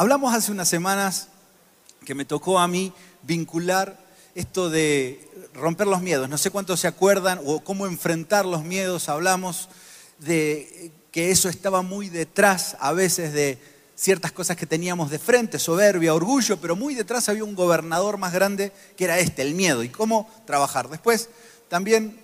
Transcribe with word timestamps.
Hablamos 0.00 0.34
hace 0.34 0.50
unas 0.50 0.66
semanas 0.66 1.28
que 2.06 2.14
me 2.14 2.24
tocó 2.24 2.58
a 2.58 2.66
mí 2.66 2.90
vincular 3.22 4.02
esto 4.34 4.70
de 4.70 5.28
romper 5.52 5.88
los 5.88 6.00
miedos. 6.00 6.26
No 6.26 6.38
sé 6.38 6.50
cuántos 6.50 6.80
se 6.80 6.88
acuerdan 6.88 7.38
o 7.44 7.60
cómo 7.60 7.86
enfrentar 7.86 8.46
los 8.46 8.64
miedos. 8.64 9.10
Hablamos 9.10 9.68
de 10.18 10.90
que 11.12 11.30
eso 11.30 11.50
estaba 11.50 11.82
muy 11.82 12.08
detrás 12.08 12.78
a 12.80 12.94
veces 12.94 13.34
de 13.34 13.58
ciertas 13.94 14.32
cosas 14.32 14.56
que 14.56 14.64
teníamos 14.64 15.10
de 15.10 15.18
frente, 15.18 15.58
soberbia, 15.58 16.14
orgullo, 16.14 16.58
pero 16.58 16.76
muy 16.76 16.94
detrás 16.94 17.28
había 17.28 17.44
un 17.44 17.54
gobernador 17.54 18.16
más 18.16 18.32
grande 18.32 18.72
que 18.96 19.04
era 19.04 19.18
este, 19.18 19.42
el 19.42 19.54
miedo, 19.54 19.82
y 19.82 19.90
cómo 19.90 20.30
trabajar. 20.46 20.88
Después 20.88 21.28
también 21.68 22.18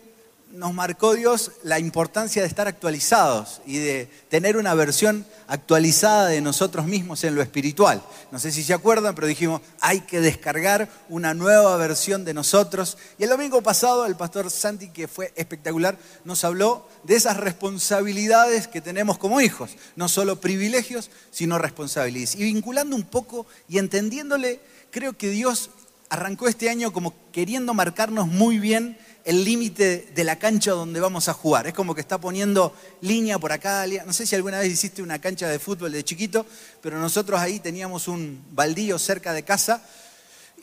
nos 0.52 0.72
marcó 0.72 1.14
Dios 1.14 1.52
la 1.62 1.78
importancia 1.78 2.40
de 2.40 2.48
estar 2.48 2.66
actualizados 2.68 3.60
y 3.66 3.78
de 3.78 4.08
tener 4.28 4.56
una 4.56 4.74
versión 4.74 5.26
actualizada 5.48 6.26
de 6.26 6.40
nosotros 6.40 6.86
mismos 6.86 7.24
en 7.24 7.34
lo 7.34 7.42
espiritual. 7.42 8.02
No 8.30 8.38
sé 8.38 8.52
si 8.52 8.62
se 8.62 8.72
acuerdan, 8.72 9.14
pero 9.14 9.26
dijimos, 9.26 9.60
hay 9.80 10.00
que 10.00 10.20
descargar 10.20 10.88
una 11.08 11.34
nueva 11.34 11.76
versión 11.76 12.24
de 12.24 12.34
nosotros. 12.34 12.96
Y 13.18 13.24
el 13.24 13.30
domingo 13.30 13.62
pasado 13.62 14.06
el 14.06 14.16
pastor 14.16 14.50
Santi, 14.50 14.88
que 14.88 15.08
fue 15.08 15.32
espectacular, 15.36 15.98
nos 16.24 16.44
habló 16.44 16.88
de 17.02 17.16
esas 17.16 17.36
responsabilidades 17.36 18.68
que 18.68 18.80
tenemos 18.80 19.18
como 19.18 19.40
hijos. 19.40 19.72
No 19.94 20.08
solo 20.08 20.40
privilegios, 20.40 21.10
sino 21.30 21.58
responsabilidades. 21.58 22.34
Y 22.34 22.44
vinculando 22.44 22.96
un 22.96 23.04
poco 23.04 23.46
y 23.68 23.78
entendiéndole, 23.78 24.60
creo 24.90 25.16
que 25.16 25.28
Dios 25.28 25.70
arrancó 26.08 26.48
este 26.48 26.70
año 26.70 26.92
como 26.92 27.14
queriendo 27.32 27.74
marcarnos 27.74 28.28
muy 28.28 28.58
bien 28.58 28.96
el 29.26 29.44
límite 29.44 30.08
de 30.14 30.24
la 30.24 30.38
cancha 30.38 30.70
donde 30.70 31.00
vamos 31.00 31.28
a 31.28 31.32
jugar. 31.32 31.66
Es 31.66 31.74
como 31.74 31.94
que 31.96 32.00
está 32.00 32.18
poniendo 32.18 32.72
línea 33.00 33.40
por 33.40 33.50
acá. 33.50 33.84
No 34.06 34.12
sé 34.12 34.24
si 34.24 34.36
alguna 34.36 34.60
vez 34.60 34.72
hiciste 34.72 35.02
una 35.02 35.20
cancha 35.20 35.48
de 35.48 35.58
fútbol 35.58 35.92
de 35.92 36.04
chiquito, 36.04 36.46
pero 36.80 36.98
nosotros 37.00 37.40
ahí 37.40 37.58
teníamos 37.58 38.06
un 38.06 38.40
baldío 38.52 39.00
cerca 39.00 39.32
de 39.32 39.42
casa 39.42 39.82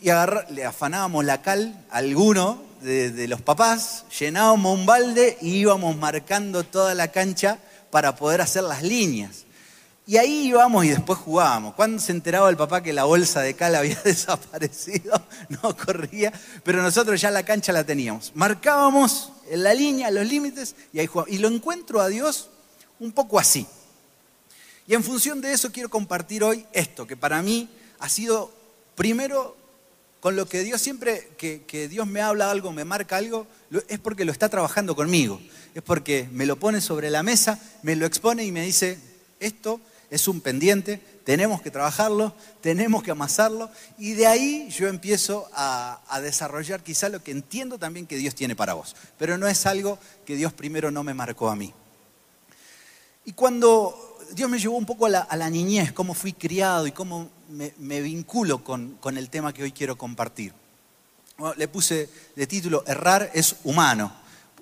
y 0.02 0.09
le 0.53 0.66
afanábamos 0.66 1.25
la 1.25 1.42
cal 1.42 1.86
a 1.92 1.97
alguno 1.97 2.64
de, 2.81 3.11
de 3.11 3.28
los 3.28 3.42
papás, 3.42 4.05
llenábamos 4.17 4.80
un 4.80 4.86
balde 4.86 5.38
y 5.42 5.55
íbamos 5.55 5.98
marcando 5.98 6.64
toda 6.64 6.95
la 6.95 7.09
cancha 7.09 7.59
para 7.92 8.16
poder 8.16 8.39
hacer 8.39 8.64
las 8.64 8.81
líneas. 8.81 9.42
Y 10.05 10.17
ahí 10.17 10.47
íbamos 10.47 10.83
y 10.83 10.89
después 10.89 11.17
jugábamos. 11.19 11.75
Cuando 11.75 12.01
se 12.01 12.11
enteraba 12.11 12.49
el 12.49 12.57
papá 12.57 12.83
que 12.83 12.91
la 12.91 13.05
bolsa 13.05 13.39
de 13.41 13.53
cal 13.53 13.75
había 13.75 13.99
desaparecido, 14.03 15.21
no 15.49 15.75
corría, 15.77 16.33
pero 16.63 16.81
nosotros 16.81 17.21
ya 17.21 17.31
la 17.31 17.43
cancha 17.43 17.71
la 17.71 17.85
teníamos. 17.85 18.31
Marcábamos 18.35 19.31
en 19.49 19.63
la 19.63 19.73
línea, 19.73 20.11
los 20.11 20.27
límites, 20.27 20.75
y 20.91 20.99
ahí 20.99 21.07
jugábamos. 21.07 21.35
Y 21.35 21.39
lo 21.39 21.47
encuentro 21.47 22.01
a 22.01 22.09
Dios 22.09 22.49
un 22.99 23.13
poco 23.13 23.39
así. 23.39 23.65
Y 24.87 24.93
en 24.93 25.03
función 25.03 25.39
de 25.39 25.53
eso 25.53 25.71
quiero 25.71 25.89
compartir 25.89 26.43
hoy 26.43 26.65
esto, 26.73 27.07
que 27.07 27.15
para 27.15 27.41
mí 27.41 27.69
ha 27.99 28.09
sido, 28.09 28.51
primero, 28.95 29.55
con 30.19 30.35
lo 30.35 30.47
que 30.49 30.63
Dios 30.63 30.81
siempre, 30.81 31.29
que, 31.37 31.63
que 31.63 31.87
Dios 31.87 32.07
me 32.07 32.19
habla 32.21 32.51
algo, 32.51 32.73
me 32.73 32.83
marca 32.83 33.15
algo, 33.15 33.47
es 33.87 33.99
porque 33.99 34.25
lo 34.25 34.33
está 34.33 34.49
trabajando 34.49 34.97
conmigo. 34.97 35.39
Es 35.73 35.81
porque 35.81 36.27
me 36.33 36.45
lo 36.45 36.57
pone 36.57 36.81
sobre 36.81 37.09
la 37.09 37.23
mesa, 37.23 37.57
me 37.81 37.95
lo 37.95 38.05
expone 38.05 38.43
y 38.43 38.51
me 38.51 38.65
dice, 38.65 38.99
esto 39.39 39.79
es 40.14 40.28
un 40.28 40.42
pendiente, 40.42 41.02
tenemos 41.23 41.59
que 41.64 41.72
trabajarlo, 41.72 42.36
tenemos 42.61 43.02
que 43.02 43.09
amasarlo 43.09 43.72
y 43.97 44.14
de 44.14 44.28
ahí 44.28 44.70
yo 44.70 44.88
empiezo 44.88 45.50
a, 45.53 46.02
desarrollar 46.22 46.83
quizá 46.83 47.09
lo 47.09 47.23
que 47.23 47.31
entiendo 47.31 47.80
también 47.80 48.05
que 48.05 48.16
Dios 48.16 48.36
tiene 48.36 48.55
para 48.55 48.75
vos, 48.75 48.95
pero 49.17 49.39
no 49.39 49.47
es 49.47 49.66
algo 49.66 49.97
que 50.23 50.36
Dios 50.36 50.53
primero 50.53 50.92
no 50.92 51.03
me 51.03 51.16
marcó 51.16 51.50
a 51.50 51.55
mí. 51.55 51.73
Y 53.25 53.33
cuando 53.33 54.20
Dios 54.36 54.52
me 54.52 54.59
llevó 54.59 54.78
un 54.78 54.86
poco 54.86 55.08
a 55.08 55.09
la, 55.09 55.50
niñez, 55.50 55.92
cómo 55.94 56.14
fui 56.14 56.33
criado 56.33 56.86
y 56.86 56.92
cómo 56.92 57.31
me, 57.50 58.02
vinculo 58.02 58.64
con, 58.64 59.00
el 59.17 59.30
tema 59.31 59.52
que 59.52 59.64
hoy 59.64 59.72
quiero 59.72 59.98
compartir. 59.98 60.53
le 61.58 61.67
puse 61.67 62.08
de 62.36 62.45
título 62.45 62.83
Errar 62.86 63.31
es 63.33 63.55
humano, 63.64 64.14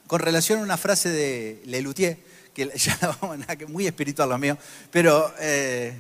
con 0.08 0.22
relación 0.22 0.62
a 0.62 0.64
una 0.64 0.78
frase 0.78 1.10
de 1.10 1.62
Lelutier 1.66 2.31
que 2.54 2.72
ya 2.78 3.18
vamos 3.22 3.40
a 3.48 3.68
muy 3.68 3.88
espiritual 3.88 4.30
lo 4.30 4.38
mío, 4.38 4.58
pero 4.92 5.34
eh, 5.40 5.94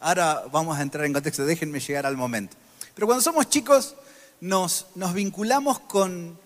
ahora 0.00 0.44
vamos 0.50 0.78
a 0.78 0.82
entrar 0.82 1.04
en 1.04 1.12
contexto, 1.12 1.44
déjenme 1.44 1.80
llegar 1.80 2.06
al 2.06 2.16
momento. 2.16 2.56
Pero 2.94 3.06
cuando 3.06 3.22
somos 3.22 3.48
chicos 3.48 3.94
nos, 4.40 4.86
nos 4.94 5.14
vinculamos 5.14 5.80
con, 5.80 6.38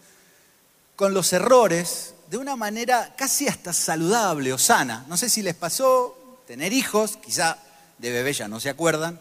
con 0.96 1.14
los 1.14 1.32
errores 1.32 2.14
de 2.30 2.36
una 2.36 2.56
manera 2.56 3.14
casi 3.16 3.48
hasta 3.48 3.72
saludable 3.72 4.52
o 4.52 4.58
sana. 4.58 5.04
No 5.08 5.16
sé 5.16 5.28
si 5.28 5.42
les 5.42 5.54
pasó 5.54 6.40
tener 6.46 6.72
hijos, 6.72 7.16
quizá 7.16 7.58
de 7.98 8.10
bebé 8.10 8.32
ya 8.32 8.48
no 8.48 8.60
se 8.60 8.70
acuerdan, 8.70 9.20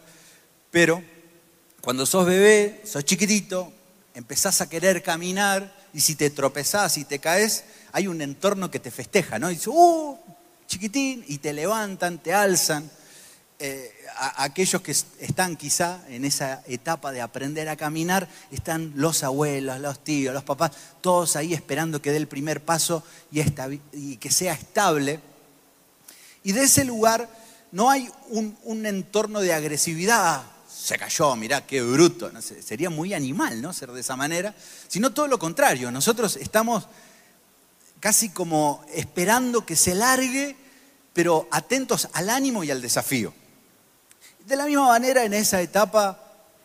pero 0.70 1.02
cuando 1.80 2.06
sos 2.06 2.26
bebé, 2.26 2.82
sos 2.84 3.04
chiquitito, 3.04 3.72
empezás 4.14 4.60
a 4.60 4.68
querer 4.68 5.02
caminar 5.02 5.74
y 5.94 6.00
si 6.00 6.14
te 6.14 6.30
tropezás 6.30 6.98
y 6.98 7.04
te 7.04 7.18
caes, 7.18 7.64
hay 7.92 8.06
un 8.06 8.20
entorno 8.20 8.70
que 8.70 8.78
te 8.78 8.90
festeja, 8.90 9.38
¿no? 9.38 9.50
Y 9.50 9.54
dices, 9.54 9.68
¡uh! 9.68 10.18
Chiquitín, 10.68 11.24
y 11.26 11.38
te 11.38 11.54
levantan, 11.54 12.18
te 12.18 12.34
alzan. 12.34 12.88
Eh, 13.58 13.92
aquellos 14.36 14.82
que 14.82 14.92
están 14.92 15.56
quizá 15.56 16.00
en 16.08 16.24
esa 16.24 16.62
etapa 16.66 17.10
de 17.10 17.22
aprender 17.22 17.68
a 17.68 17.76
caminar, 17.76 18.28
están 18.52 18.92
los 18.94 19.24
abuelos, 19.24 19.80
los 19.80 20.04
tíos, 20.04 20.34
los 20.34 20.44
papás, 20.44 20.72
todos 21.00 21.36
ahí 21.36 21.54
esperando 21.54 22.02
que 22.02 22.10
dé 22.10 22.18
el 22.18 22.28
primer 22.28 22.62
paso 22.62 23.02
y, 23.32 24.16
que 24.16 24.30
sea 24.30 24.52
estable. 24.52 25.20
Y 26.44 26.52
de 26.52 26.64
ese 26.64 26.84
lugar 26.84 27.28
no 27.72 27.90
hay 27.90 28.08
un, 28.28 28.86
entorno 28.86 29.40
de 29.40 29.54
agresividad, 29.54 30.42
se 30.68 30.98
cayó, 30.98 31.34
mirá, 31.34 31.66
qué 31.66 31.80
bruto, 31.80 32.30
sería 32.40 32.90
muy 32.90 33.14
animal, 33.14 33.62
¿no? 33.62 33.72
Ser 33.72 33.90
de 33.90 34.02
esa 34.02 34.16
manera, 34.16 34.54
sino 34.86 35.12
todo 35.12 35.28
lo 35.28 35.38
contrario, 35.38 35.90
nosotros 35.90 36.36
estamos 36.36 36.86
casi 38.00 38.30
como 38.30 38.84
esperando 38.94 39.66
que 39.66 39.76
se 39.76 39.94
largue, 39.94 40.56
pero 41.12 41.48
atentos 41.50 42.08
al 42.12 42.30
ánimo 42.30 42.64
y 42.64 42.70
al 42.70 42.80
desafío. 42.80 43.32
De 44.46 44.56
la 44.56 44.66
misma 44.66 44.88
manera, 44.88 45.24
en 45.24 45.34
esa 45.34 45.60
etapa 45.60 46.18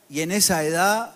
y 0.09 0.21
en 0.21 0.31
esa 0.31 0.63
edad, 0.63 1.13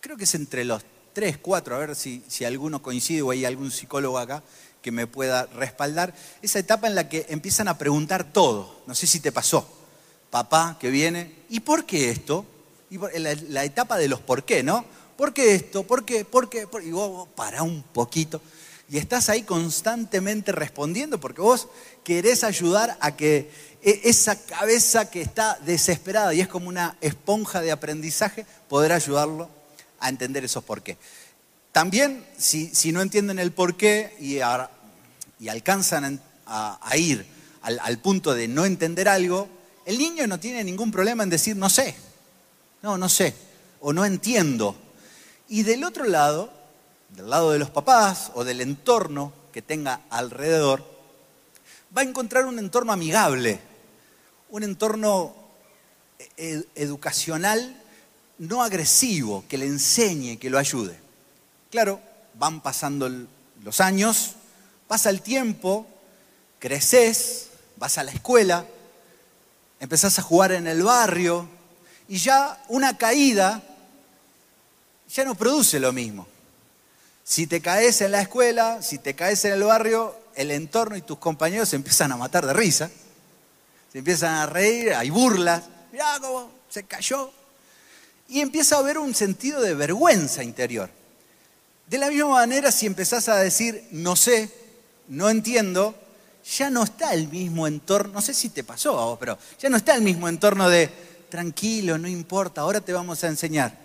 creo 0.00 0.16
que 0.16 0.24
es 0.24 0.34
entre 0.34 0.64
los 0.64 0.84
tres, 1.12 1.38
cuatro, 1.38 1.74
a 1.74 1.78
ver 1.78 1.96
si, 1.96 2.22
si 2.28 2.44
alguno 2.44 2.82
coincide 2.82 3.22
o 3.22 3.30
hay 3.30 3.44
algún 3.44 3.70
psicólogo 3.70 4.18
acá 4.18 4.42
que 4.82 4.92
me 4.92 5.06
pueda 5.06 5.46
respaldar, 5.46 6.14
esa 6.42 6.58
etapa 6.58 6.86
en 6.86 6.94
la 6.94 7.08
que 7.08 7.26
empiezan 7.28 7.66
a 7.66 7.78
preguntar 7.78 8.32
todo. 8.32 8.82
No 8.86 8.94
sé 8.94 9.06
si 9.06 9.18
te 9.18 9.32
pasó. 9.32 9.68
Papá 10.30 10.76
que 10.78 10.90
viene, 10.90 11.34
¿y 11.48 11.60
por 11.60 11.86
qué 11.86 12.10
esto? 12.10 12.44
Y 12.90 12.98
la, 12.98 13.64
etapa 13.64 13.96
de 13.96 14.06
los 14.06 14.20
por 14.20 14.44
qué, 14.44 14.62
¿no? 14.62 14.84
¿Por 15.16 15.32
qué 15.32 15.54
esto? 15.54 15.84
¿Por 15.84 16.04
qué? 16.04 16.24
¿Por 16.24 16.48
qué? 16.48 16.68
Y 16.84 16.90
vos, 16.90 17.26
para 17.34 17.62
un 17.62 17.82
poquito 17.82 18.40
y 18.88 18.98
estás 18.98 19.28
ahí 19.28 19.42
constantemente 19.42 20.52
respondiendo 20.52 21.18
porque 21.18 21.40
vos 21.40 21.68
querés 22.04 22.44
ayudar 22.44 22.96
a 23.00 23.16
que 23.16 23.50
e, 23.82 24.00
esa 24.04 24.40
cabeza 24.44 25.10
que 25.10 25.22
está 25.22 25.58
desesperada 25.64 26.32
y 26.34 26.40
es 26.40 26.48
como 26.48 26.68
una 26.68 26.96
esponja 27.00 27.60
de 27.60 27.72
aprendizaje, 27.72 28.46
poder 28.68 28.92
ayudarlo 28.92 29.50
a 29.98 30.08
entender 30.08 30.44
esos 30.44 30.62
por 30.62 30.82
qué. 30.82 30.96
También, 31.72 32.24
si, 32.38 32.92
no 32.92 33.02
entienden 33.02 33.38
el 33.38 33.52
por 33.52 33.76
qué 33.76 34.14
y, 34.18 34.40
alcanzan 35.48 36.20
a, 36.46 36.96
ir 36.96 37.26
al 37.62 37.98
punto 37.98 38.34
de 38.34 38.48
no 38.48 38.64
entender 38.64 39.08
algo, 39.08 39.48
el 39.84 39.98
niño 39.98 40.26
no 40.26 40.40
tiene 40.40 40.64
ningún 40.64 40.90
problema 40.90 41.22
en 41.22 41.30
decir 41.30 41.56
no 41.56 41.68
sé, 41.68 41.94
no, 42.82 42.96
no 42.98 43.08
sé, 43.08 43.34
o 43.80 43.92
no 43.92 44.04
entiendo. 44.04 44.76
Y 45.48 45.62
del 45.62 45.84
otro 45.84 46.04
lado, 46.04 46.52
del 47.10 47.30
lado 47.30 47.52
de 47.52 47.58
los 47.58 47.70
papás 47.70 48.30
o 48.34 48.44
del 48.44 48.60
entorno 48.60 49.32
que 49.52 49.62
tenga 49.62 50.02
alrededor, 50.10 50.84
va 51.96 52.02
a 52.02 52.04
encontrar 52.04 52.46
un 52.46 52.58
entorno 52.58 52.92
amigable, 52.92 53.60
un 54.50 54.62
entorno 54.62 55.34
eh, 56.36 56.64
educacional 56.74 57.82
no 58.38 58.62
agresivo, 58.62 59.44
que 59.48 59.58
le 59.58 59.66
enseñe, 59.66 60.38
que 60.38 60.50
lo 60.50 60.58
ayude. 60.58 60.98
Claro, 61.70 62.00
van 62.34 62.60
pasando 62.60 63.10
los 63.62 63.80
años, 63.80 64.32
pasa 64.86 65.10
el 65.10 65.22
tiempo, 65.22 65.86
creces, 66.58 67.48
vas 67.76 67.98
a 67.98 68.04
la 68.04 68.12
escuela, 68.12 68.66
empezás 69.80 70.18
a 70.18 70.22
jugar 70.22 70.52
en 70.52 70.66
el 70.66 70.82
barrio 70.82 71.48
y 72.08 72.18
ya 72.18 72.62
una 72.68 72.96
caída 72.96 73.62
ya 75.08 75.24
no 75.24 75.34
produce 75.34 75.80
lo 75.80 75.92
mismo. 75.92 76.26
Si 77.28 77.48
te 77.48 77.60
caes 77.60 78.00
en 78.02 78.12
la 78.12 78.22
escuela, 78.22 78.80
si 78.82 78.98
te 78.98 79.16
caes 79.16 79.44
en 79.46 79.54
el 79.54 79.64
barrio, 79.64 80.14
el 80.36 80.52
entorno 80.52 80.96
y 80.96 81.02
tus 81.02 81.18
compañeros 81.18 81.68
se 81.68 81.74
empiezan 81.74 82.12
a 82.12 82.16
matar 82.16 82.46
de 82.46 82.52
risa, 82.52 82.88
se 83.92 83.98
empiezan 83.98 84.34
a 84.34 84.46
reír, 84.46 84.94
hay 84.94 85.10
burlas, 85.10 85.64
mirá 85.90 86.18
cómo 86.20 86.48
se 86.70 86.84
cayó. 86.84 87.32
Y 88.28 88.38
empieza 88.38 88.76
a 88.76 88.78
haber 88.78 88.98
un 88.98 89.12
sentido 89.12 89.60
de 89.60 89.74
vergüenza 89.74 90.44
interior. 90.44 90.88
De 91.88 91.98
la 91.98 92.10
misma 92.10 92.28
manera, 92.28 92.70
si 92.70 92.86
empezás 92.86 93.28
a 93.28 93.38
decir, 93.38 93.88
no 93.90 94.14
sé, 94.14 94.48
no 95.08 95.28
entiendo, 95.28 95.96
ya 96.56 96.70
no 96.70 96.84
está 96.84 97.12
el 97.12 97.26
mismo 97.26 97.66
entorno, 97.66 98.12
no 98.12 98.22
sé 98.22 98.34
si 98.34 98.50
te 98.50 98.62
pasó 98.62 99.00
a 99.00 99.04
vos, 99.06 99.18
pero 99.18 99.36
ya 99.58 99.68
no 99.68 99.78
está 99.78 99.96
el 99.96 100.02
mismo 100.02 100.28
entorno 100.28 100.68
de, 100.68 100.88
tranquilo, 101.28 101.98
no 101.98 102.06
importa, 102.06 102.60
ahora 102.60 102.80
te 102.80 102.92
vamos 102.92 103.24
a 103.24 103.26
enseñar. 103.26 103.76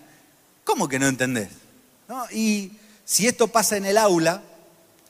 ¿Cómo 0.63 0.87
que 0.87 0.99
no 0.99 1.07
entendés? 1.07 1.49
Y 2.31 2.73
si 3.11 3.27
esto 3.27 3.49
pasa 3.49 3.75
en 3.75 3.83
el 3.83 3.97
aula, 3.97 4.41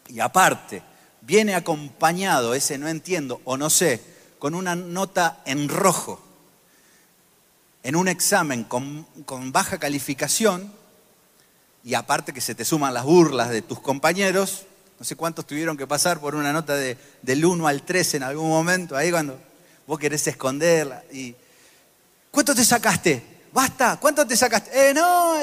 y 0.08 0.22
aparte 0.22 0.82
viene 1.22 1.54
acompañado 1.54 2.56
ese 2.56 2.80
no 2.80 2.88
entiendo 2.88 3.42
o 3.44 3.58
no 3.58 3.70
sé, 3.70 4.02
con 4.40 4.56
una 4.56 4.76
nota 4.76 5.44
en 5.46 5.70
rojo, 5.70 6.20
en 7.84 7.96
un 7.96 8.08
examen 8.08 8.64
con, 8.64 9.06
baja 9.52 9.78
calificación, 9.78 10.74
y 11.84 11.94
aparte 11.94 12.34
que 12.34 12.42
se 12.42 12.56
te 12.56 12.66
suman 12.66 12.96
las 12.96 13.04
burlas 13.04 13.52
de 13.52 13.62
tus 13.62 13.80
compañeros, 13.80 14.64
no 14.98 15.06
sé 15.06 15.16
cuántos 15.16 15.46
tuvieron 15.46 15.78
que 15.78 15.86
pasar 15.86 16.20
por 16.20 16.34
una 16.34 16.52
nota 16.52 16.76
de, 16.76 16.98
del 17.22 17.46
1 17.46 17.68
al 17.68 17.84
3 17.84 18.16
en 18.16 18.24
algún 18.24 18.50
momento, 18.50 18.98
ahí 18.98 19.12
cuando 19.12 19.40
vos 19.86 20.00
querés 20.00 20.26
esconderla. 20.26 21.04
Y, 21.14 21.36
¿Cuánto 22.32 22.56
te 22.56 22.66
sacaste? 22.66 23.44
Basta, 23.54 24.00
¿cuánto 24.02 24.26
te 24.26 24.36
sacaste? 24.36 24.90
Eh, 24.90 24.92
no, 24.92 25.36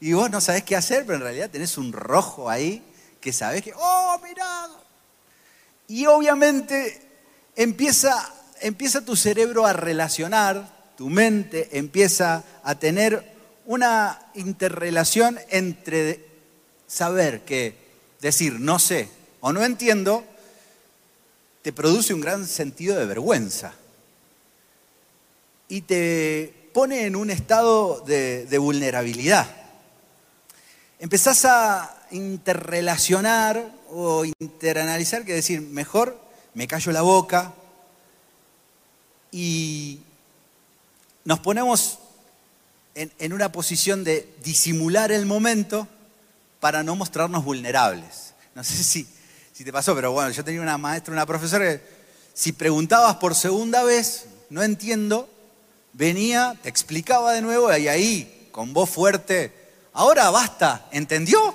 y 0.00 0.12
vos 0.12 0.30
no 0.30 0.40
sabés 0.40 0.64
qué 0.64 0.76
hacer, 0.76 1.06
pero 1.06 1.16
en 1.16 1.22
realidad 1.22 1.50
tenés 1.50 1.78
un 1.78 1.92
rojo 1.92 2.50
ahí 2.50 2.82
que 3.20 3.32
sabés 3.32 3.62
que, 3.62 3.72
oh, 3.76 4.20
mirá. 4.22 4.68
Y 5.88 6.06
obviamente 6.06 7.00
empieza, 7.54 8.32
empieza 8.60 9.04
tu 9.04 9.16
cerebro 9.16 9.66
a 9.66 9.72
relacionar, 9.72 10.94
tu 10.96 11.08
mente 11.08 11.78
empieza 11.78 12.44
a 12.62 12.74
tener 12.76 13.34
una 13.64 14.30
interrelación 14.34 15.38
entre 15.50 16.24
saber 16.86 17.44
que 17.44 17.76
decir 18.20 18.60
no 18.60 18.78
sé 18.78 19.08
o 19.40 19.52
no 19.52 19.64
entiendo 19.64 20.24
te 21.62 21.72
produce 21.72 22.14
un 22.14 22.20
gran 22.20 22.46
sentido 22.46 22.96
de 22.96 23.06
vergüenza 23.06 23.74
y 25.68 25.80
te 25.80 26.70
pone 26.72 27.06
en 27.06 27.16
un 27.16 27.30
estado 27.30 28.02
de, 28.06 28.46
de 28.46 28.58
vulnerabilidad. 28.58 29.65
Empezás 30.98 31.44
a 31.44 31.94
interrelacionar 32.10 33.70
o 33.90 34.24
interanalizar, 34.24 35.24
que 35.24 35.34
decir, 35.34 35.60
mejor 35.60 36.18
me 36.54 36.66
callo 36.66 36.90
la 36.90 37.02
boca 37.02 37.52
y 39.30 40.00
nos 41.24 41.38
ponemos 41.40 41.98
en, 42.94 43.32
una 43.34 43.52
posición 43.52 44.04
de 44.04 44.26
disimular 44.42 45.12
el 45.12 45.26
momento 45.26 45.86
para 46.60 46.82
no 46.82 46.96
mostrarnos 46.96 47.44
vulnerables. 47.44 48.32
No 48.54 48.64
sé 48.64 48.82
si, 48.82 49.06
si 49.52 49.64
te 49.64 49.72
pasó, 49.72 49.94
pero 49.94 50.12
bueno, 50.12 50.30
yo 50.30 50.42
tenía 50.44 50.62
una 50.62 50.78
maestra, 50.78 51.12
una 51.12 51.26
profesora 51.26 51.66
que 51.66 51.82
si 52.32 52.52
preguntabas 52.52 53.16
por 53.16 53.34
segunda 53.34 53.84
vez, 53.84 54.28
no 54.48 54.62
entiendo, 54.62 55.28
venía, 55.92 56.58
te 56.62 56.70
explicaba 56.70 57.34
de 57.34 57.42
nuevo 57.42 57.76
y 57.76 57.88
ahí, 57.88 58.48
con 58.50 58.72
voz 58.72 58.88
fuerte, 58.88 59.52
ahora 59.96 60.30
basta, 60.30 60.86
¿entendió? 60.92 61.54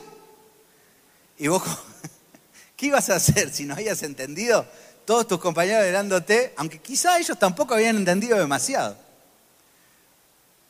Y 1.37 1.47
vos, 1.47 1.63
¿qué 2.75 2.87
ibas 2.87 3.09
a 3.09 3.15
hacer 3.15 3.53
si 3.53 3.65
no 3.65 3.75
habías 3.75 4.03
entendido? 4.03 4.65
Todos 5.05 5.27
tus 5.27 5.39
compañeros 5.39 5.85
mirándote, 5.85 6.53
aunque 6.57 6.79
quizá 6.79 7.17
ellos 7.17 7.37
tampoco 7.39 7.73
habían 7.73 7.97
entendido 7.97 8.37
demasiado. 8.37 8.97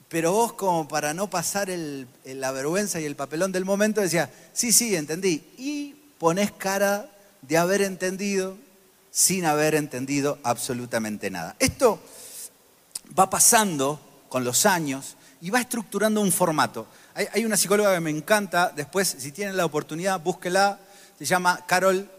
Pero 0.07 0.33
vos 0.33 0.53
como 0.53 0.87
para 0.87 1.13
no 1.13 1.29
pasar 1.29 1.69
la 2.25 2.51
vergüenza 2.51 2.99
y 2.99 3.05
el 3.05 3.15
papelón 3.15 3.51
del 3.51 3.63
momento 3.63 4.01
decías, 4.01 4.29
sí, 4.51 4.73
sí, 4.73 4.95
entendí. 4.95 5.53
Y 5.57 5.93
pones 6.17 6.51
cara 6.51 7.09
de 7.41 7.57
haber 7.57 7.81
entendido 7.81 8.57
sin 9.09 9.45
haber 9.45 9.75
entendido 9.75 10.37
absolutamente 10.43 11.29
nada. 11.29 11.55
Esto 11.59 11.99
va 13.17 13.29
pasando 13.29 13.99
con 14.27 14.43
los 14.43 14.65
años 14.65 15.15
y 15.41 15.49
va 15.49 15.61
estructurando 15.61 16.21
un 16.21 16.31
formato. 16.31 16.87
Hay, 17.13 17.45
una 17.45 17.57
psicóloga 17.57 17.93
que 17.93 17.99
me 17.99 18.09
encanta, 18.09 18.71
después 18.75 19.15
si 19.17 19.31
tienen 19.31 19.57
la 19.57 19.65
oportunidad, 19.65 20.19
búsquela, 20.21 20.79
se 21.17 21.25
llama 21.25 21.65
Carol 21.67 22.09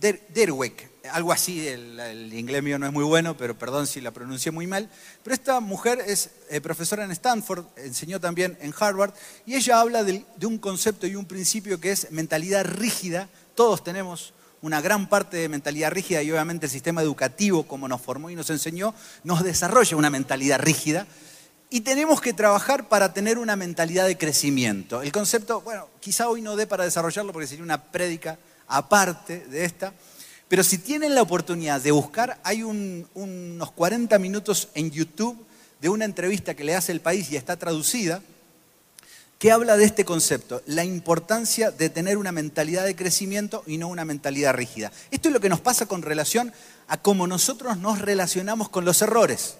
Derwick 0.00 0.94
algo 1.12 1.32
así, 1.32 1.66
el, 1.68 2.32
inglés 2.32 2.62
mío 2.62 2.78
no 2.78 2.86
es 2.86 2.92
muy 2.92 3.04
bueno, 3.04 3.36
pero 3.36 3.56
perdón 3.56 3.86
si 3.86 4.00
la 4.00 4.10
pronuncié 4.10 4.52
muy 4.52 4.66
mal, 4.66 4.88
pero 5.22 5.34
esta 5.34 5.60
mujer 5.60 6.02
es 6.06 6.30
eh, 6.48 6.60
profesora 6.60 7.04
en 7.04 7.10
Stanford, 7.10 7.66
enseñó 7.76 8.20
también 8.20 8.56
en 8.60 8.74
Harvard, 8.78 9.12
y 9.44 9.54
ella 9.54 9.80
habla 9.80 10.02
de, 10.02 10.24
un 10.44 10.58
concepto 10.58 11.06
y 11.06 11.14
un 11.14 11.26
principio 11.26 11.78
que 11.80 11.92
es 11.92 12.10
mentalidad 12.10 12.64
rígida. 12.64 13.28
Todos 13.54 13.84
tenemos 13.84 14.32
una 14.62 14.80
gran 14.80 15.08
parte 15.08 15.36
de 15.36 15.48
mentalidad 15.48 15.90
rígida 15.90 16.22
y 16.22 16.30
obviamente 16.30 16.66
el 16.66 16.72
sistema 16.72 17.02
educativo, 17.02 17.64
como 17.64 17.86
nos 17.86 18.00
formó 18.00 18.30
y 18.30 18.34
nos 18.34 18.48
enseñó, 18.48 18.94
nos 19.24 19.44
desarrolla 19.44 19.96
una 19.96 20.10
mentalidad 20.10 20.58
rígida. 20.58 21.06
Y 21.74 21.80
tenemos 21.80 22.20
que 22.20 22.32
trabajar 22.32 22.88
para 22.88 23.12
tener 23.12 23.36
una 23.36 23.56
mentalidad 23.56 24.06
de 24.06 24.16
crecimiento. 24.16 25.02
El 25.02 25.10
concepto, 25.10 25.60
bueno, 25.62 25.88
quizá 25.98 26.28
hoy 26.28 26.40
no 26.40 26.54
dé 26.54 26.68
para 26.68 26.84
desarrollarlo 26.84 27.32
porque 27.32 27.48
sería 27.48 27.64
una 27.64 27.82
prédica 27.82 28.38
aparte 28.68 29.40
de 29.46 29.64
esta, 29.64 29.92
pero 30.46 30.62
si 30.62 30.78
tienen 30.78 31.16
la 31.16 31.22
oportunidad 31.22 31.80
de 31.80 31.90
buscar, 31.90 32.38
hay 32.44 32.62
unos 32.62 33.72
40 33.72 34.16
minutos 34.20 34.68
en 34.74 34.92
YouTube 34.92 35.36
de 35.80 35.88
una 35.88 36.04
entrevista 36.04 36.54
que 36.54 36.62
le 36.62 36.76
hace 36.76 36.92
el 36.92 37.00
país 37.00 37.28
y 37.32 37.36
está 37.36 37.56
traducida, 37.56 38.22
que 39.40 39.50
habla 39.50 39.76
de 39.76 39.84
este 39.84 40.04
concepto, 40.04 40.62
la 40.66 40.84
importancia 40.84 41.72
de 41.72 41.90
tener 41.90 42.18
una 42.18 42.30
mentalidad 42.30 42.84
de 42.84 42.94
crecimiento 42.94 43.64
y 43.66 43.78
no 43.78 43.88
una 43.88 44.04
mentalidad 44.04 44.54
rígida. 44.54 44.92
Esto 45.10 45.28
es 45.28 45.32
lo 45.34 45.40
que 45.40 45.48
nos 45.48 45.60
pasa 45.60 45.86
con 45.86 46.02
relación 46.02 46.52
a 46.86 46.98
cómo 46.98 47.26
nosotros 47.26 47.78
nos 47.78 47.98
relacionamos 48.00 48.68
con 48.68 48.84
los 48.84 49.02
errores. 49.02 49.56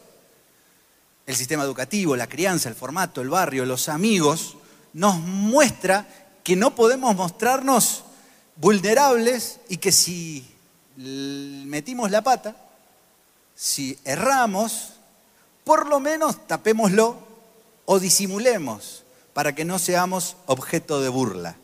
El 1.26 1.36
sistema 1.36 1.64
educativo, 1.64 2.16
la 2.16 2.28
crianza, 2.28 2.68
el 2.68 2.74
formato, 2.74 3.20
el 3.20 3.30
barrio, 3.30 3.64
los 3.64 3.88
amigos, 3.88 4.56
nos 4.92 5.18
muestra 5.18 6.06
que 6.42 6.56
no 6.56 6.74
podemos 6.74 7.16
mostrarnos 7.16 8.04
vulnerables 8.56 9.60
y 9.68 9.78
que 9.78 9.90
si 9.90 10.46
metimos 10.96 12.10
la 12.10 12.22
pata, 12.22 12.56
si 13.54 13.98
erramos, 14.04 14.94
por 15.64 15.86
lo 15.86 15.98
menos 16.00 16.46
tapémoslo 16.46 17.16
o 17.86 17.98
disimulemos 17.98 19.04
para 19.32 19.54
que 19.54 19.64
no 19.64 19.78
seamos 19.78 20.36
objeto 20.46 21.00
de 21.00 21.08
burla. 21.08 21.56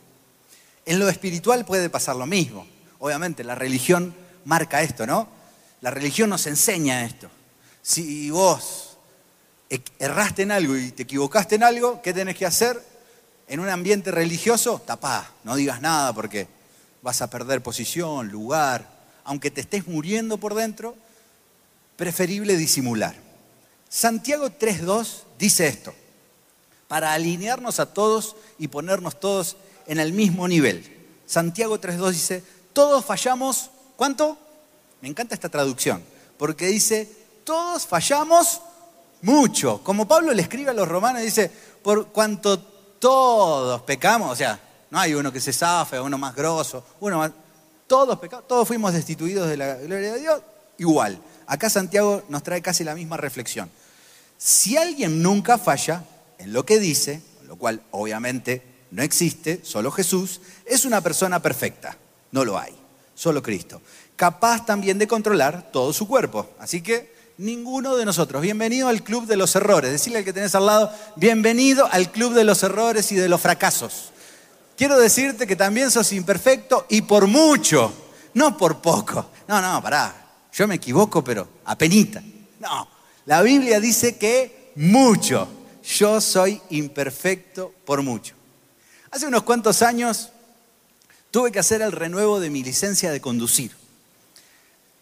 En 0.86 0.98
lo 0.98 1.08
espiritual 1.08 1.64
puede 1.64 1.90
pasar 1.90 2.16
lo 2.16 2.26
mismo. 2.26 2.66
Obviamente, 2.98 3.44
la 3.44 3.54
religión 3.54 4.14
marca 4.44 4.82
esto, 4.82 5.06
¿no? 5.06 5.28
La 5.80 5.90
religión 5.90 6.30
nos 6.30 6.46
enseña 6.46 7.04
esto. 7.04 7.30
Si 7.82 8.30
vos 8.30 8.89
erraste 9.99 10.43
en 10.43 10.50
algo 10.50 10.76
y 10.76 10.90
te 10.90 11.05
equivocaste 11.05 11.55
en 11.55 11.62
algo, 11.62 12.02
¿qué 12.02 12.12
tenés 12.12 12.37
que 12.37 12.47
hacer? 12.47 12.80
En 13.47 13.61
un 13.61 13.68
ambiente 13.68 14.11
religioso, 14.11 14.83
tapá, 14.85 15.33
no 15.44 15.54
digas 15.56 15.80
nada 15.80 16.12
porque 16.12 16.49
vas 17.02 17.23
a 17.23 17.30
perder 17.30 17.62
posición, 17.62 18.28
lugar, 18.28 18.88
aunque 19.25 19.50
te 19.50 19.61
estés 19.61 19.87
muriendo 19.87 20.38
por 20.38 20.54
dentro, 20.54 20.97
preferible 21.97 22.56
disimular. 22.56 23.14
Santiago 23.88 24.50
3.2 24.50 25.23
dice 25.38 25.68
esto, 25.68 25.94
para 26.88 27.12
alinearnos 27.12 27.80
a 27.80 27.92
todos 27.92 28.37
y 28.59 28.68
ponernos 28.68 29.21
todos 29.21 29.56
en 29.87 29.99
el 29.99 30.12
mismo 30.12 30.49
nivel. 30.49 30.97
Santiago 31.26 31.80
3.2 31.80 32.11
dice, 32.11 32.44
todos 32.73 33.04
fallamos, 33.04 33.71
¿cuánto? 33.97 34.38
Me 35.00 35.09
encanta 35.09 35.35
esta 35.35 35.49
traducción, 35.49 36.02
porque 36.38 36.66
dice, 36.66 37.09
todos 37.44 37.87
fallamos 37.87 38.61
mucho. 39.22 39.82
Como 39.82 40.06
Pablo 40.06 40.32
le 40.32 40.42
escribe 40.42 40.70
a 40.70 40.74
los 40.74 40.88
romanos, 40.88 41.22
dice, 41.22 41.50
por 41.82 42.08
cuanto 42.08 42.58
todos 42.58 43.82
pecamos, 43.82 44.30
o 44.30 44.36
sea, 44.36 44.58
no 44.90 44.98
hay 44.98 45.14
uno 45.14 45.32
que 45.32 45.40
se 45.40 45.52
zafe, 45.52 46.00
uno 46.00 46.18
más 46.18 46.34
grosso, 46.34 46.84
uno 47.00 47.18
más 47.18 47.30
todos 47.86 48.18
pecados, 48.20 48.46
todos 48.46 48.68
fuimos 48.68 48.92
destituidos 48.92 49.48
de 49.48 49.56
la 49.56 49.74
gloria 49.74 50.12
de 50.12 50.20
Dios, 50.20 50.42
igual. 50.78 51.20
Acá 51.46 51.68
Santiago 51.68 52.22
nos 52.28 52.42
trae 52.44 52.62
casi 52.62 52.84
la 52.84 52.94
misma 52.94 53.16
reflexión. 53.16 53.68
Si 54.38 54.76
alguien 54.76 55.22
nunca 55.22 55.58
falla 55.58 56.04
en 56.38 56.52
lo 56.52 56.64
que 56.64 56.78
dice, 56.78 57.20
lo 57.48 57.56
cual 57.56 57.82
obviamente 57.90 58.62
no 58.92 59.02
existe, 59.02 59.60
solo 59.64 59.90
Jesús, 59.90 60.40
es 60.64 60.84
una 60.84 61.00
persona 61.00 61.42
perfecta. 61.42 61.96
No 62.30 62.44
lo 62.44 62.58
hay, 62.58 62.72
solo 63.14 63.42
Cristo. 63.42 63.82
Capaz 64.14 64.64
también 64.64 64.98
de 64.98 65.08
controlar 65.08 65.70
todo 65.72 65.92
su 65.92 66.06
cuerpo. 66.06 66.48
Así 66.58 66.82
que 66.82 67.12
ninguno 67.40 67.97
de 67.97 68.04
nosotros. 68.04 68.40
Bienvenido 68.40 68.88
al 68.88 69.02
club 69.02 69.26
de 69.26 69.37
los 69.37 69.56
errores. 69.56 69.90
Decirle 69.90 70.20
al 70.20 70.25
que 70.25 70.32
tenés 70.32 70.54
al 70.54 70.66
lado, 70.66 70.92
bienvenido 71.16 71.88
al 71.90 72.12
club 72.12 72.35
de 72.35 72.44
los 72.44 72.62
errores 72.62 73.11
y 73.12 73.16
de 73.16 73.28
los 73.28 73.40
fracasos 73.40 74.11
quiero 74.80 74.99
decirte 74.99 75.47
que 75.47 75.56
también 75.56 75.90
sos 75.90 76.11
imperfecto 76.11 76.87
y 76.88 77.02
por 77.02 77.26
mucho, 77.26 77.92
no 78.32 78.56
por 78.56 78.80
poco. 78.80 79.30
No, 79.47 79.61
no, 79.61 79.82
pará, 79.82 80.14
yo 80.54 80.66
me 80.66 80.76
equivoco, 80.76 81.23
pero 81.23 81.47
apenita. 81.66 82.23
No, 82.59 82.88
la 83.26 83.42
Biblia 83.42 83.78
dice 83.78 84.16
que 84.16 84.73
mucho. 84.76 85.47
Yo 85.85 86.18
soy 86.23 86.62
imperfecto 86.70 87.75
por 87.85 88.00
mucho. 88.00 88.35
Hace 89.11 89.26
unos 89.26 89.42
cuantos 89.42 89.82
años 89.82 90.30
tuve 91.30 91.52
que 91.52 91.59
hacer 91.59 91.82
el 91.82 91.92
renuevo 91.92 92.40
de 92.40 92.49
mi 92.49 92.62
licencia 92.62 93.12
de 93.12 93.20
conducir. 93.20 93.76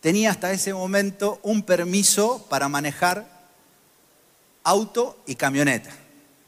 Tenía 0.01 0.31
hasta 0.31 0.53
ese 0.53 0.73
momento 0.73 1.41
un 1.43 1.63
permiso 1.63 2.47
para 2.49 2.69
manejar 2.69 3.27
auto 4.63 5.19
y 5.27 5.35
camioneta. 5.35 5.91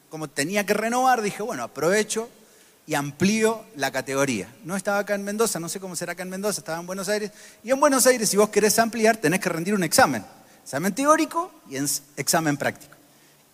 Como 0.08 0.28
tenía 0.28 0.64
que 0.66 0.74
renovar, 0.74 1.22
dije, 1.22 1.42
bueno, 1.42 1.62
aprovecho 1.62 2.28
y 2.86 2.94
amplío 2.94 3.64
la 3.76 3.90
categoría. 3.90 4.52
No 4.64 4.76
estaba 4.76 4.98
acá 4.98 5.14
en 5.14 5.24
Mendoza, 5.24 5.60
no 5.60 5.68
sé 5.68 5.80
cómo 5.80 5.96
será 5.96 6.12
acá 6.12 6.22
en 6.22 6.30
Mendoza, 6.30 6.60
estaba 6.60 6.80
en 6.80 6.86
Buenos 6.86 7.08
Aires. 7.08 7.30
Y 7.62 7.70
en 7.70 7.80
Buenos 7.80 8.06
Aires, 8.06 8.28
si 8.28 8.36
vos 8.36 8.50
querés 8.50 8.78
ampliar, 8.78 9.16
tenés 9.16 9.40
que 9.40 9.48
rendir 9.48 9.74
un 9.74 9.84
examen. 9.84 10.24
Examen 10.64 10.94
teórico 10.94 11.52
y 11.68 11.76
examen 12.16 12.56
práctico. 12.56 12.94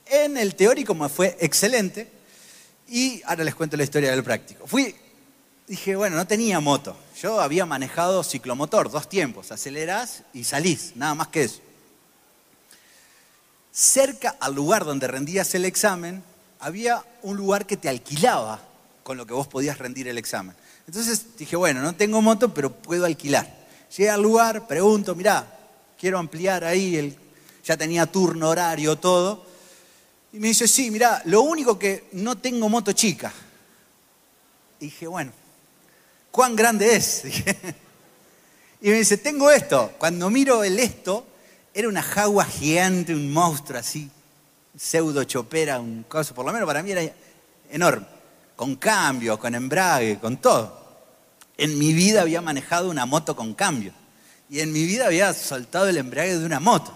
En 0.06 0.36
el 0.36 0.54
teórico 0.54 0.94
me 0.94 1.08
fue 1.08 1.36
excelente 1.40 2.10
y 2.88 3.22
ahora 3.24 3.44
les 3.44 3.54
cuento 3.54 3.76
la 3.76 3.84
historia 3.84 4.10
del 4.10 4.22
práctico. 4.22 4.66
Fui, 4.66 4.94
dije, 5.66 5.96
bueno, 5.96 6.16
no 6.16 6.26
tenía 6.26 6.60
moto. 6.60 6.96
Yo 7.20 7.40
había 7.40 7.64
manejado 7.64 8.22
ciclomotor, 8.22 8.90
dos 8.90 9.08
tiempos, 9.08 9.50
acelerás 9.50 10.22
y 10.34 10.44
salís, 10.44 10.92
nada 10.96 11.14
más 11.14 11.28
que 11.28 11.44
eso. 11.44 11.60
Cerca 13.72 14.36
al 14.38 14.54
lugar 14.54 14.84
donde 14.84 15.06
rendías 15.06 15.54
el 15.54 15.64
examen, 15.64 16.22
había 16.60 17.02
un 17.22 17.36
lugar 17.38 17.66
que 17.66 17.78
te 17.78 17.88
alquilaba 17.88 18.60
con 19.02 19.16
lo 19.16 19.26
que 19.26 19.32
vos 19.32 19.46
podías 19.46 19.78
rendir 19.78 20.08
el 20.08 20.18
examen. 20.18 20.54
Entonces 20.86 21.38
dije, 21.38 21.56
bueno, 21.56 21.80
no 21.80 21.94
tengo 21.94 22.20
moto, 22.20 22.52
pero 22.52 22.70
puedo 22.70 23.06
alquilar. 23.06 23.66
Llegué 23.96 24.10
al 24.10 24.20
lugar, 24.20 24.66
pregunto, 24.66 25.14
mirá, 25.14 25.46
quiero 25.98 26.18
ampliar 26.18 26.64
ahí, 26.64 26.96
el, 26.96 27.16
ya 27.64 27.78
tenía 27.78 28.04
turno, 28.04 28.50
horario, 28.50 28.96
todo. 28.96 29.46
Y 30.34 30.38
me 30.38 30.48
dice, 30.48 30.68
sí, 30.68 30.90
mirá, 30.90 31.22
lo 31.24 31.40
único 31.42 31.78
que 31.78 32.08
no 32.12 32.36
tengo 32.36 32.68
moto 32.68 32.92
chica. 32.92 33.32
Y 34.80 34.86
dije, 34.86 35.06
bueno, 35.06 35.32
¿cuán 36.36 36.54
grande 36.54 36.94
es? 36.94 37.22
Y 38.78 38.90
me 38.90 38.98
dice, 38.98 39.16
tengo 39.16 39.50
esto. 39.50 39.94
Cuando 39.96 40.28
miro 40.28 40.62
el 40.62 40.78
esto, 40.78 41.26
era 41.72 41.88
una 41.88 42.02
jagua 42.02 42.44
gigante, 42.44 43.14
un 43.14 43.32
monstruo 43.32 43.80
así, 43.80 44.10
pseudo 44.78 45.24
chopera, 45.24 45.80
un 45.80 46.04
coso, 46.06 46.34
por 46.34 46.44
lo 46.44 46.52
menos 46.52 46.66
para 46.66 46.82
mí 46.82 46.92
era 46.92 47.02
enorme, 47.70 48.06
con 48.54 48.76
cambio, 48.76 49.40
con 49.40 49.54
embrague, 49.54 50.18
con 50.18 50.36
todo. 50.36 50.78
En 51.56 51.78
mi 51.78 51.94
vida 51.94 52.20
había 52.20 52.42
manejado 52.42 52.90
una 52.90 53.06
moto 53.06 53.34
con 53.34 53.54
cambio 53.54 53.92
y 54.50 54.60
en 54.60 54.70
mi 54.72 54.84
vida 54.84 55.06
había 55.06 55.32
soltado 55.32 55.88
el 55.88 55.96
embrague 55.96 56.38
de 56.38 56.44
una 56.44 56.60
moto. 56.60 56.92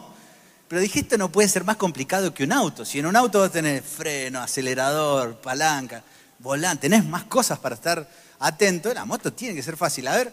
Pero 0.69 0.83
dije, 0.83 1.01
esto 1.01 1.17
no 1.17 1.33
puede 1.33 1.49
ser 1.49 1.65
más 1.65 1.77
complicado 1.77 2.33
que 2.35 2.45
un 2.45 2.53
auto. 2.53 2.85
Si 2.85 2.99
en 2.99 3.07
un 3.07 3.17
auto 3.17 3.41
vos 3.41 3.51
tenés 3.51 3.83
freno, 3.83 4.41
acelerador, 4.41 5.37
palanca, 5.37 6.05
volante, 6.39 6.83
tenés 6.89 7.07
más 7.07 7.25
cosas 7.25 7.59
para 7.59 7.75
estar 7.75 8.07
atento, 8.41 8.93
la 8.93 9.05
moto 9.05 9.33
tiene 9.33 9.55
que 9.55 9.63
ser 9.63 9.77
fácil. 9.77 10.09
A 10.09 10.17
ver, 10.17 10.33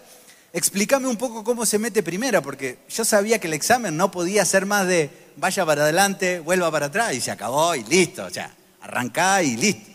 explícame 0.53 1.07
un 1.07 1.17
poco 1.17 1.43
cómo 1.43 1.65
se 1.65 1.77
mete 1.77 2.01
primera, 2.01 2.41
porque 2.41 2.79
yo 2.89 3.05
sabía 3.05 3.39
que 3.39 3.47
el 3.47 3.53
examen 3.53 3.95
no 3.95 4.09
podía 4.09 4.43
ser 4.45 4.65
más 4.65 4.87
de 4.87 5.11
vaya 5.35 5.65
para 5.65 5.83
adelante, 5.83 6.39
vuelva 6.39 6.71
para 6.71 6.87
atrás 6.87 7.13
y 7.13 7.21
se 7.21 7.29
acabó 7.29 7.75
y 7.75 7.83
listo. 7.83 8.25
O 8.25 8.29
sea, 8.29 8.51
arrancá 8.81 9.43
y 9.43 9.55
listo. 9.55 9.91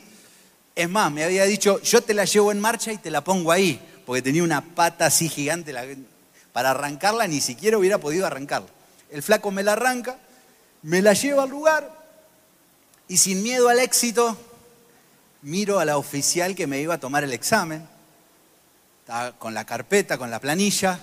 Es 0.75 0.89
más, 0.89 1.11
me 1.13 1.25
había 1.25 1.45
dicho, 1.45 1.81
yo 1.83 2.03
te 2.03 2.15
la 2.15 2.25
llevo 2.25 2.53
en 2.53 2.61
marcha 2.61 2.93
y 2.93 2.99
te 2.99 3.11
la 3.11 3.23
pongo 3.23 3.53
ahí, 3.53 3.81
porque 4.07 4.23
tenía 4.23 4.43
una 4.43 4.63
pata 4.63 5.07
así 5.07 5.29
gigante, 5.29 5.75
para 6.53 6.71
arrancarla 6.71 7.27
ni 7.27 7.41
siquiera 7.41 7.77
hubiera 7.77 7.99
podido 7.99 8.27
arrancarla. 8.27 8.69
El 9.11 9.23
flaco 9.23 9.51
me 9.51 9.63
la 9.63 9.73
arranca, 9.73 10.19
me 10.83 11.03
la 11.03 11.13
llevo 11.13 11.43
al 11.43 11.51
lugar 11.51 11.91
y 13.07 13.19
sin 13.19 13.43
miedo 13.43 13.69
al 13.69 13.79
éxito 13.81 14.37
miro 15.43 15.79
a 15.79 15.85
la 15.85 15.99
oficial 15.99 16.55
que 16.55 16.67
me 16.67 16.81
iba 16.81 16.95
a 16.95 17.01
tomar 17.01 17.25
el 17.25 17.33
examen, 17.33 17.87
con 19.39 19.55
la 19.55 19.65
carpeta, 19.65 20.19
con 20.19 20.31
la 20.31 20.41
planilla, 20.41 20.99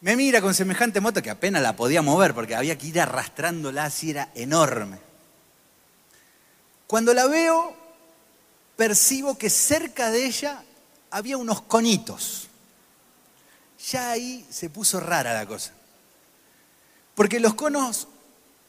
me 0.00 0.14
mira 0.14 0.40
con 0.40 0.54
semejante 0.54 1.00
moto 1.00 1.22
que 1.22 1.30
apenas 1.30 1.62
la 1.62 1.74
podía 1.74 2.02
mover 2.02 2.34
porque 2.34 2.54
había 2.54 2.76
que 2.76 2.88
ir 2.88 3.00
arrastrándola 3.00 3.86
así, 3.86 4.10
era 4.10 4.30
enorme. 4.34 4.98
Cuando 6.86 7.12
la 7.14 7.26
veo, 7.26 7.74
percibo 8.76 9.36
que 9.36 9.50
cerca 9.50 10.10
de 10.10 10.26
ella 10.26 10.62
había 11.10 11.36
unos 11.36 11.62
conitos. 11.62 12.48
Ya 13.90 14.10
ahí 14.10 14.46
se 14.50 14.70
puso 14.70 15.00
rara 15.00 15.34
la 15.34 15.46
cosa. 15.46 15.72
Porque 17.14 17.40
los 17.40 17.54
conos 17.54 18.08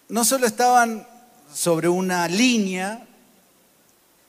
no 0.10 0.24
solo 0.24 0.48
estaban 0.48 1.05
sobre 1.53 1.89
una 1.89 2.27
línea 2.27 3.05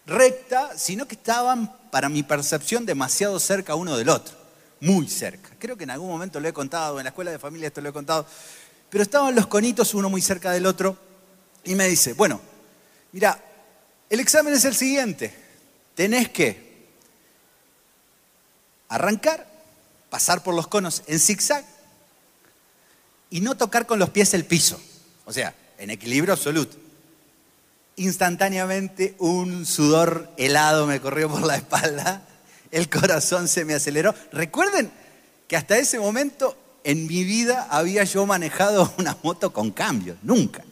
recta, 0.06 0.76
sino 0.76 1.06
que 1.06 1.14
estaban, 1.14 1.72
para 1.90 2.08
mi 2.08 2.22
percepción, 2.22 2.86
demasiado 2.86 3.38
cerca 3.40 3.74
uno 3.74 3.96
del 3.96 4.08
otro, 4.08 4.34
muy 4.80 5.08
cerca. 5.08 5.50
Creo 5.58 5.76
que 5.76 5.84
en 5.84 5.90
algún 5.90 6.08
momento 6.08 6.40
lo 6.40 6.48
he 6.48 6.52
contado, 6.52 6.98
en 6.98 7.04
la 7.04 7.10
escuela 7.10 7.30
de 7.30 7.38
familia 7.38 7.68
esto 7.68 7.80
lo 7.80 7.88
he 7.88 7.92
contado, 7.92 8.26
pero 8.90 9.02
estaban 9.02 9.34
los 9.34 9.46
conitos 9.46 9.94
uno 9.94 10.08
muy 10.08 10.22
cerca 10.22 10.52
del 10.52 10.66
otro 10.66 10.96
y 11.64 11.74
me 11.74 11.88
dice, 11.88 12.14
bueno, 12.14 12.40
mira, 13.12 13.42
el 14.08 14.20
examen 14.20 14.54
es 14.54 14.64
el 14.64 14.74
siguiente, 14.74 15.34
tenés 15.94 16.28
que 16.30 16.88
arrancar, 18.88 19.46
pasar 20.10 20.42
por 20.42 20.54
los 20.54 20.66
conos 20.66 21.02
en 21.06 21.18
zigzag, 21.18 21.64
y 23.30 23.40
no 23.40 23.56
tocar 23.56 23.86
con 23.86 23.98
los 23.98 24.10
pies 24.10 24.32
el 24.34 24.44
piso. 24.44 24.80
O 25.26 25.32
sea, 25.32 25.54
en 25.78 25.90
equilibrio 25.90 26.32
absoluto. 26.32 26.76
Instantáneamente 27.98 29.16
un 29.18 29.66
sudor 29.66 30.30
helado 30.36 30.86
me 30.86 31.00
corrió 31.00 31.28
por 31.28 31.44
la 31.44 31.56
espalda, 31.56 32.22
el 32.70 32.88
corazón 32.88 33.48
se 33.48 33.64
me 33.64 33.74
aceleró. 33.74 34.14
Recuerden 34.32 34.90
que 35.48 35.56
hasta 35.56 35.78
ese 35.78 35.98
momento 35.98 36.56
en 36.84 37.08
mi 37.08 37.24
vida 37.24 37.66
había 37.70 38.04
yo 38.04 38.24
manejado 38.24 38.92
una 38.98 39.16
moto 39.22 39.52
con 39.52 39.72
cambio, 39.72 40.16
nunca. 40.22 40.62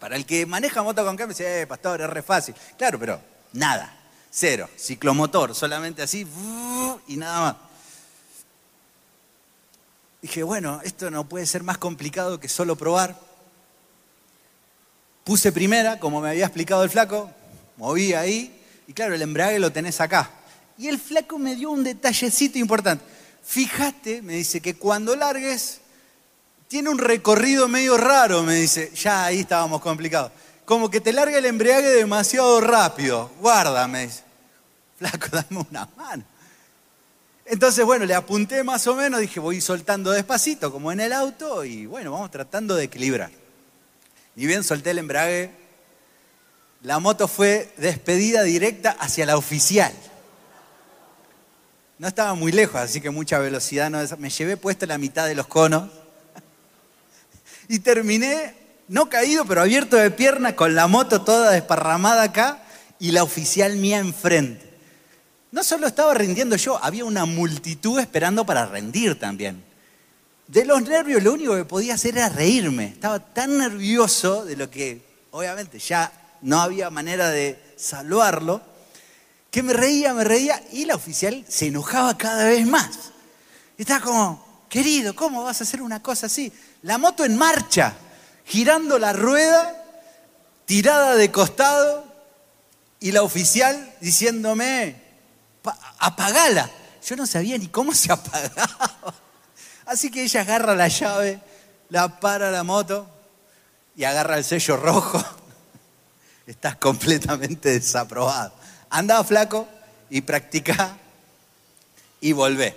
Para 0.00 0.16
el 0.16 0.26
que 0.26 0.46
maneja 0.46 0.82
moto 0.82 1.04
con 1.04 1.16
cambio, 1.16 1.36
dice, 1.36 1.62
eh, 1.62 1.66
pastor, 1.68 2.00
es 2.00 2.10
re 2.10 2.22
fácil. 2.22 2.56
Claro, 2.76 2.98
pero 2.98 3.20
nada, 3.52 3.96
cero, 4.30 4.68
ciclomotor, 4.76 5.54
solamente 5.54 6.02
así 6.02 6.26
y 7.06 7.16
nada 7.16 7.40
más. 7.40 7.56
Dije, 10.22 10.42
bueno, 10.42 10.80
esto 10.82 11.08
no 11.10 11.28
puede 11.28 11.46
ser 11.46 11.62
más 11.62 11.78
complicado 11.78 12.40
que 12.40 12.48
solo 12.48 12.74
probar. 12.74 13.29
Puse 15.24 15.52
primera, 15.52 16.00
como 16.00 16.20
me 16.20 16.30
había 16.30 16.46
explicado 16.46 16.82
el 16.82 16.90
flaco, 16.90 17.30
moví 17.76 18.14
ahí, 18.14 18.56
y 18.86 18.92
claro, 18.92 19.14
el 19.14 19.22
embrague 19.22 19.58
lo 19.58 19.70
tenés 19.70 20.00
acá. 20.00 20.30
Y 20.76 20.88
el 20.88 20.98
flaco 20.98 21.38
me 21.38 21.56
dio 21.56 21.70
un 21.70 21.84
detallecito 21.84 22.58
importante. 22.58 23.04
Fíjate, 23.44 24.22
me 24.22 24.34
dice, 24.34 24.60
que 24.60 24.74
cuando 24.74 25.14
largues, 25.14 25.80
tiene 26.68 26.88
un 26.88 26.98
recorrido 26.98 27.68
medio 27.68 27.96
raro, 27.96 28.42
me 28.42 28.54
dice. 28.54 28.92
Ya 28.94 29.26
ahí 29.26 29.40
estábamos 29.40 29.80
complicados. 29.80 30.32
Como 30.64 30.90
que 30.90 31.00
te 31.00 31.12
larga 31.12 31.36
el 31.36 31.44
embrague 31.44 31.88
demasiado 31.88 32.60
rápido. 32.60 33.30
Guarda, 33.40 33.86
me 33.88 34.06
dice. 34.06 34.22
Flaco, 34.98 35.26
dame 35.32 35.66
una 35.70 35.88
mano. 35.96 36.24
Entonces, 37.44 37.84
bueno, 37.84 38.04
le 38.04 38.14
apunté 38.14 38.62
más 38.62 38.86
o 38.86 38.94
menos, 38.94 39.20
dije, 39.20 39.40
voy 39.40 39.60
soltando 39.60 40.12
despacito, 40.12 40.70
como 40.70 40.92
en 40.92 41.00
el 41.00 41.12
auto, 41.12 41.64
y 41.64 41.86
bueno, 41.86 42.12
vamos 42.12 42.30
tratando 42.30 42.76
de 42.76 42.84
equilibrar. 42.84 43.30
Y 44.40 44.46
bien 44.46 44.64
solté 44.64 44.92
el 44.92 44.98
embrague, 44.98 45.50
la 46.80 46.98
moto 46.98 47.28
fue 47.28 47.70
despedida 47.76 48.42
directa 48.42 48.96
hacia 48.98 49.26
la 49.26 49.36
oficial. 49.36 49.92
No 51.98 52.08
estaba 52.08 52.32
muy 52.32 52.50
lejos, 52.50 52.80
así 52.80 53.02
que 53.02 53.10
mucha 53.10 53.38
velocidad. 53.38 53.90
No, 53.90 53.98
me 54.16 54.30
llevé 54.30 54.56
puesto 54.56 54.86
la 54.86 54.96
mitad 54.96 55.26
de 55.26 55.34
los 55.34 55.46
conos 55.46 55.90
y 57.68 57.80
terminé, 57.80 58.54
no 58.88 59.10
caído, 59.10 59.44
pero 59.44 59.60
abierto 59.60 59.96
de 59.96 60.10
pierna, 60.10 60.56
con 60.56 60.74
la 60.74 60.86
moto 60.86 61.20
toda 61.20 61.50
desparramada 61.50 62.22
acá 62.22 62.62
y 62.98 63.10
la 63.10 63.22
oficial 63.22 63.76
mía 63.76 63.98
enfrente. 63.98 64.70
No 65.52 65.62
solo 65.62 65.86
estaba 65.86 66.14
rindiendo 66.14 66.56
yo, 66.56 66.82
había 66.82 67.04
una 67.04 67.26
multitud 67.26 68.00
esperando 68.00 68.46
para 68.46 68.64
rendir 68.64 69.18
también. 69.18 69.69
De 70.50 70.64
los 70.64 70.82
nervios 70.82 71.22
lo 71.22 71.34
único 71.34 71.54
que 71.54 71.64
podía 71.64 71.94
hacer 71.94 72.18
era 72.18 72.28
reírme. 72.28 72.86
Estaba 72.86 73.20
tan 73.20 73.56
nervioso 73.56 74.44
de 74.44 74.56
lo 74.56 74.68
que 74.68 75.00
obviamente 75.30 75.78
ya 75.78 76.12
no 76.40 76.60
había 76.60 76.90
manera 76.90 77.30
de 77.30 77.74
salvarlo, 77.76 78.60
que 79.48 79.62
me 79.62 79.72
reía, 79.72 80.12
me 80.12 80.24
reía 80.24 80.60
y 80.72 80.86
la 80.86 80.96
oficial 80.96 81.44
se 81.48 81.68
enojaba 81.68 82.18
cada 82.18 82.46
vez 82.46 82.66
más. 82.66 83.12
estaba 83.78 84.00
como, 84.00 84.64
querido, 84.68 85.14
¿cómo 85.14 85.44
vas 85.44 85.60
a 85.60 85.62
hacer 85.62 85.82
una 85.82 86.02
cosa 86.02 86.26
así? 86.26 86.52
La 86.82 86.98
moto 86.98 87.24
en 87.24 87.36
marcha, 87.36 87.94
girando 88.44 88.98
la 88.98 89.12
rueda, 89.12 89.84
tirada 90.66 91.14
de 91.14 91.30
costado 91.30 92.04
y 92.98 93.12
la 93.12 93.22
oficial 93.22 93.94
diciéndome, 94.00 95.00
apagala. 96.00 96.68
Yo 97.06 97.14
no 97.14 97.24
sabía 97.24 97.56
ni 97.56 97.68
cómo 97.68 97.94
se 97.94 98.10
apagaba. 98.12 99.29
Así 99.90 100.08
que 100.08 100.22
ella 100.22 100.42
agarra 100.42 100.76
la 100.76 100.86
llave, 100.86 101.40
la 101.88 102.20
para 102.20 102.52
la 102.52 102.62
moto 102.62 103.08
y 103.96 104.04
agarra 104.04 104.38
el 104.38 104.44
sello 104.44 104.76
rojo. 104.76 105.20
Estás 106.46 106.76
completamente 106.76 107.70
desaprobado. 107.70 108.52
Anda 108.88 109.24
flaco 109.24 109.66
y 110.08 110.20
practica 110.20 110.96
y 112.20 112.30
volvé. 112.30 112.76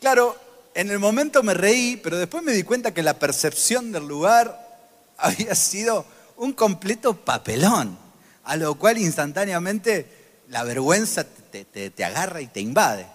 Claro, 0.00 0.38
en 0.72 0.88
el 0.88 0.98
momento 0.98 1.42
me 1.42 1.52
reí, 1.52 1.98
pero 1.98 2.16
después 2.16 2.42
me 2.42 2.52
di 2.52 2.62
cuenta 2.62 2.94
que 2.94 3.02
la 3.02 3.18
percepción 3.18 3.92
del 3.92 4.08
lugar 4.08 4.80
había 5.18 5.54
sido 5.54 6.06
un 6.38 6.54
completo 6.54 7.14
papelón, 7.14 7.98
a 8.44 8.56
lo 8.56 8.74
cual 8.76 8.96
instantáneamente 8.96 10.40
la 10.48 10.64
vergüenza 10.64 11.26
te, 11.26 11.92
agarra 12.02 12.40
y 12.40 12.46
te 12.46 12.60
invade. 12.60 13.06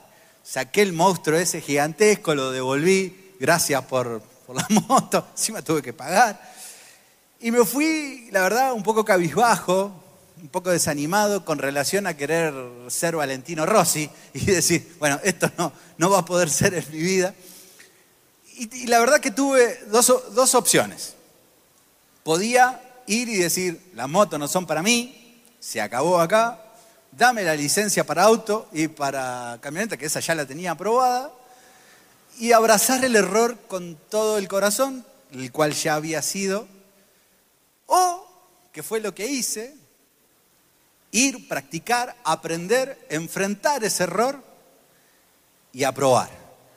Saqué 0.43 0.83
el 0.83 0.93
monstruo 0.93 1.39
ese 1.39 1.61
gigantesco, 1.61 2.35
lo 2.35 2.51
devolví, 2.51 3.22
gracias 3.43 3.83
por, 3.83 4.21
la 4.53 4.65
moto, 4.87 5.27
encima 5.31 5.61
tuve 5.61 5.81
que 5.81 5.91
pagar. 5.91 6.39
Y 7.41 7.51
me 7.51 7.65
fui, 7.65 8.29
la 8.31 8.41
verdad, 8.41 8.71
un 8.71 8.83
poco 8.83 9.03
cabizbajo, 9.03 9.91
un 10.41 10.47
poco 10.47 10.69
desanimado 10.69 11.43
con 11.43 11.57
relación 11.57 12.07
a 12.07 12.15
querer 12.15 12.53
ser 12.87 13.17
Valentino 13.17 13.65
Rossi 13.65 14.09
y 14.33 14.45
decir, 14.45 14.95
bueno, 14.97 15.19
esto 15.23 15.51
no, 15.57 15.73
no 15.97 16.09
va 16.09 16.19
a 16.19 16.25
poder 16.25 16.49
ser 16.49 16.73
en 16.73 16.85
mi 16.89 16.99
vida. 16.99 17.35
Y, 18.55 18.87
la 18.87 18.99
verdad 18.99 19.19
que 19.19 19.31
tuve 19.31 19.77
dos, 19.87 20.33
dos 20.33 20.55
opciones. 20.55 21.15
Podía 22.23 22.81
ir 23.07 23.27
y 23.27 23.35
decir, 23.35 23.91
las 23.93 24.07
motos 24.07 24.39
no 24.39 24.47
son 24.47 24.65
para 24.65 24.81
mí, 24.81 25.43
se 25.59 25.81
acabó 25.81 26.21
acá, 26.21 26.63
dame 27.11 27.43
la 27.43 27.55
licencia 27.55 28.05
para 28.05 28.23
auto 28.23 28.69
y 28.71 28.87
para 28.87 29.57
camioneta, 29.59 29.97
que 29.97 30.05
esa 30.05 30.21
ya 30.21 30.33
la 30.33 30.45
tenía 30.45 30.71
aprobada, 30.71 31.33
y 32.43 32.51
abrazar 32.51 33.05
el 33.05 33.15
error 33.15 33.57
con 33.69 33.95
todo 34.09 34.37
el 34.37 34.49
corazón, 34.49 35.05
el 35.31 35.49
cual 35.53 35.71
ya 35.71 35.95
había 35.95 36.21
sido, 36.21 36.67
o, 37.85 38.27
que 38.73 38.83
fue 38.83 38.99
lo 38.99 39.15
que 39.15 39.27
hice, 39.27 39.73
ir, 41.11 41.47
practicar, 41.47 42.17
aprender, 42.25 42.99
enfrentar 43.09 43.85
ese 43.85 44.03
error 44.03 44.43
y 45.71 45.85
aprobar. 45.85 46.29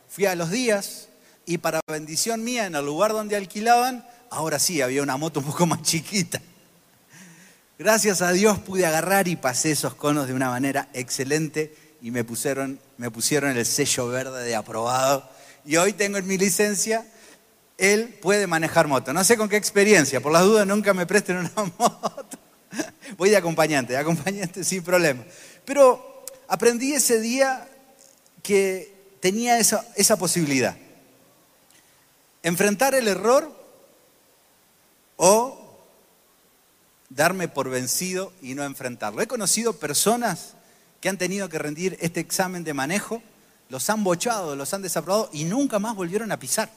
Fui 0.09 0.27
a 0.27 0.37
los 0.37 0.53
días 0.53 1.09
y 1.47 1.59
para 1.59 1.81
bendición 1.89 2.45
mía, 2.45 2.67
en 2.67 2.77
el 2.77 2.87
lugar 2.87 3.11
donde 3.11 3.35
alquilaban, 3.35 4.07
ahora 4.31 4.61
sí 4.61 4.81
había 4.83 5.03
una 5.03 5.17
moto 5.17 5.41
un 5.41 5.47
poco 5.47 5.67
más 5.67 5.83
chiquita. 5.83 6.41
Gracias 7.77 8.23
a 8.23 8.31
Dios 8.31 8.61
pude 8.61 8.87
agarrar 8.87 9.27
y 9.27 9.35
pasé 9.35 9.73
esos 9.73 9.97
conos 9.97 10.29
de 10.29 10.33
una 10.33 10.49
manera 10.49 10.89
excelente 10.93 11.75
y 12.01 12.13
me 12.13 12.23
pusieron, 12.23 12.79
me 12.99 13.11
pusieron 13.11 13.57
el 13.57 13.67
sello 13.67 14.07
verde 14.07 14.45
de 14.45 14.55
aprobado. 14.55 15.35
Y 15.67 15.77
hoy 15.77 15.93
tengo 15.93 16.17
en 16.17 16.27
mi 16.27 16.39
licencia, 16.39 17.05
él 17.77 18.19
puede 18.23 18.47
manejar 18.47 18.87
moto. 18.87 19.13
No 19.13 19.25
sé 19.25 19.37
con 19.37 19.49
qué 19.49 19.57
experiencia, 19.57 20.21
por 20.21 20.33
las 20.33 20.45
dudas 20.45 20.67
nunca 20.67 20.95
me 20.95 21.07
presten 21.07 21.39
una 21.39 21.53
moto. 21.79 22.39
Voy 23.17 23.31
de 23.31 23.37
acompañante, 23.37 23.93
de 23.93 23.99
acompañante 23.99 24.65
sin 24.65 24.83
problema. 24.83 25.25
Pero 25.65 26.25
aprendí 26.49 26.93
ese 26.93 27.21
día 27.21 27.69
que 28.43 28.95
tenía 29.21 29.59
esa, 29.59 29.85
esa 29.97 30.17
posibilidad. 30.17 30.77
Enfrentar 32.43 32.95
el 32.95 33.09
error 33.09 33.51
o 35.17 35.67
darme 37.09 37.49
por 37.49 37.71
vencido 37.71 38.33
y 38.41 38.55
no 38.55 38.63
enfrentarlo. 38.63 39.21
He 39.21 39.27
conocido 39.27 39.79
personas 39.79 40.55
que 41.01 41.09
han 41.09 41.19
tenido 41.19 41.49
que 41.49 41.59
rendir 41.59 41.97
este 42.01 42.21
examen 42.21 42.63
de 42.63 42.75
manejo, 42.75 43.23
los 43.69 43.89
han 43.91 44.05
bochado, 44.05 44.57
los 44.57 44.73
han 44.75 44.83
desaprobado 44.83 45.31
y 45.33 45.45
nunca 45.45 45.79
más 45.79 45.95
volvieron 45.95 46.33
a 46.33 46.39
pisar. 46.39 46.71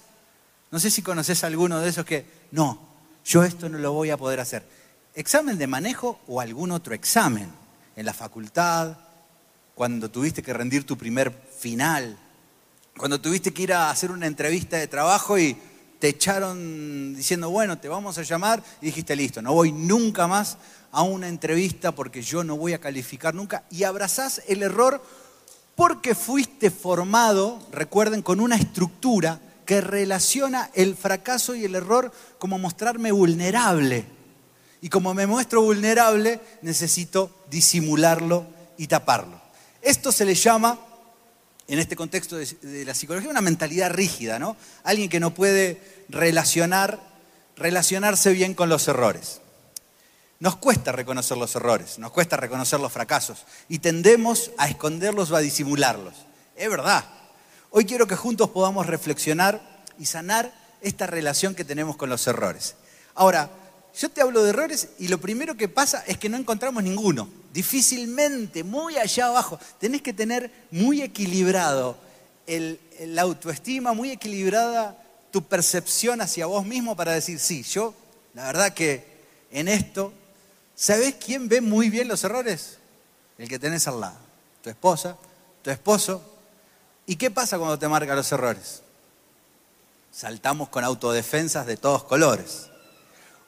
No 0.71 0.79
sé 0.79 0.91
si 0.91 1.01
conoces 1.01 1.43
a 1.43 1.47
alguno 1.47 1.79
de 1.79 1.89
esos 1.89 2.05
que, 2.05 2.25
no, 2.51 2.79
yo 3.25 3.43
esto 3.43 3.69
no 3.69 3.77
lo 3.77 3.93
voy 3.93 4.09
a 4.09 4.17
poder 4.17 4.39
hacer 4.39 4.79
examen 5.19 5.57
de 5.57 5.67
manejo 5.67 6.19
o 6.27 6.39
algún 6.39 6.71
otro 6.71 6.93
examen 6.93 7.51
en 7.95 8.05
la 8.05 8.13
facultad, 8.13 8.97
cuando 9.75 10.09
tuviste 10.09 10.41
que 10.41 10.53
rendir 10.53 10.85
tu 10.85 10.97
primer 10.97 11.31
final, 11.57 12.17
cuando 12.97 13.19
tuviste 13.19 13.53
que 13.53 13.63
ir 13.63 13.73
a 13.73 13.89
hacer 13.89 14.11
una 14.11 14.27
entrevista 14.27 14.77
de 14.77 14.87
trabajo 14.87 15.37
y 15.37 15.57
te 15.99 16.09
echaron 16.09 17.15
diciendo, 17.15 17.49
bueno, 17.49 17.77
te 17.77 17.89
vamos 17.89 18.17
a 18.17 18.23
llamar 18.23 18.63
y 18.81 18.87
dijiste, 18.87 19.15
listo, 19.15 19.41
no 19.41 19.53
voy 19.53 19.71
nunca 19.71 20.27
más 20.27 20.57
a 20.91 21.01
una 21.01 21.27
entrevista 21.27 21.93
porque 21.93 22.21
yo 22.21 22.43
no 22.43 22.55
voy 22.55 22.73
a 22.73 22.79
calificar 22.79 23.35
nunca 23.35 23.65
y 23.69 23.83
abrazás 23.83 24.41
el 24.47 24.63
error 24.63 25.03
porque 25.75 26.15
fuiste 26.15 26.48
formado, 26.69 27.59
recuerden, 27.71 28.21
con 28.21 28.39
una 28.39 28.57
estructura 28.57 29.39
que 29.65 29.81
relaciona 29.81 30.69
el 30.73 30.95
fracaso 30.95 31.55
y 31.55 31.63
el 31.63 31.75
error 31.75 32.11
como 32.39 32.57
mostrarme 32.57 33.11
vulnerable 33.11 34.05
y 34.81 34.89
como 34.89 35.13
me 35.13 35.27
muestro 35.27 35.61
vulnerable, 35.61 36.39
necesito 36.61 37.31
disimularlo 37.49 38.47
y 38.77 38.87
taparlo. 38.87 39.39
Esto 39.81 40.11
se 40.11 40.25
le 40.25 40.35
llama, 40.35 40.79
en 41.67 41.79
este 41.79 41.95
contexto 41.95 42.37
de, 42.37 42.85
la 42.85 42.93
psicología, 42.93 43.29
una 43.29 43.41
mentalidad 43.41 43.91
rígida, 43.91 44.39
¿no? 44.39 44.55
Alguien 44.83 45.09
que 45.09 45.19
no 45.19 45.33
puede 45.33 45.81
relacionar, 46.09 46.99
relacionarse 47.55 48.31
bien 48.31 48.53
con 48.53 48.69
los 48.69 48.87
errores. 48.87 49.41
Nos 50.39 50.55
cuesta 50.55 50.93
reconocer 50.93 51.37
los 51.37 51.55
errores, 51.55 51.99
nos 51.99 52.11
cuesta 52.11 52.37
reconocer 52.37 52.79
los 52.79 52.93
fracasos 52.93 53.45
y 53.67 53.79
tendemos 53.79 54.51
a 54.57 54.69
esconderlos 54.69 55.31
o 55.31 55.35
a 55.35 55.41
disimularlos. 55.41 56.13
Es 56.59 56.69
verdad. 56.69 57.05
Hoy 57.69 57.85
quiero 57.85 58.05
que 58.05 58.17
juntos 58.17 58.49
podamos 58.49 58.85
reflexionar 58.85 59.61
y 59.97 60.05
sanar 60.05 60.53
esta 60.81 61.07
relación 61.07 61.55
que 61.55 61.63
tenemos 61.63 61.95
con 61.95 62.09
los 62.09 62.27
errores. 62.27 62.75
Ahora, 63.15 63.49
yo 63.97 64.09
te 64.09 64.19
hablo 64.19 64.43
de 64.43 64.49
errores 64.49 64.89
y 64.99 65.07
lo 65.07 65.21
primero 65.21 65.55
que 65.55 65.69
pasa 65.69 66.03
es 66.05 66.17
que 66.17 66.27
no 66.27 66.35
encontramos 66.35 66.83
ninguno. 66.83 67.29
Difícilmente, 67.53 68.65
muy 68.65 68.97
allá 68.97 69.27
abajo. 69.27 69.57
Tenés 69.79 70.01
que 70.01 70.11
tener 70.11 70.51
muy 70.69 71.01
equilibrado 71.01 71.97
la 72.45 73.21
autoestima, 73.21 73.93
muy 73.93 74.11
equilibrada 74.11 75.01
tu 75.31 75.41
percepción 75.41 76.19
hacia 76.19 76.45
vos 76.45 76.65
mismo 76.65 76.93
para 76.93 77.13
decir, 77.13 77.39
sí, 77.39 77.63
yo, 77.63 77.93
la 78.33 78.43
verdad 78.43 78.73
que 78.73 79.05
en 79.49 79.69
esto, 79.69 80.11
¿sabés 80.75 81.15
quién 81.15 81.47
ve 81.47 81.61
muy 81.61 81.89
bien 81.89 82.09
los 82.09 82.21
errores? 82.25 82.79
El 83.37 83.47
que 83.47 83.59
tenés 83.59 83.87
al 83.87 84.01
lado. 84.01 84.17
Tu 84.61 84.69
esposa, 84.69 85.15
tu 85.61 85.69
esposo. 85.69 86.35
¿Y 87.09 87.15
qué 87.15 87.31
pasa 87.31 87.57
cuando 87.57 87.79
te 87.79 87.87
marca 87.87 88.13
los 88.13 88.31
errores? 88.31 88.83
Saltamos 90.11 90.69
con 90.69 90.83
autodefensas 90.83 91.65
de 91.65 91.75
todos 91.75 92.03
colores. 92.03 92.67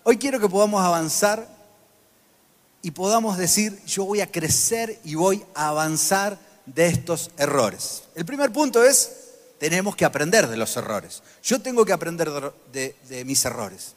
Hoy 0.02 0.18
quiero 0.18 0.40
que 0.40 0.50
podamos 0.50 0.84
avanzar 0.84 1.48
y 2.82 2.90
podamos 2.90 3.38
decir, 3.38 3.80
yo 3.86 4.06
voy 4.06 4.22
a 4.22 4.32
crecer 4.32 5.00
y 5.04 5.14
voy 5.14 5.46
a 5.54 5.68
avanzar 5.68 6.40
de 6.66 6.88
estos 6.88 7.30
errores. 7.38 8.06
El 8.16 8.26
primer 8.26 8.52
punto 8.52 8.84
es, 8.84 9.12
tenemos 9.60 9.96
que 9.96 10.06
aprender 10.06 10.48
de 10.48 10.58
los 10.58 10.76
errores. 10.76 11.22
Yo 11.44 11.62
tengo 11.62 11.86
que 11.86 11.94
aprender 11.94 12.32
de, 12.72 13.26
mis 13.26 13.46
errores. 13.46 13.94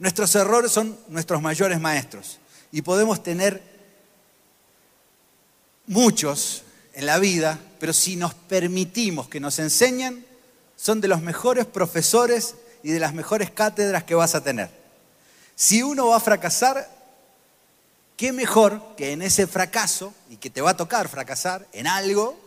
Nuestros 0.00 0.34
errores 0.34 0.72
son 0.72 0.98
nuestros 1.06 1.40
mayores 1.40 1.80
maestros 1.80 2.40
y 2.72 2.82
podemos 2.82 3.22
tener 3.22 3.62
muchos 5.86 6.64
en 6.94 7.06
la 7.06 7.20
vida, 7.20 7.60
pero 7.78 7.92
si 7.92 8.16
nos 8.16 8.34
permitimos 8.34 9.28
que 9.28 9.40
nos 9.40 9.58
enseñen, 9.58 10.26
son 10.76 11.00
de 11.00 11.08
los 11.08 11.22
mejores 11.22 11.66
profesores 11.66 12.54
y 12.82 12.90
de 12.92 13.00
las 13.00 13.14
mejores 13.14 13.50
cátedras 13.50 14.04
que 14.04 14.14
vas 14.14 14.34
a 14.34 14.42
tener. 14.42 14.70
Si 15.56 15.82
uno 15.82 16.08
va 16.08 16.16
a 16.16 16.20
fracasar, 16.20 16.88
qué 18.16 18.32
mejor 18.32 18.82
que 18.96 19.12
en 19.12 19.22
ese 19.22 19.46
fracaso, 19.46 20.14
y 20.30 20.36
que 20.36 20.50
te 20.50 20.60
va 20.60 20.70
a 20.70 20.76
tocar 20.76 21.08
fracasar 21.08 21.66
en 21.72 21.86
algo, 21.86 22.38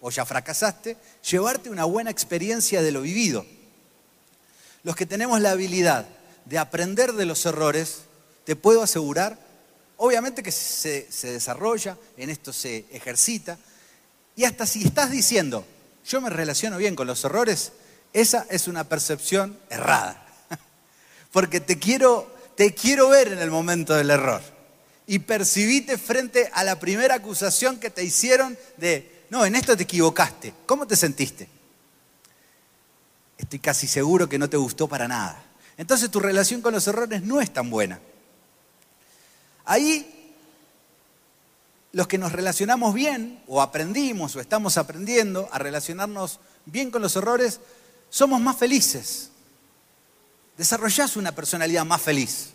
o 0.00 0.10
ya 0.10 0.24
fracasaste, 0.24 0.96
llevarte 1.28 1.70
una 1.70 1.84
buena 1.84 2.10
experiencia 2.10 2.82
de 2.82 2.92
lo 2.92 3.02
vivido. 3.02 3.44
Los 4.82 4.96
que 4.96 5.06
tenemos 5.06 5.40
la 5.40 5.50
habilidad 5.50 6.06
de 6.44 6.58
aprender 6.58 7.12
de 7.12 7.26
los 7.26 7.44
errores, 7.44 8.02
te 8.44 8.56
puedo 8.56 8.82
asegurar, 8.82 9.38
obviamente 9.96 10.42
que 10.42 10.52
se, 10.52 11.10
se 11.10 11.32
desarrolla, 11.32 11.98
en 12.16 12.30
esto 12.30 12.52
se 12.52 12.86
ejercita, 12.90 13.58
y 14.40 14.46
hasta 14.46 14.64
si 14.64 14.82
estás 14.82 15.10
diciendo, 15.10 15.66
yo 16.06 16.22
me 16.22 16.30
relaciono 16.30 16.78
bien 16.78 16.96
con 16.96 17.06
los 17.06 17.22
errores, 17.26 17.72
esa 18.14 18.46
es 18.48 18.68
una 18.68 18.84
percepción 18.84 19.58
errada. 19.68 20.26
Porque 21.30 21.60
te 21.60 21.78
quiero 21.78 22.34
te 22.56 22.74
quiero 22.74 23.10
ver 23.10 23.28
en 23.28 23.38
el 23.38 23.50
momento 23.50 23.94
del 23.94 24.08
error. 24.08 24.40
Y 25.06 25.18
percibite 25.18 25.98
frente 25.98 26.50
a 26.54 26.64
la 26.64 26.80
primera 26.80 27.16
acusación 27.16 27.78
que 27.78 27.90
te 27.90 28.02
hicieron 28.02 28.56
de, 28.78 29.24
no, 29.28 29.44
en 29.44 29.56
esto 29.56 29.76
te 29.76 29.82
equivocaste. 29.82 30.54
¿Cómo 30.64 30.86
te 30.86 30.96
sentiste? 30.96 31.46
Estoy 33.36 33.58
casi 33.58 33.86
seguro 33.86 34.26
que 34.26 34.38
no 34.38 34.48
te 34.48 34.56
gustó 34.56 34.88
para 34.88 35.06
nada. 35.06 35.42
Entonces 35.76 36.10
tu 36.10 36.18
relación 36.18 36.62
con 36.62 36.72
los 36.72 36.86
errores 36.86 37.22
no 37.22 37.42
es 37.42 37.52
tan 37.52 37.68
buena. 37.68 38.00
Ahí 39.66 40.19
los 41.92 42.06
que 42.06 42.18
nos 42.18 42.32
relacionamos 42.32 42.94
bien 42.94 43.42
o 43.46 43.62
aprendimos 43.62 44.36
o 44.36 44.40
estamos 44.40 44.76
aprendiendo 44.78 45.48
a 45.52 45.58
relacionarnos 45.58 46.40
bien 46.66 46.90
con 46.90 47.02
los 47.02 47.16
errores, 47.16 47.60
somos 48.10 48.40
más 48.40 48.56
felices 48.56 49.30
desarrollás 50.60 51.16
una 51.16 51.32
personalidad 51.32 51.86
más 51.86 52.02
feliz. 52.02 52.50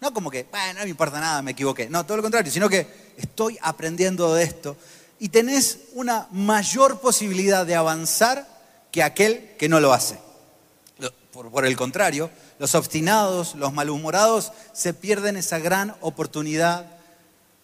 No 0.00 0.12
como 0.12 0.32
que, 0.32 0.48
bueno, 0.50 0.80
no 0.80 0.84
me 0.84 0.90
importa 0.90 1.20
nada, 1.20 1.42
me 1.42 1.52
equivoqué. 1.52 1.88
No, 1.88 2.04
todo 2.04 2.16
lo 2.16 2.22
contrario, 2.24 2.50
sino 2.50 2.68
que 2.68 3.14
estoy 3.16 3.56
aprendiendo 3.62 4.34
de 4.34 4.42
esto. 4.42 4.76
Y 5.20 5.28
tenés 5.28 5.78
una 5.92 6.26
mayor 6.32 6.98
posibilidad 6.98 7.64
de 7.64 7.76
avanzar 7.76 8.48
que 8.90 9.04
aquel 9.04 9.54
que 9.60 9.68
no 9.68 9.78
lo 9.78 9.92
hace. 9.92 10.18
Por, 11.30 11.64
el 11.66 11.76
contrario, 11.76 12.30
Los 12.58 12.74
obstinados, 12.74 13.54
los 13.54 13.72
malhumorados, 13.72 14.50
se 14.72 14.92
pierden 14.92 15.36
esa 15.36 15.60
gran 15.60 15.94
oportunidad 16.00 16.95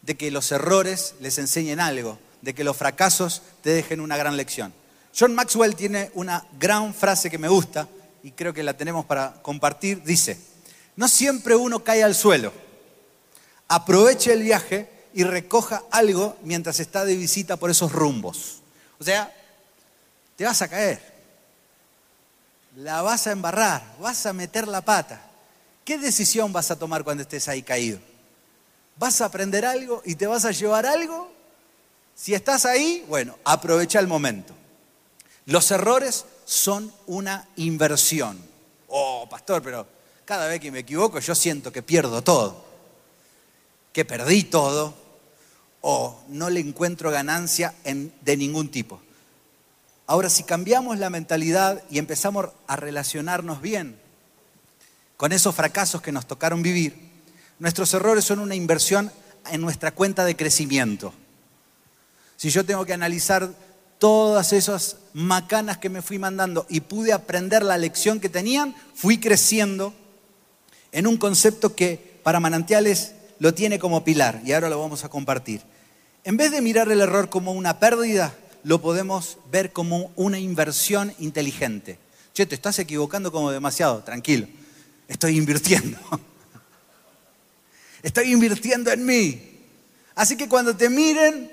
de 0.03 0.17
que 0.17 0.31
los 0.31 0.53
errores 0.53 1.15
les 1.21 1.38
enseñen 1.38 1.81
algo, 1.81 2.19
de 2.43 2.55
que 2.55 2.65
los 2.65 2.77
fracasos 2.77 3.43
te 3.62 3.71
dejen 3.71 4.01
una 4.01 4.17
gran 4.17 4.37
lección. 4.37 4.75
John 5.19 5.35
Maxwell 5.35 5.77
tiene 5.77 6.11
una 6.15 6.47
gran 6.59 6.95
frase 6.95 7.31
que 7.31 7.38
me 7.38 7.49
gusta 7.49 7.88
y 8.23 8.33
creo 8.33 8.53
que 8.53 8.62
la 8.62 8.77
tenemos 8.77 9.05
para 9.05 9.35
compartir. 9.43 10.03
Dice, 10.03 10.38
no 10.97 11.09
siempre 11.09 11.55
uno 11.55 11.85
cae 11.85 12.03
al 12.03 12.15
suelo. 12.15 12.53
Aproveche 13.69 14.33
el 14.33 14.43
viaje 14.43 14.91
y 15.15 15.25
recoja 15.25 15.83
algo 15.91 16.37
mientras 16.43 16.81
está 16.81 17.05
de 17.05 17.17
visita 17.17 17.57
por 17.57 17.71
esos 17.71 17.93
rumbos. 17.93 18.62
O 18.99 19.05
sea, 19.05 19.33
te 20.37 20.45
vas 20.45 20.62
a 20.62 20.69
caer, 20.69 21.01
la 22.77 23.03
vas 23.03 23.27
a 23.27 23.33
embarrar, 23.33 23.83
vas 24.01 24.27
a 24.27 24.33
meter 24.33 24.67
la 24.67 24.81
pata. 24.81 25.29
¿Qué 25.85 25.99
decisión 25.99 26.53
vas 26.53 26.71
a 26.71 26.79
tomar 26.79 27.05
cuando 27.05 27.23
estés 27.23 27.49
ahí 27.49 27.62
caído? 27.62 27.99
¿Vas 28.96 29.20
a 29.20 29.26
aprender 29.26 29.64
algo 29.64 30.02
y 30.05 30.14
te 30.14 30.26
vas 30.26 30.44
a 30.44 30.50
llevar 30.52 30.87
algo? 30.87 31.33
Si 32.14 32.35
estás 32.35 32.66
ahí, 32.66 33.05
bueno, 33.09 33.38
aprovecha 33.44 33.98
el 33.98 34.07
momento. 34.07 34.55
Los 35.46 35.70
errores 35.70 36.24
son 36.44 36.92
una 37.07 37.48
inversión. 37.57 38.38
Oh, 38.88 39.26
pastor, 39.28 39.62
pero 39.62 39.87
cada 40.24 40.46
vez 40.46 40.61
que 40.61 40.70
me 40.70 40.81
equivoco 40.81 41.18
yo 41.18 41.35
siento 41.35 41.72
que 41.72 41.83
pierdo 41.83 42.22
todo, 42.22 42.64
que 43.92 44.05
perdí 44.05 44.44
todo 44.44 44.94
o 45.81 46.22
no 46.28 46.48
le 46.48 46.61
encuentro 46.61 47.11
ganancia 47.11 47.74
de 47.85 48.37
ningún 48.37 48.70
tipo. 48.70 49.00
Ahora, 50.07 50.28
si 50.28 50.44
cambiamos 50.44 50.98
la 50.98 51.11
mentalidad 51.11 51.83
y 51.90 51.98
empezamos 51.98 52.48
a 52.66 52.76
relacionarnos 52.76 53.61
bien 53.61 53.98
con 55.16 55.33
esos 55.33 55.55
fracasos 55.55 56.02
que 56.02 56.12
nos 56.12 56.26
tocaron 56.26 56.62
vivir, 56.62 57.12
nuestros 57.59 57.93
errores 57.95 58.25
son 58.25 58.38
una 58.38 58.55
inversión 58.55 59.11
en 59.51 59.61
nuestra 59.61 59.93
cuenta 59.93 60.25
de 60.25 60.37
crecimiento. 60.37 61.12
Si 62.37 62.51
yo 62.51 62.65
tengo 62.65 62.85
que 62.85 62.93
analizar 62.93 63.51
todas 63.99 64.53
esas 64.53 64.97
macanas 65.12 65.79
que 65.79 65.88
me 65.88 66.03
fui 66.03 66.19
mandando 66.19 66.67
y 66.69 66.81
pude 66.81 67.12
aprender 67.12 67.62
la 67.62 67.79
lección 67.79 68.19
que 68.19 68.29
tenían, 68.29 68.75
fui 68.95 69.19
creciendo 69.19 69.95
en 70.91 71.07
un 71.07 71.17
concepto 71.17 71.77
que 71.77 72.21
para 72.25 72.41
manantiales 72.41 73.15
lo 73.38 73.55
tiene 73.55 73.79
como 73.79 74.05
pilar 74.05 74.41
y 74.45 74.53
ahora 74.53 74.69
lo 74.69 74.81
vamos 74.81 75.05
a 75.05 75.09
compartir. 75.09 75.62
En 76.25 76.37
vez 76.37 76.51
de 76.51 76.61
mirar 76.61 76.91
el 76.91 77.01
error 77.01 77.29
como 77.29 77.53
una 77.53 77.79
pérdida, 77.79 78.35
lo 78.65 78.81
podemos 78.81 79.38
ver 79.51 79.73
como 79.73 80.12
una 80.17 80.38
inversión 80.38 81.12
inteligente. 81.19 81.99
Che, 82.33 82.47
te 82.47 82.55
estás 82.55 82.79
equivocando 82.79 83.31
como 83.31 83.51
demasiado, 83.51 84.03
tranquilo. 84.03 84.47
Estoy 85.09 85.37
invirtiendo. 85.37 85.99
Estoy 88.03 88.33
invirtiendo 88.33 88.91
en 88.91 89.05
mí. 89.05 89.67
Así 90.15 90.37
que 90.37 90.49
cuando 90.49 90.77
te 90.77 90.91
miren, 90.91 91.51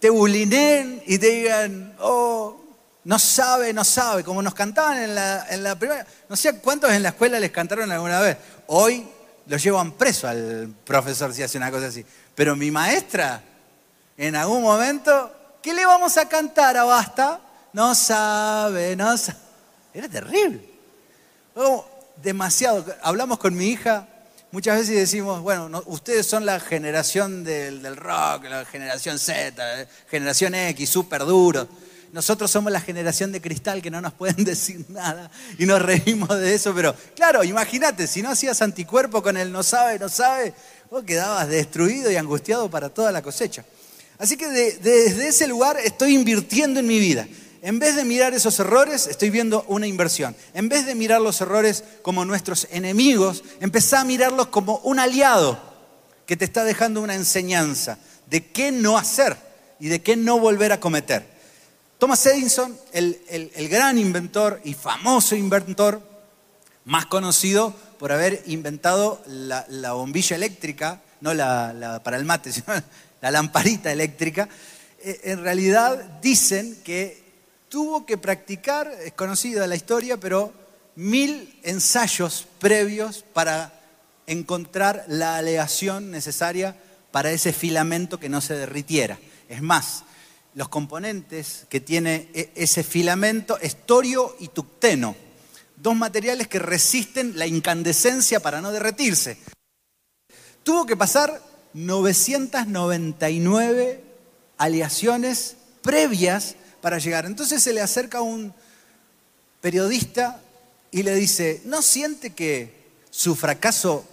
te 0.00 0.10
bulinen 0.10 1.02
y 1.06 1.18
te 1.18 1.28
digan, 1.28 1.94
oh, 2.00 2.60
no 3.04 3.18
sabe, 3.18 3.72
no 3.72 3.84
sabe, 3.84 4.24
como 4.24 4.42
nos 4.42 4.54
cantaban 4.54 4.98
en 4.98 5.14
la, 5.14 5.46
en 5.48 5.62
la 5.62 5.76
primera, 5.76 6.06
no 6.28 6.36
sé 6.36 6.58
cuántos 6.58 6.92
en 6.92 7.02
la 7.02 7.10
escuela 7.10 7.40
les 7.40 7.50
cantaron 7.50 7.90
alguna 7.90 8.20
vez. 8.20 8.36
Hoy 8.66 9.06
lo 9.46 9.56
llevan 9.56 9.92
preso 9.92 10.28
al 10.28 10.74
profesor 10.84 11.32
si 11.32 11.42
hace 11.42 11.58
una 11.58 11.70
cosa 11.70 11.86
así. 11.86 12.04
Pero 12.34 12.56
mi 12.56 12.70
maestra, 12.70 13.42
en 14.16 14.36
algún 14.36 14.62
momento, 14.62 15.32
¿qué 15.62 15.72
le 15.72 15.86
vamos 15.86 16.16
a 16.16 16.28
cantar 16.28 16.76
a 16.76 16.84
Basta? 16.84 17.40
No 17.72 17.94
sabe, 17.94 18.94
no 18.96 19.16
sabe. 19.16 19.38
Era 19.94 20.08
terrible. 20.08 20.68
Oh, 21.54 21.84
demasiado. 22.22 22.84
Hablamos 23.02 23.38
con 23.38 23.54
mi 23.54 23.68
hija 23.68 24.08
Muchas 24.52 24.80
veces 24.80 24.96
decimos, 24.96 25.40
bueno, 25.40 25.82
ustedes 25.86 26.26
son 26.26 26.44
la 26.44 26.60
generación 26.60 27.42
del, 27.42 27.96
rock, 27.96 28.44
la 28.50 28.66
generación 28.66 29.18
Z, 29.18 29.88
generación 30.10 30.54
X, 30.54 30.90
súper 30.90 31.24
duro. 31.24 31.66
Nosotros 32.12 32.50
somos 32.50 32.70
la 32.70 32.82
generación 32.82 33.32
de 33.32 33.40
cristal 33.40 33.80
que 33.80 33.90
no 33.90 34.02
nos 34.02 34.12
pueden 34.12 34.44
decir 34.44 34.84
nada 34.90 35.30
y 35.58 35.64
nos 35.64 35.80
reímos 35.80 36.28
de 36.38 36.54
eso, 36.54 36.74
pero 36.74 36.94
claro, 37.16 37.42
imagínate, 37.42 38.06
si 38.06 38.20
no 38.20 38.28
hacías 38.28 38.60
anticuerpo 38.60 39.22
con 39.22 39.38
el 39.38 39.50
no 39.50 39.62
sabe, 39.62 39.98
no 39.98 40.10
sabe, 40.10 40.52
vos 40.90 41.02
quedabas 41.04 41.48
destruido 41.48 42.10
y 42.10 42.16
angustiado 42.16 42.70
para 42.70 42.90
toda 42.90 43.10
la 43.10 43.22
cosecha. 43.22 43.64
Así 44.18 44.36
que 44.36 44.48
desde 44.48 45.28
ese 45.28 45.48
lugar 45.48 45.78
estoy 45.82 46.14
invirtiendo 46.14 46.78
en 46.80 46.86
mi 46.86 46.98
vida. 46.98 47.26
En 47.64 47.78
vez 47.78 47.94
de 47.94 48.04
mirar 48.04 48.34
esos 48.34 48.58
errores, 48.58 49.06
estoy 49.06 49.30
viendo 49.30 49.64
una 49.68 49.86
inversión. 49.86 50.34
En 50.52 50.68
vez 50.68 50.84
de 50.84 50.96
mirar 50.96 51.20
los 51.20 51.40
errores 51.40 51.84
como 52.02 52.24
nuestros 52.24 52.66
enemigos, 52.72 53.44
empezá 53.60 54.00
a 54.00 54.04
mirarlos 54.04 54.48
como 54.48 54.78
un 54.78 54.98
aliado 54.98 55.60
que 56.26 56.36
te 56.36 56.44
está 56.44 56.64
dejando 56.64 57.00
una 57.00 57.14
enseñanza 57.14 57.98
de 58.26 58.46
qué 58.50 58.72
no 58.72 58.98
hacer 58.98 59.36
y 59.78 59.86
de 59.86 60.02
qué 60.02 60.16
no 60.16 60.40
volver 60.40 60.72
a 60.72 60.80
cometer. 60.80 61.24
Thomas 61.98 62.26
Edison, 62.26 62.76
el, 62.92 63.68
gran 63.70 63.96
inventor 63.96 64.60
y 64.64 64.74
famoso 64.74 65.36
inventor, 65.36 66.02
más 66.84 67.06
conocido 67.06 67.72
por 67.96 68.10
haber 68.10 68.42
inventado 68.46 69.22
la, 69.26 69.92
bombilla 69.92 70.34
eléctrica, 70.34 71.00
no 71.20 71.32
la, 71.32 72.00
para 72.02 72.16
el 72.16 72.24
mate, 72.24 72.50
sino 72.52 72.74
la 73.20 73.30
lamparita 73.30 73.92
eléctrica, 73.92 74.48
eh, 74.98 75.20
en 75.22 75.44
realidad 75.44 76.18
dicen 76.20 76.76
que 76.82 77.21
tuvo 77.72 78.04
que 78.04 78.18
practicar, 78.18 78.92
es 79.02 79.14
conocida 79.14 79.66
la 79.66 79.76
historia, 79.76 80.20
pero 80.20 80.52
mil 80.94 81.58
ensayos 81.62 82.46
previos 82.58 83.24
para 83.32 83.72
encontrar 84.26 85.06
la 85.08 85.38
aleación 85.38 86.10
necesaria 86.10 86.76
para 87.12 87.32
ese 87.32 87.54
filamento 87.54 88.20
que 88.20 88.28
no 88.28 88.42
se 88.42 88.56
derritiera. 88.56 89.18
Es 89.48 89.62
más, 89.62 90.04
los 90.54 90.68
componentes 90.68 91.64
que 91.70 91.80
tiene 91.80 92.28
e, 92.34 92.52
ese 92.56 92.84
filamento 92.84 93.58
es 93.58 93.86
torio 93.86 94.36
y 94.38 94.48
tucteno, 94.48 95.16
dos 95.76 95.96
materiales 95.96 96.48
que 96.48 96.58
resisten 96.58 97.38
la 97.38 97.46
incandescencia 97.46 98.40
para 98.40 98.60
no 98.60 98.70
derretirse. 98.70 99.38
Tuvo 100.62 100.84
que 100.84 100.98
pasar 100.98 101.40
999 101.72 104.04
aleaciones 104.58 105.56
previas 105.80 106.56
para 106.82 106.98
llegar. 106.98 107.24
Entonces 107.24 107.62
se 107.62 107.72
le 107.72 107.80
acerca 107.80 108.20
un 108.20 108.52
periodista 109.62 110.42
y 110.90 111.02
le 111.02 111.14
dice, 111.14 111.62
¿no 111.64 111.80
siente 111.80 112.34
que 112.34 112.82
su 113.10 113.34
fracaso 113.34 114.04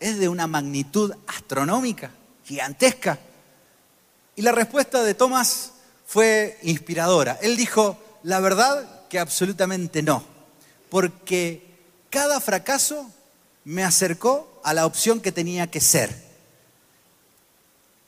es 0.00 0.18
de 0.18 0.30
una 0.30 0.46
magnitud 0.46 1.12
astronómica, 1.26 2.10
gigantesca? 2.44 3.18
Y 4.36 4.42
la 4.42 4.52
respuesta 4.52 5.02
de 5.02 5.12
Tomás 5.12 5.72
fue 6.06 6.58
inspiradora. 6.62 7.38
Él 7.42 7.56
dijo, 7.56 7.98
la 8.22 8.40
verdad 8.40 9.06
que 9.08 9.18
absolutamente 9.18 10.02
no, 10.02 10.24
porque 10.88 11.66
cada 12.08 12.40
fracaso 12.40 13.10
me 13.64 13.82
acercó 13.82 14.60
a 14.64 14.72
la 14.72 14.86
opción 14.86 15.20
que 15.20 15.32
tenía 15.32 15.70
que 15.70 15.80
ser. 15.80 16.25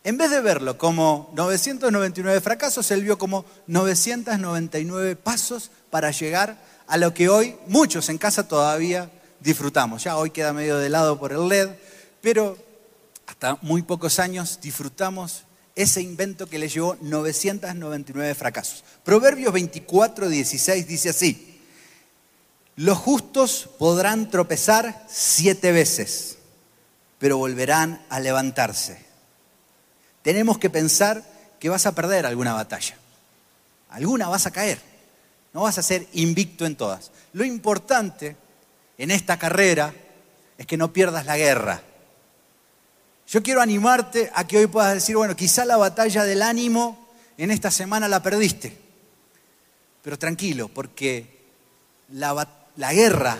En 0.04 0.16
vez 0.16 0.30
de 0.30 0.40
verlo 0.40 0.78
como 0.78 1.30
999 1.34 2.40
fracasos, 2.40 2.90
él 2.90 3.02
vio 3.02 3.18
como 3.18 3.44
999 3.66 5.16
pasos 5.16 5.70
para 5.90 6.10
llegar 6.12 6.56
a 6.86 6.96
lo 6.96 7.12
que 7.12 7.28
hoy 7.28 7.56
muchos 7.66 8.08
en 8.08 8.18
casa 8.18 8.46
todavía 8.46 9.10
disfrutamos. 9.40 10.04
Ya 10.04 10.16
hoy 10.16 10.30
queda 10.30 10.52
medio 10.52 10.78
de 10.78 10.88
lado 10.88 11.18
por 11.18 11.32
el 11.32 11.48
LED, 11.48 11.70
pero 12.20 12.56
hasta 13.26 13.58
muy 13.60 13.82
pocos 13.82 14.18
años 14.18 14.60
disfrutamos 14.62 15.44
ese 15.74 16.00
invento 16.00 16.46
que 16.46 16.58
le 16.58 16.68
llevó 16.68 16.96
999 17.00 18.34
fracasos. 18.34 18.84
Proverbios 19.04 19.52
24, 19.52 20.28
16 20.28 20.86
dice 20.86 21.10
así, 21.10 21.60
los 22.76 22.98
justos 22.98 23.68
podrán 23.78 24.30
tropezar 24.30 25.04
siete 25.08 25.72
veces, 25.72 26.38
pero 27.18 27.36
volverán 27.36 28.00
a 28.08 28.20
levantarse 28.20 29.07
tenemos 30.22 30.58
que 30.58 30.70
pensar 30.70 31.22
que 31.58 31.68
vas 31.68 31.86
a 31.86 31.94
perder 31.94 32.26
alguna 32.26 32.54
batalla. 32.54 32.96
Alguna 33.90 34.28
vas 34.28 34.46
a 34.46 34.50
caer. 34.50 34.80
No 35.52 35.62
vas 35.62 35.78
a 35.78 35.82
ser 35.82 36.06
invicto 36.12 36.66
en 36.66 36.76
todas. 36.76 37.10
Lo 37.32 37.44
importante 37.44 38.36
en 38.98 39.10
esta 39.10 39.38
carrera 39.38 39.94
es 40.56 40.66
que 40.66 40.76
no 40.76 40.92
pierdas 40.92 41.26
la 41.26 41.36
guerra. 41.36 41.82
Yo 43.26 43.42
quiero 43.42 43.60
animarte 43.60 44.30
a 44.34 44.46
que 44.46 44.58
hoy 44.58 44.66
puedas 44.66 44.94
decir, 44.94 45.16
bueno, 45.16 45.36
quizá 45.36 45.64
la 45.64 45.76
batalla 45.76 46.24
del 46.24 46.42
ánimo 46.42 47.08
en 47.36 47.50
esta 47.50 47.70
semana 47.70 48.08
la 48.08 48.22
perdiste. 48.22 48.76
Pero 50.02 50.18
tranquilo, 50.18 50.68
porque 50.68 51.38
la, 52.12 52.48
la 52.76 52.92
guerra 52.92 53.38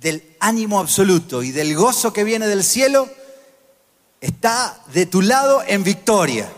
del 0.00 0.36
ánimo 0.40 0.80
absoluto 0.80 1.42
y 1.42 1.50
del 1.50 1.74
gozo 1.74 2.12
que 2.12 2.24
viene 2.24 2.46
del 2.46 2.62
cielo 2.62 3.08
está 4.24 4.80
de 4.94 5.04
tu 5.04 5.20
lado 5.20 5.62
en 5.66 5.84
victoria. 5.84 6.50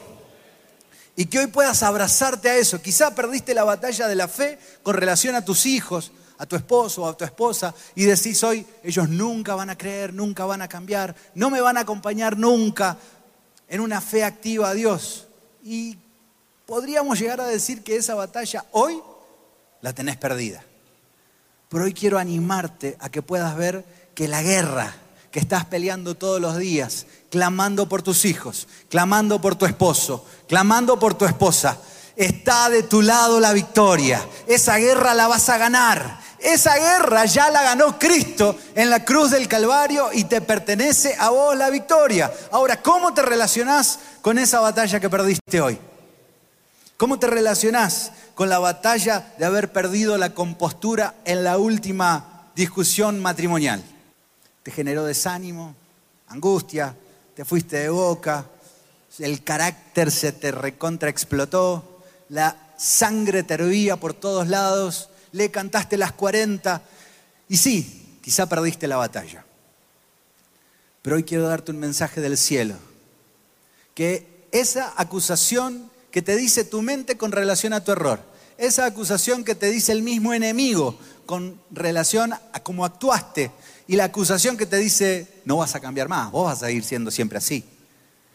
Y 1.16 1.26
que 1.26 1.40
hoy 1.40 1.48
puedas 1.48 1.82
abrazarte 1.82 2.48
a 2.48 2.56
eso. 2.56 2.80
Quizá 2.80 3.12
perdiste 3.14 3.54
la 3.54 3.64
batalla 3.64 4.06
de 4.06 4.14
la 4.14 4.28
fe 4.28 4.58
con 4.84 4.94
relación 4.94 5.34
a 5.34 5.44
tus 5.44 5.66
hijos, 5.66 6.12
a 6.38 6.46
tu 6.46 6.54
esposo 6.54 7.02
o 7.02 7.08
a 7.08 7.16
tu 7.16 7.24
esposa 7.24 7.74
y 7.96 8.04
decís 8.04 8.44
hoy, 8.44 8.64
ellos 8.84 9.08
nunca 9.08 9.56
van 9.56 9.70
a 9.70 9.78
creer, 9.78 10.14
nunca 10.14 10.44
van 10.44 10.62
a 10.62 10.68
cambiar, 10.68 11.16
no 11.34 11.50
me 11.50 11.60
van 11.60 11.76
a 11.76 11.80
acompañar 11.80 12.36
nunca 12.36 12.98
en 13.68 13.80
una 13.80 14.00
fe 14.00 14.22
activa 14.22 14.68
a 14.68 14.74
Dios. 14.74 15.26
Y 15.64 15.98
podríamos 16.66 17.18
llegar 17.18 17.40
a 17.40 17.46
decir 17.46 17.82
que 17.82 17.96
esa 17.96 18.14
batalla 18.14 18.64
hoy 18.70 19.00
la 19.80 19.92
tenés 19.92 20.18
perdida. 20.18 20.62
Pero 21.68 21.84
hoy 21.84 21.94
quiero 21.94 22.18
animarte 22.18 22.96
a 23.00 23.08
que 23.08 23.22
puedas 23.22 23.56
ver 23.56 23.84
que 24.14 24.28
la 24.28 24.42
guerra 24.42 24.94
que 25.36 25.40
estás 25.40 25.66
peleando 25.66 26.14
todos 26.14 26.40
los 26.40 26.56
días, 26.56 27.04
clamando 27.36 27.86
por 27.86 28.00
tus 28.00 28.24
hijos, 28.24 28.66
clamando 28.88 29.38
por 29.42 29.56
tu 29.56 29.66
esposo, 29.66 30.24
clamando 30.48 30.98
por 30.98 31.12
tu 31.12 31.26
esposa, 31.26 31.76
está 32.16 32.70
de 32.70 32.82
tu 32.82 33.02
lado 33.02 33.40
la 33.40 33.52
victoria. 33.52 34.26
Esa 34.46 34.78
guerra 34.78 35.12
la 35.12 35.28
vas 35.28 35.46
a 35.50 35.58
ganar. 35.58 36.18
Esa 36.38 36.74
guerra 36.76 37.26
ya 37.26 37.50
la 37.50 37.62
ganó 37.62 37.98
Cristo 37.98 38.56
en 38.74 38.88
la 38.88 39.04
cruz 39.04 39.32
del 39.32 39.48
Calvario 39.48 40.08
y 40.14 40.24
te 40.24 40.40
pertenece 40.40 41.14
a 41.18 41.28
vos 41.28 41.54
la 41.54 41.68
victoria. 41.68 42.32
Ahora, 42.52 42.80
¿cómo 42.80 43.12
te 43.12 43.20
relacionás 43.20 43.98
con 44.22 44.38
esa 44.38 44.60
batalla 44.60 44.98
que 44.98 45.10
perdiste 45.10 45.60
hoy? 45.60 45.78
¿Cómo 46.96 47.18
te 47.18 47.26
relacionás 47.26 48.12
con 48.34 48.48
la 48.48 48.60
batalla 48.60 49.34
de 49.38 49.44
haber 49.44 49.72
perdido 49.72 50.16
la 50.16 50.32
compostura 50.32 51.16
en 51.26 51.44
la 51.44 51.58
última 51.58 52.46
discusión 52.54 53.20
matrimonial? 53.20 53.84
¿Te 54.62 54.70
generó 54.70 55.04
desánimo, 55.04 55.74
angustia, 56.28 56.94
te 57.36 57.44
fuiste 57.44 57.76
de 57.76 57.90
boca, 57.90 58.46
el 59.18 59.44
carácter 59.44 60.10
se 60.10 60.32
te 60.32 60.50
recontra 60.52 61.10
explotó, 61.10 62.00
la 62.30 62.72
sangre 62.78 63.42
te 63.42 63.54
hervía 63.54 63.98
por 63.98 64.14
todos 64.14 64.48
lados, 64.48 65.10
le 65.32 65.50
cantaste 65.50 65.98
las 65.98 66.12
40 66.12 66.80
y 67.50 67.58
sí, 67.58 68.18
quizá 68.22 68.46
perdiste 68.46 68.88
la 68.88 68.96
batalla. 68.96 69.44
Pero 71.02 71.16
hoy 71.16 71.24
quiero 71.24 71.46
darte 71.46 71.72
un 71.72 71.78
mensaje 71.78 72.22
del 72.22 72.38
cielo, 72.38 72.74
que 73.94 74.48
esa 74.50 74.94
acusación 74.96 75.90
que 76.10 76.22
te 76.22 76.36
dice 76.36 76.64
tu 76.64 76.80
mente 76.80 77.18
con 77.18 77.32
relación 77.32 77.74
a 77.74 77.84
tu 77.84 77.92
error, 77.92 78.18
esa 78.56 78.86
acusación 78.86 79.44
que 79.44 79.54
te 79.54 79.68
dice 79.68 79.92
el 79.92 80.00
mismo 80.00 80.32
enemigo 80.32 80.98
con 81.26 81.60
relación 81.70 82.32
a 82.32 82.62
cómo 82.62 82.86
actuaste, 82.86 83.50
y 83.88 83.96
la 83.96 84.04
acusación 84.04 84.56
que 84.56 84.66
te 84.66 84.76
dice 84.76 85.28
no 85.44 85.58
vas 85.58 85.74
a 85.74 85.80
cambiar 85.80 86.08
más, 86.08 86.30
vos 86.30 86.46
vas 86.46 86.62
a 86.62 86.66
seguir 86.66 86.84
siendo 86.84 87.10
siempre 87.10 87.38
así. 87.38 87.64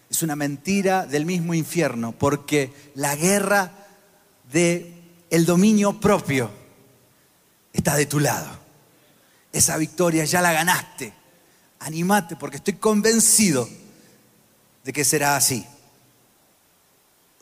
Es 0.10 0.22
una 0.24 0.36
mentira 0.36 1.06
del 1.06 1.26
mismo 1.26 1.54
infierno, 1.54 2.12
porque 2.12 2.74
la 2.96 3.16
guerra 3.16 3.72
de 4.52 4.94
el 5.30 5.46
dominio 5.46 6.00
propio 6.00 6.52
está 7.74 7.96
de 7.96 8.06
tu 8.06 8.20
lado. 8.20 8.50
Esa 9.54 9.78
victoria 9.78 10.26
ya 10.26 10.42
la 10.42 10.52
ganaste. 10.52 11.14
Animate 11.80 12.36
porque 12.36 12.58
estoy 12.58 12.76
convencido 12.76 13.68
de 14.84 14.94
que 14.94 15.04
será 15.04 15.36
así. 15.36 15.66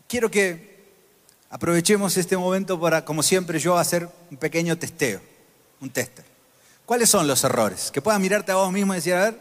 Quiero 0.08 0.30
que 0.32 0.88
aprovechemos 1.50 2.18
este 2.18 2.38
momento 2.38 2.80
para, 2.80 3.04
como 3.04 3.24
siempre 3.24 3.60
yo, 3.60 3.78
hacer 3.78 4.10
un 4.32 4.38
pequeño 4.38 4.78
testeo, 4.78 5.22
un 5.82 5.90
tester. 5.90 6.29
¿Cuáles 6.90 7.12
son 7.12 7.28
los 7.28 7.44
errores? 7.44 7.92
Que 7.92 8.02
puedas 8.02 8.20
mirarte 8.20 8.52
a 8.52 8.56
vos 8.56 8.72
mismo 8.72 8.94
y 8.94 8.96
decir, 8.96 9.14
a 9.14 9.26
ver, 9.26 9.40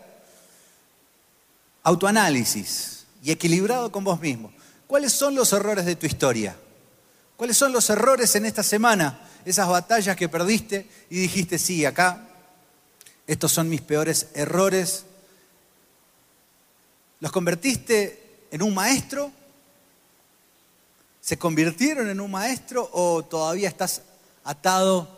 autoanálisis 1.82 3.06
y 3.22 3.30
equilibrado 3.30 3.90
con 3.90 4.04
vos 4.04 4.20
mismo. 4.20 4.52
¿Cuáles 4.86 5.14
son 5.14 5.34
los 5.34 5.50
errores 5.54 5.86
de 5.86 5.96
tu 5.96 6.04
historia? 6.04 6.54
¿Cuáles 7.38 7.56
son 7.56 7.72
los 7.72 7.88
errores 7.88 8.34
en 8.34 8.44
esta 8.44 8.62
semana? 8.62 9.18
Esas 9.46 9.66
batallas 9.66 10.14
que 10.14 10.28
perdiste 10.28 10.86
y 11.08 11.20
dijiste, 11.20 11.58
sí, 11.58 11.86
acá, 11.86 12.28
estos 13.26 13.50
son 13.50 13.70
mis 13.70 13.80
peores 13.80 14.26
errores. 14.34 15.06
¿Los 17.18 17.32
convertiste 17.32 18.44
en 18.50 18.60
un 18.60 18.74
maestro? 18.74 19.32
¿Se 21.22 21.38
convirtieron 21.38 22.10
en 22.10 22.20
un 22.20 22.30
maestro 22.30 22.90
o 22.92 23.24
todavía 23.24 23.70
estás 23.70 24.02
atado 24.44 25.17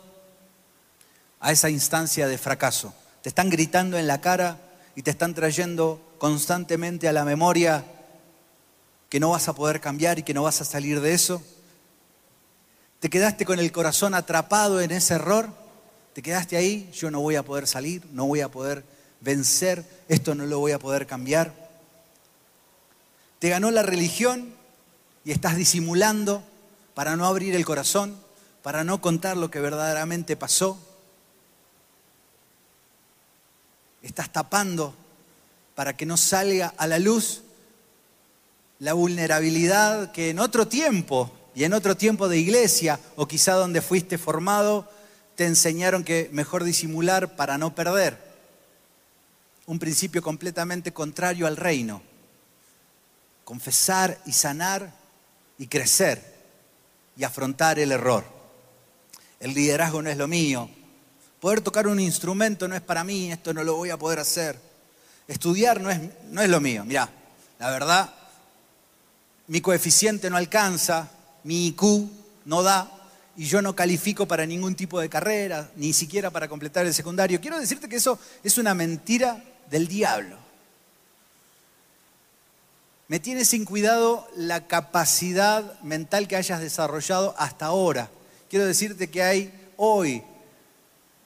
a 1.41 1.51
esa 1.51 1.69
instancia 1.69 2.27
de 2.27 2.37
fracaso? 2.37 2.93
Te 3.21 3.29
están 3.29 3.49
gritando 3.49 3.97
en 3.97 4.07
la 4.07 4.21
cara 4.21 4.57
y 4.95 5.01
te 5.01 5.11
están 5.11 5.33
trayendo 5.33 6.01
constantemente 6.17 7.07
a 7.07 7.13
la 7.13 7.25
memoria 7.25 7.83
que 9.09 9.19
no 9.19 9.31
vas 9.31 9.49
a 9.49 9.53
poder 9.53 9.81
cambiar 9.81 10.19
y 10.19 10.23
que 10.23 10.33
no 10.33 10.43
vas 10.43 10.61
a 10.61 10.65
salir 10.65 11.01
de 11.01 11.13
eso. 11.13 11.43
¿Te 13.01 13.09
quedaste 13.09 13.45
con 13.45 13.59
el 13.59 13.71
corazón 13.71 14.13
atrapado 14.13 14.79
en 14.79 14.91
ese 14.91 15.15
error? 15.15 15.49
¿Te 16.13 16.21
quedaste 16.21 16.55
ahí? 16.55 16.89
Yo 16.93 17.11
no 17.11 17.19
voy 17.19 17.35
a 17.35 17.43
poder 17.43 17.67
salir, 17.67 18.03
no 18.11 18.25
voy 18.25 18.41
a 18.41 18.49
poder 18.49 18.83
vencer, 19.19 19.83
esto 20.07 20.35
no 20.35 20.45
lo 20.45 20.59
voy 20.59 20.71
a 20.71 20.79
poder 20.79 21.07
cambiar. 21.07 21.53
¿Te 23.39 23.49
ganó 23.49 23.71
la 23.71 23.81
religión 23.81 24.53
y 25.25 25.31
estás 25.31 25.55
disimulando 25.55 26.43
para 26.93 27.15
no 27.15 27.25
abrir 27.25 27.55
el 27.55 27.65
corazón, 27.65 28.15
para 28.61 28.83
no 28.83 29.01
contar 29.01 29.35
lo 29.35 29.49
que 29.49 29.59
verdaderamente 29.59 30.37
pasó? 30.37 30.77
Estás 34.01 34.31
tapando 34.31 34.93
para 35.75 35.95
que 35.95 36.05
no 36.05 36.17
salga 36.17 36.73
a 36.77 36.87
la 36.87 36.99
luz 36.99 37.43
la 38.79 38.93
vulnerabilidad 38.93 40.11
que 40.11 40.31
en 40.31 40.39
otro 40.39 40.67
tiempo 40.67 41.31
y 41.53 41.65
en 41.65 41.73
otro 41.73 41.95
tiempo 41.95 42.27
de 42.27 42.39
iglesia 42.39 42.99
o 43.15 43.27
quizá 43.27 43.53
donde 43.53 43.81
fuiste 43.81 44.17
formado, 44.17 44.89
te 45.35 45.45
enseñaron 45.45 46.03
que 46.03 46.29
mejor 46.31 46.63
disimular 46.63 47.35
para 47.35 47.57
no 47.57 47.75
perder. 47.75 48.17
Un 49.67 49.77
principio 49.77 50.21
completamente 50.21 50.93
contrario 50.93 51.45
al 51.45 51.57
reino. 51.57 52.01
Confesar 53.43 54.19
y 54.25 54.33
sanar 54.33 54.93
y 55.57 55.67
crecer 55.67 56.23
y 57.15 57.23
afrontar 57.23 57.77
el 57.77 57.91
error. 57.91 58.25
El 59.39 59.53
liderazgo 59.53 60.01
no 60.01 60.09
es 60.09 60.17
lo 60.17 60.27
mío. 60.27 60.69
Poder 61.41 61.61
tocar 61.61 61.87
un 61.87 61.99
instrumento 61.99 62.67
no 62.67 62.75
es 62.75 62.81
para 62.81 63.03
mí, 63.03 63.31
esto 63.31 63.51
no 63.51 63.63
lo 63.63 63.75
voy 63.75 63.89
a 63.89 63.97
poder 63.97 64.19
hacer. 64.19 64.59
Estudiar 65.27 65.81
no 65.81 65.89
es, 65.89 65.99
no 66.29 66.39
es 66.39 66.47
lo 66.47 66.61
mío. 66.61 66.85
Mirá, 66.85 67.09
la 67.57 67.71
verdad, 67.71 68.13
mi 69.47 69.59
coeficiente 69.59 70.29
no 70.29 70.37
alcanza, 70.37 71.09
mi 71.43 71.65
IQ 71.67 71.81
no 72.45 72.61
da 72.61 72.91
y 73.35 73.45
yo 73.45 73.59
no 73.63 73.75
califico 73.75 74.27
para 74.27 74.45
ningún 74.45 74.75
tipo 74.75 74.99
de 74.99 75.09
carrera, 75.09 75.71
ni 75.77 75.93
siquiera 75.93 76.29
para 76.29 76.47
completar 76.47 76.85
el 76.85 76.93
secundario. 76.93 77.41
Quiero 77.41 77.59
decirte 77.59 77.89
que 77.89 77.95
eso 77.95 78.19
es 78.43 78.59
una 78.59 78.75
mentira 78.75 79.43
del 79.67 79.87
diablo. 79.87 80.37
Me 83.07 83.19
tiene 83.19 83.45
sin 83.45 83.65
cuidado 83.65 84.29
la 84.35 84.67
capacidad 84.67 85.81
mental 85.81 86.27
que 86.27 86.35
hayas 86.35 86.61
desarrollado 86.61 87.33
hasta 87.39 87.65
ahora. 87.65 88.11
Quiero 88.47 88.67
decirte 88.67 89.09
que 89.09 89.23
hay 89.23 89.71
hoy 89.75 90.21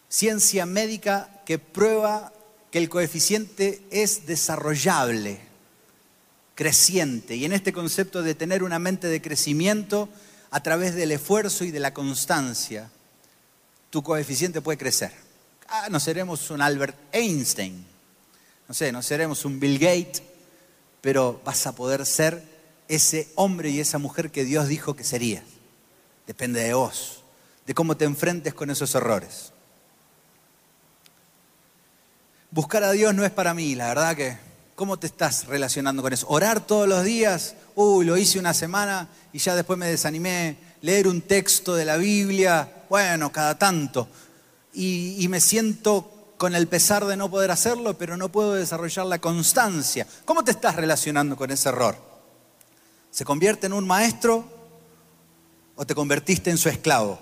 ciencia 0.09 0.65
médica 0.65 1.41
que 1.45 1.59
prueba 1.59 2.33
que 2.71 2.79
el 2.79 2.89
coeficiente 2.89 3.81
es 3.91 4.25
desarrollable 4.25 5.39
creciente. 6.55 7.35
Y 7.35 7.45
en 7.45 7.53
este 7.53 7.73
concepto 7.73 8.23
de 8.23 8.33
tener 8.33 8.63
una 8.63 8.79
mente 8.79 9.07
de 9.07 9.21
crecimiento 9.21 10.09
a 10.49 10.63
través 10.63 10.95
del 10.95 11.11
esfuerzo 11.11 11.65
y 11.65 11.71
de 11.71 11.79
la 11.79 11.93
constancia, 11.93 12.89
tu 13.89 14.01
coeficiente 14.01 14.61
puede 14.61 14.77
crecer. 14.77 15.11
Ah, 15.67 15.89
no 15.91 15.99
seremos 15.99 16.49
un 16.49 16.61
Albert 16.61 16.97
Einstein, 17.11 17.85
no 18.67 18.73
sé, 18.73 18.91
no 18.91 19.01
seremos 19.01 19.45
un 19.45 19.59
Bill 19.59 19.79
Gates, 19.79 20.23
pero 21.01 21.41
vas 21.43 21.67
a 21.67 21.75
poder 21.75 22.05
ser 22.05 22.43
ese 22.87 23.29
hombre 23.35 23.69
y 23.69 23.79
esa 23.79 23.97
mujer 23.97 24.31
que 24.31 24.45
Dios 24.45 24.67
dijo 24.67 24.95
que 24.95 25.03
serías. 25.03 25.43
Depende 26.25 26.61
de 26.61 26.73
vos, 26.73 27.23
de 27.67 27.73
cómo 27.73 27.97
te 27.97 28.05
enfrentes 28.05 28.53
con 28.53 28.69
esos 28.69 28.95
errores. 28.95 29.51
Buscar 32.55 32.85
a 32.85 32.91
Dios 32.93 33.13
no 33.13 33.25
es 33.25 33.31
para 33.31 33.53
mí, 33.53 33.75
la 33.75 33.89
verdad 33.89 34.15
que 34.15 34.37
¿Cómo 34.75 34.97
te 34.97 35.07
estás 35.07 35.45
relacionando 35.47 36.01
con 36.01 36.13
eso? 36.13 36.25
¿Orar 36.29 36.65
todos 36.65 36.87
los 36.87 37.03
días? 37.03 37.55
Uy, 37.75 38.05
lo 38.05 38.15
hice 38.15 38.39
una 38.39 38.53
semana 38.53 39.09
y 39.33 39.39
ya 39.39 39.55
después 39.55 39.77
me 39.77 39.87
desanimé. 39.87 40.55
Leer 40.81 41.09
un 41.09 41.21
texto 41.21 41.75
de 41.75 41.83
la 41.83 41.97
Biblia, 41.97 42.85
bueno, 42.89 43.29
cada 43.29 43.57
tanto. 43.57 44.07
Y, 44.73 45.17
y 45.19 45.27
me 45.27 45.41
siento 45.41 46.33
con 46.37 46.55
el 46.55 46.67
pesar 46.67 47.05
de 47.05 47.17
no 47.17 47.29
poder 47.29 47.51
hacerlo, 47.51 47.97
pero 47.97 48.15
no 48.15 48.29
puedo 48.29 48.53
desarrollar 48.53 49.05
la 49.05 49.19
constancia. 49.19 50.07
¿Cómo 50.23 50.45
te 50.45 50.51
estás 50.51 50.77
relacionando 50.77 51.35
con 51.35 51.51
ese 51.51 51.67
error? 51.67 51.97
¿Se 53.11 53.25
convierte 53.25 53.67
en 53.67 53.73
un 53.73 53.85
maestro 53.85 54.45
o 55.75 55.85
te 55.85 55.93
convertiste 55.93 56.51
en 56.51 56.57
su 56.57 56.69
esclavo? 56.69 57.19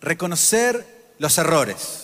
Reconocer 0.00 1.14
los 1.18 1.36
errores. 1.36 2.01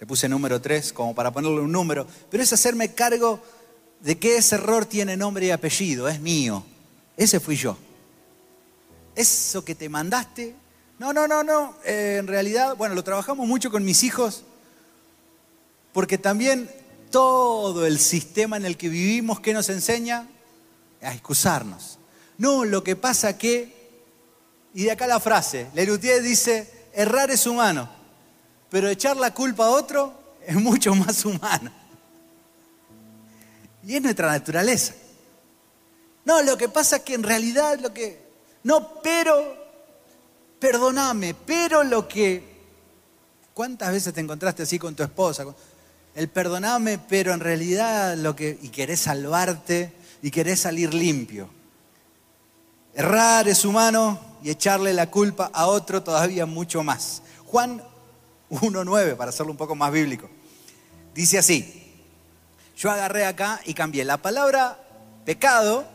Le 0.00 0.06
puse 0.06 0.28
número 0.28 0.60
3 0.60 0.92
como 0.92 1.14
para 1.14 1.32
ponerle 1.32 1.60
un 1.60 1.72
número, 1.72 2.06
pero 2.30 2.42
es 2.42 2.52
hacerme 2.52 2.94
cargo 2.94 3.40
de 4.00 4.18
que 4.18 4.36
ese 4.36 4.54
error 4.54 4.86
tiene 4.86 5.16
nombre 5.16 5.46
y 5.46 5.50
apellido, 5.50 6.08
es 6.08 6.20
mío. 6.20 6.64
Ese 7.16 7.40
fui 7.40 7.56
yo. 7.56 7.76
Eso 9.14 9.64
que 9.64 9.74
te 9.74 9.88
mandaste 9.88 10.54
No, 11.00 11.12
no, 11.12 11.26
no, 11.26 11.42
no. 11.42 11.74
Eh, 11.84 12.16
en 12.18 12.28
realidad, 12.28 12.76
bueno, 12.76 12.94
lo 12.94 13.02
trabajamos 13.02 13.46
mucho 13.46 13.70
con 13.70 13.84
mis 13.84 14.04
hijos 14.04 14.44
porque 15.92 16.18
también 16.18 16.70
todo 17.10 17.86
el 17.86 17.98
sistema 17.98 18.56
en 18.56 18.64
el 18.64 18.76
que 18.76 18.88
vivimos, 18.88 19.40
¿qué 19.40 19.52
nos 19.52 19.68
enseña? 19.68 20.28
A 21.02 21.12
excusarnos. 21.12 21.98
No, 22.36 22.64
lo 22.64 22.84
que 22.84 22.94
pasa 22.94 23.36
que, 23.36 23.74
y 24.74 24.84
de 24.84 24.92
acá 24.92 25.06
la 25.06 25.18
frase, 25.18 25.68
Lelutier 25.74 26.22
dice, 26.22 26.70
errar 26.92 27.30
es 27.30 27.46
humano, 27.46 27.88
pero 28.70 28.88
echar 28.88 29.16
la 29.16 29.32
culpa 29.32 29.66
a 29.66 29.70
otro 29.70 30.12
es 30.46 30.56
mucho 30.56 30.94
más 30.94 31.24
humano. 31.24 31.70
Y 33.84 33.94
es 33.96 34.02
nuestra 34.02 34.28
naturaleza. 34.28 34.94
No, 36.24 36.42
lo 36.42 36.58
que 36.58 36.68
pasa 36.68 36.96
es 36.96 37.02
que 37.02 37.14
en 37.14 37.22
realidad 37.22 37.78
lo 37.80 37.94
que... 37.94 38.28
No, 38.64 39.00
pero, 39.02 39.56
perdóname, 40.58 41.34
pero 41.34 41.84
lo 41.84 42.06
que... 42.06 42.58
¿Cuántas 43.54 43.90
veces 43.92 44.12
te 44.12 44.20
encontraste 44.20 44.64
así 44.64 44.78
con 44.78 44.94
tu 44.94 45.02
esposa? 45.02 45.46
El 46.14 46.28
perdoname, 46.28 46.98
pero 46.98 47.32
en 47.32 47.40
realidad 47.40 48.16
lo 48.16 48.36
que... 48.36 48.58
Y 48.60 48.68
querés 48.68 49.00
salvarte 49.00 49.92
y 50.20 50.30
querés 50.30 50.60
salir 50.60 50.92
limpio. 50.92 51.48
Errar 52.94 53.48
es 53.48 53.64
humano 53.64 54.20
y 54.42 54.50
echarle 54.50 54.92
la 54.92 55.10
culpa 55.10 55.50
a 55.52 55.66
otro 55.66 56.02
todavía 56.02 56.46
mucho 56.46 56.82
más. 56.82 57.22
Juan 57.46 57.82
1.9, 58.50 59.16
para 59.16 59.30
hacerlo 59.30 59.52
un 59.52 59.58
poco 59.58 59.74
más 59.74 59.92
bíblico. 59.92 60.28
Dice 61.14 61.38
así, 61.38 61.84
yo 62.76 62.90
agarré 62.90 63.26
acá 63.26 63.60
y 63.64 63.74
cambié 63.74 64.04
la 64.04 64.18
palabra 64.18 64.78
pecado 65.24 65.86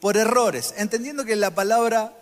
por 0.00 0.16
errores, 0.16 0.74
entendiendo 0.76 1.24
que 1.24 1.36
la 1.36 1.54
palabra 1.54 2.14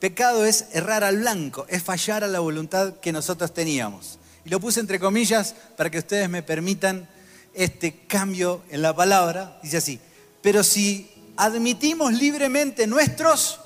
pecado 0.00 0.44
es 0.44 0.66
errar 0.72 1.04
al 1.04 1.18
blanco, 1.18 1.66
es 1.68 1.82
fallar 1.82 2.24
a 2.24 2.28
la 2.28 2.40
voluntad 2.40 2.94
que 2.94 3.12
nosotros 3.12 3.52
teníamos. 3.52 4.18
Y 4.44 4.50
lo 4.50 4.60
puse 4.60 4.80
entre 4.80 4.98
comillas 4.98 5.54
para 5.76 5.90
que 5.90 5.98
ustedes 5.98 6.28
me 6.28 6.42
permitan 6.42 7.08
este 7.54 8.06
cambio 8.06 8.62
en 8.70 8.82
la 8.82 8.94
palabra. 8.94 9.58
Dice 9.62 9.78
así, 9.78 10.00
pero 10.42 10.62
si 10.64 11.10
admitimos 11.36 12.12
libremente 12.12 12.86
nuestros 12.86 13.60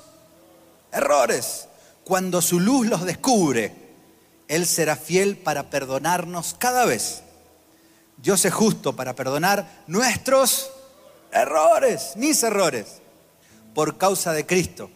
errores, 0.91 1.67
cuando 2.03 2.41
su 2.41 2.59
luz 2.59 2.87
los 2.87 3.05
descubre, 3.05 3.73
Él 4.49 4.65
será 4.65 4.97
fiel 4.97 5.37
para 5.37 5.69
perdonarnos 5.69 6.55
cada 6.57 6.83
vez. 6.83 7.21
Dios 8.17 8.43
es 8.43 8.53
justo 8.53 8.95
para 8.95 9.15
perdonar 9.15 9.83
nuestros 9.85 10.71
errores, 11.31 12.13
mis 12.15 12.41
errores, 12.41 12.99
por 13.75 13.97
causa 13.97 14.33
de 14.33 14.47
Cristo. 14.47 14.89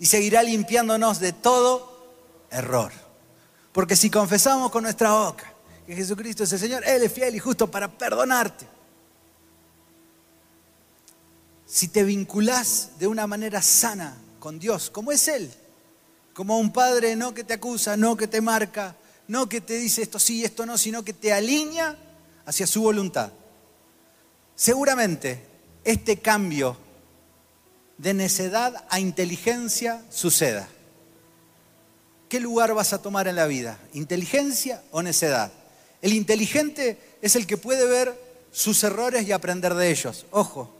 Y 0.00 0.06
seguirá 0.06 0.42
limpiándonos 0.42 1.20
de 1.20 1.32
todo 1.34 2.06
error. 2.50 2.90
Porque 3.70 3.96
si 3.96 4.08
confesamos 4.08 4.70
con 4.70 4.82
nuestra 4.82 5.12
boca 5.12 5.52
que 5.86 5.94
Jesucristo 5.94 6.44
es 6.44 6.52
el 6.54 6.58
Señor, 6.58 6.84
Él 6.86 7.02
es 7.02 7.12
fiel 7.12 7.36
y 7.36 7.40
justo 7.40 7.70
para 7.70 7.86
perdonarte. 7.88 8.66
Si 11.66 11.88
te 11.88 12.02
vinculás 12.02 12.92
de 12.98 13.08
una 13.08 13.26
manera 13.26 13.60
sana 13.60 14.16
con 14.40 14.58
Dios, 14.58 14.88
como 14.88 15.12
es 15.12 15.28
Él, 15.28 15.52
como 16.34 16.58
un 16.58 16.72
padre 16.72 17.16
no 17.16 17.32
que 17.32 17.44
te 17.44 17.54
acusa, 17.54 17.96
no 17.96 18.16
que 18.16 18.26
te 18.26 18.40
marca, 18.40 18.96
no 19.28 19.48
que 19.48 19.60
te 19.60 19.78
dice 19.78 20.02
esto 20.02 20.18
sí, 20.18 20.44
esto 20.44 20.66
no, 20.66 20.76
sino 20.76 21.04
que 21.04 21.12
te 21.12 21.32
alinea 21.32 21.96
hacia 22.44 22.66
su 22.66 22.82
voluntad. 22.82 23.32
Seguramente 24.54 25.46
este 25.84 26.18
cambio 26.18 26.76
de 27.96 28.12
necedad 28.14 28.84
a 28.90 29.00
inteligencia 29.00 30.04
suceda. 30.10 30.68
¿Qué 32.28 32.40
lugar 32.40 32.74
vas 32.74 32.92
a 32.92 33.00
tomar 33.00 33.28
en 33.28 33.36
la 33.36 33.46
vida? 33.46 33.78
¿Inteligencia 33.92 34.82
o 34.90 35.02
necedad? 35.02 35.52
El 36.02 36.12
inteligente 36.12 37.18
es 37.22 37.36
el 37.36 37.46
que 37.46 37.56
puede 37.56 37.86
ver 37.86 38.18
sus 38.50 38.82
errores 38.82 39.26
y 39.26 39.32
aprender 39.32 39.74
de 39.74 39.90
ellos. 39.90 40.26
Ojo, 40.32 40.74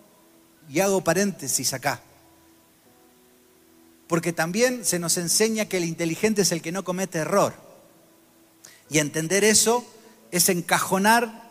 y 0.69 0.81
hago 0.81 1.05
paréntesis 1.05 1.73
acá. 1.73 2.01
Porque 4.07 4.33
también 4.33 4.85
se 4.85 4.99
nos 4.99 5.17
enseña 5.17 5.67
que 5.67 5.79
el 5.79 5.85
inteligente 5.85 6.43
es 6.43 6.53
el 6.53 6.63
que 6.63 6.73
no 6.73 6.85
comete 6.85 7.19
error. 7.19 7.55
Y 8.91 8.99
entender 8.99 9.45
eso 9.45 9.85
es 10.31 10.49
encajonar 10.49 11.45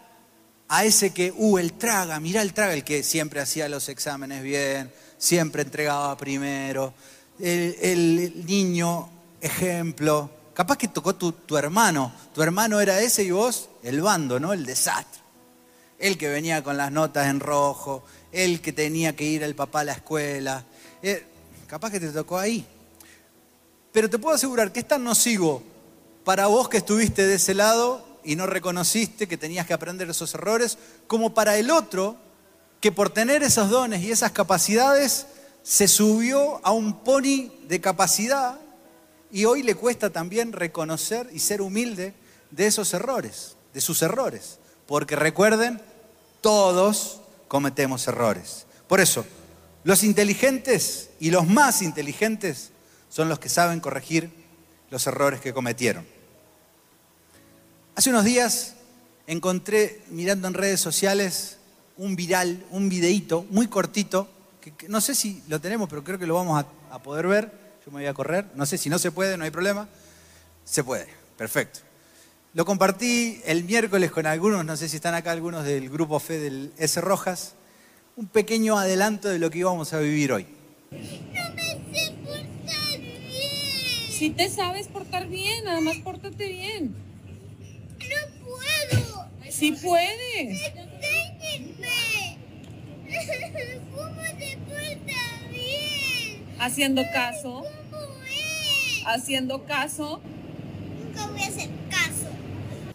a 0.68 0.86
ese 0.86 1.12
que, 1.12 1.34
uh, 1.36 1.58
el 1.58 1.74
traga, 1.74 2.20
mira 2.20 2.42
el 2.42 2.54
traga, 2.54 2.74
el 2.74 2.84
que 2.84 3.04
siempre 3.04 3.42
hacía 3.42 3.70
los 3.70 3.90
exámenes 3.90 4.44
bien, 4.44 4.92
siempre 5.18 5.62
entregaba 5.62 6.16
primero, 6.18 6.94
el, 7.40 8.46
niño, 8.46 9.10
ejemplo. 9.42 10.30
Capaz 10.54 10.78
que 10.78 10.88
tocó 10.88 11.16
tu, 11.16 11.32
tu, 11.32 11.58
hermano, 11.58 12.14
tu 12.34 12.42
hermano 12.42 12.80
era 12.80 13.00
ese 13.02 13.24
y 13.24 13.32
vos 13.32 13.70
el 13.84 14.02
bando, 14.02 14.40
¿no? 14.40 14.54
El 14.54 14.66
desastre. 14.66 15.22
El 15.98 16.18
que 16.18 16.28
venía 16.30 16.64
con 16.64 16.78
las 16.78 16.92
notas 16.92 17.28
en 17.28 17.40
rojo, 17.40 18.04
el 18.32 18.62
que 18.62 18.74
tenía 18.74 19.16
que 19.16 19.24
ir 19.24 19.44
el 19.44 19.56
papá 19.56 19.82
a 19.82 19.84
la 19.86 19.94
escuela. 19.94 20.66
Eh, 21.02 21.26
capaz 21.74 21.90
que 21.90 22.00
te 22.00 22.10
tocó 22.10 22.38
ahí. 22.38 22.64
Pero 23.92 24.08
te 24.08 24.20
puedo 24.20 24.36
asegurar 24.36 24.72
que 24.72 24.82
es 24.82 24.88
tan 24.88 25.04
nocivo 25.04 25.64
para 26.24 26.46
vos 26.46 26.70
que 26.70 26.78
estuviste 26.78 27.26
de 27.26 27.34
ese 27.34 27.56
lado 27.56 28.06
y 28.24 28.36
no 28.36 28.46
reconociste 28.46 29.28
que 29.28 29.38
tenías 29.38 29.66
que 29.66 29.74
aprender 29.74 30.08
esos 30.08 30.36
errores, 30.36 30.78
como 31.08 31.34
para 31.34 31.58
el 31.58 31.72
otro 31.72 32.16
que 32.80 32.92
por 32.92 33.10
tener 33.10 33.42
esos 33.42 33.72
dones 33.72 34.04
y 34.04 34.12
esas 34.12 34.34
capacidades 34.34 35.26
se 35.64 35.88
subió 35.88 36.64
a 36.64 36.72
un 36.74 37.00
pony 37.00 37.50
de 37.68 37.82
capacidad 37.82 38.60
y 39.32 39.46
hoy 39.46 39.64
le 39.64 39.74
cuesta 39.74 40.12
también 40.12 40.52
reconocer 40.52 41.28
y 41.34 41.40
ser 41.40 41.60
humilde 41.60 42.14
de 42.52 42.68
esos 42.68 42.94
errores, 42.94 43.56
de 43.74 43.82
sus 43.82 44.04
errores. 44.04 44.60
Porque 44.86 45.16
recuerden, 45.16 45.82
todos 46.40 47.22
cometemos 47.48 48.08
errores. 48.08 48.68
Por 48.88 49.00
eso, 49.00 49.26
los 49.84 50.04
inteligentes 50.04 51.10
y 51.20 51.32
los 51.32 51.48
más 51.48 51.82
inteligentes 51.82 52.72
son 53.10 53.30
los 53.30 53.40
que 53.40 53.50
saben 53.50 53.80
corregir 53.80 54.32
los 54.90 55.06
errores 55.08 55.42
que 55.42 55.54
cometieron. 55.54 56.06
Hace 57.96 58.10
unos 58.10 58.24
días 58.24 58.76
encontré, 59.28 60.02
mirando 60.10 60.48
en 60.48 60.54
redes 60.54 60.80
sociales, 60.80 61.58
un 61.98 62.16
viral, 62.16 62.66
un 62.72 62.90
videíto 62.90 63.46
muy 63.50 63.68
cortito, 63.68 64.28
que, 64.62 64.74
no 64.88 65.02
sé 65.02 65.16
si 65.16 65.44
lo 65.48 65.60
tenemos, 65.60 65.90
pero 65.90 66.04
creo 66.04 66.18
que 66.18 66.26
lo 66.26 66.36
vamos 66.36 66.64
a, 66.64 66.96
a 66.96 67.04
poder 67.04 67.28
ver. 67.28 67.52
Yo 67.86 67.92
me 67.92 68.00
voy 68.00 68.06
a 68.06 68.14
correr, 68.14 68.46
no 68.56 68.66
sé 68.66 68.78
si 68.78 68.90
no 68.90 68.98
se 68.98 69.12
puede, 69.12 69.38
no 69.38 69.44
hay 69.44 69.52
problema. 69.52 69.88
Se 70.64 70.84
puede, 70.84 71.08
perfecto. 71.38 71.82
Lo 72.54 72.66
compartí 72.66 73.42
el 73.46 73.64
miércoles 73.64 74.12
con 74.12 74.26
algunos, 74.26 74.64
no 74.64 74.78
sé 74.78 74.88
si 74.88 74.96
están 74.96 75.16
acá 75.16 75.32
algunos 75.32 75.66
del 75.66 75.90
grupo 75.90 76.20
FE 76.20 76.40
del 76.40 76.72
S 76.78 77.02
Rojas, 77.02 77.56
un 78.16 78.28
pequeño 78.28 78.78
adelanto 78.78 79.30
de 79.30 79.40
lo 79.40 79.50
que 79.50 79.60
íbamos 79.60 79.94
a 79.94 80.00
vivir 80.00 80.32
hoy. 80.32 80.46
No 80.92 81.00
me 81.56 81.64
sé 81.94 82.14
portar 82.24 83.00
bien. 83.00 84.12
Si 84.12 84.30
te 84.30 84.50
sabes 84.50 84.88
portar 84.88 85.28
bien, 85.28 85.64
nada 85.66 85.82
más 85.82 85.98
pórtate 85.98 86.48
bien. 86.48 86.96
No 88.00 88.46
puedo. 88.46 89.28
Sí 89.50 89.72
puedes. 89.72 90.62
Enséñenme. 90.76 92.38
¿Cómo 93.96 94.22
se 94.40 94.58
porta 94.58 95.50
bien? 95.50 96.46
Haciendo 96.60 97.02
caso. 97.12 97.64
¿Cómo 97.90 98.24
es? 98.26 99.04
Haciendo 99.08 99.66
caso. 99.66 100.22
Nunca 101.04 101.28
voy 101.28 101.42
a 101.42 101.48
hacer 101.48 101.70
caso. 101.90 102.30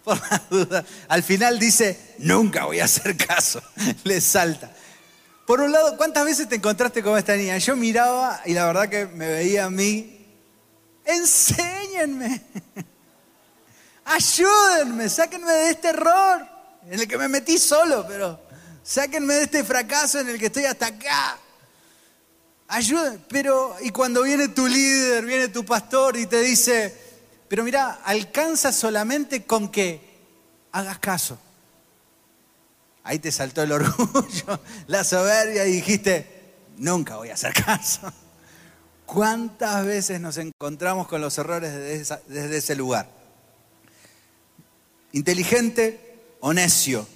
Por 0.03 0.17
la 0.31 0.41
duda, 0.49 0.85
al 1.09 1.23
final 1.23 1.59
dice, 1.59 1.99
nunca 2.19 2.65
voy 2.65 2.79
a 2.79 2.85
hacer 2.85 3.17
caso. 3.17 3.61
Le 4.05 4.21
salta. 4.21 4.71
Por 5.49 5.61
un 5.61 5.71
lado, 5.71 5.97
¿cuántas 5.97 6.25
veces 6.25 6.47
te 6.47 6.57
encontraste 6.57 7.01
con 7.01 7.17
esta 7.17 7.35
niña? 7.35 7.57
Yo 7.57 7.75
miraba 7.75 8.39
y 8.45 8.53
la 8.53 8.67
verdad 8.67 8.87
que 8.87 9.07
me 9.07 9.27
veía 9.27 9.65
a 9.65 9.69
mí. 9.71 10.27
Enséñenme. 11.03 12.43
ayúdenme, 14.05 15.09
sáquenme 15.09 15.51
de 15.51 15.69
este 15.71 15.87
error 15.87 16.47
en 16.87 16.99
el 16.99 17.07
que 17.07 17.17
me 17.17 17.27
metí 17.27 17.57
solo, 17.57 18.05
pero 18.07 18.39
sáquenme 18.83 19.33
de 19.33 19.41
este 19.41 19.63
fracaso 19.63 20.19
en 20.19 20.29
el 20.29 20.37
que 20.37 20.45
estoy 20.45 20.65
hasta 20.65 20.85
acá. 20.85 21.39
Ayúdenme, 22.67 23.17
pero 23.27 23.75
y 23.81 23.89
cuando 23.89 24.21
viene 24.21 24.49
tu 24.49 24.67
líder, 24.67 25.25
viene 25.25 25.47
tu 25.47 25.65
pastor 25.65 26.15
y 26.15 26.27
te 26.27 26.41
dice, 26.41 26.95
pero 27.47 27.63
mira, 27.63 28.01
alcanza 28.03 28.71
solamente 28.71 29.47
con 29.47 29.69
que 29.69 29.99
hagas 30.73 30.99
caso. 30.99 31.39
Ahí 33.03 33.19
te 33.19 33.31
saltó 33.31 33.63
el 33.63 33.71
orgullo, 33.73 34.59
la 34.87 35.03
soberbia 35.03 35.65
y 35.65 35.73
dijiste, 35.73 36.55
nunca 36.77 37.17
voy 37.17 37.29
a 37.29 37.33
hacer 37.33 37.53
caso. 37.53 38.11
¿Cuántas 39.05 39.85
veces 39.85 40.21
nos 40.21 40.37
encontramos 40.37 41.07
con 41.07 41.19
los 41.21 41.37
errores 41.37 41.73
desde, 42.27 42.57
ese 42.57 42.75
lugar? 42.75 43.09
inteligente 45.11 46.35
o 46.39 46.53
necio. 46.53 47.07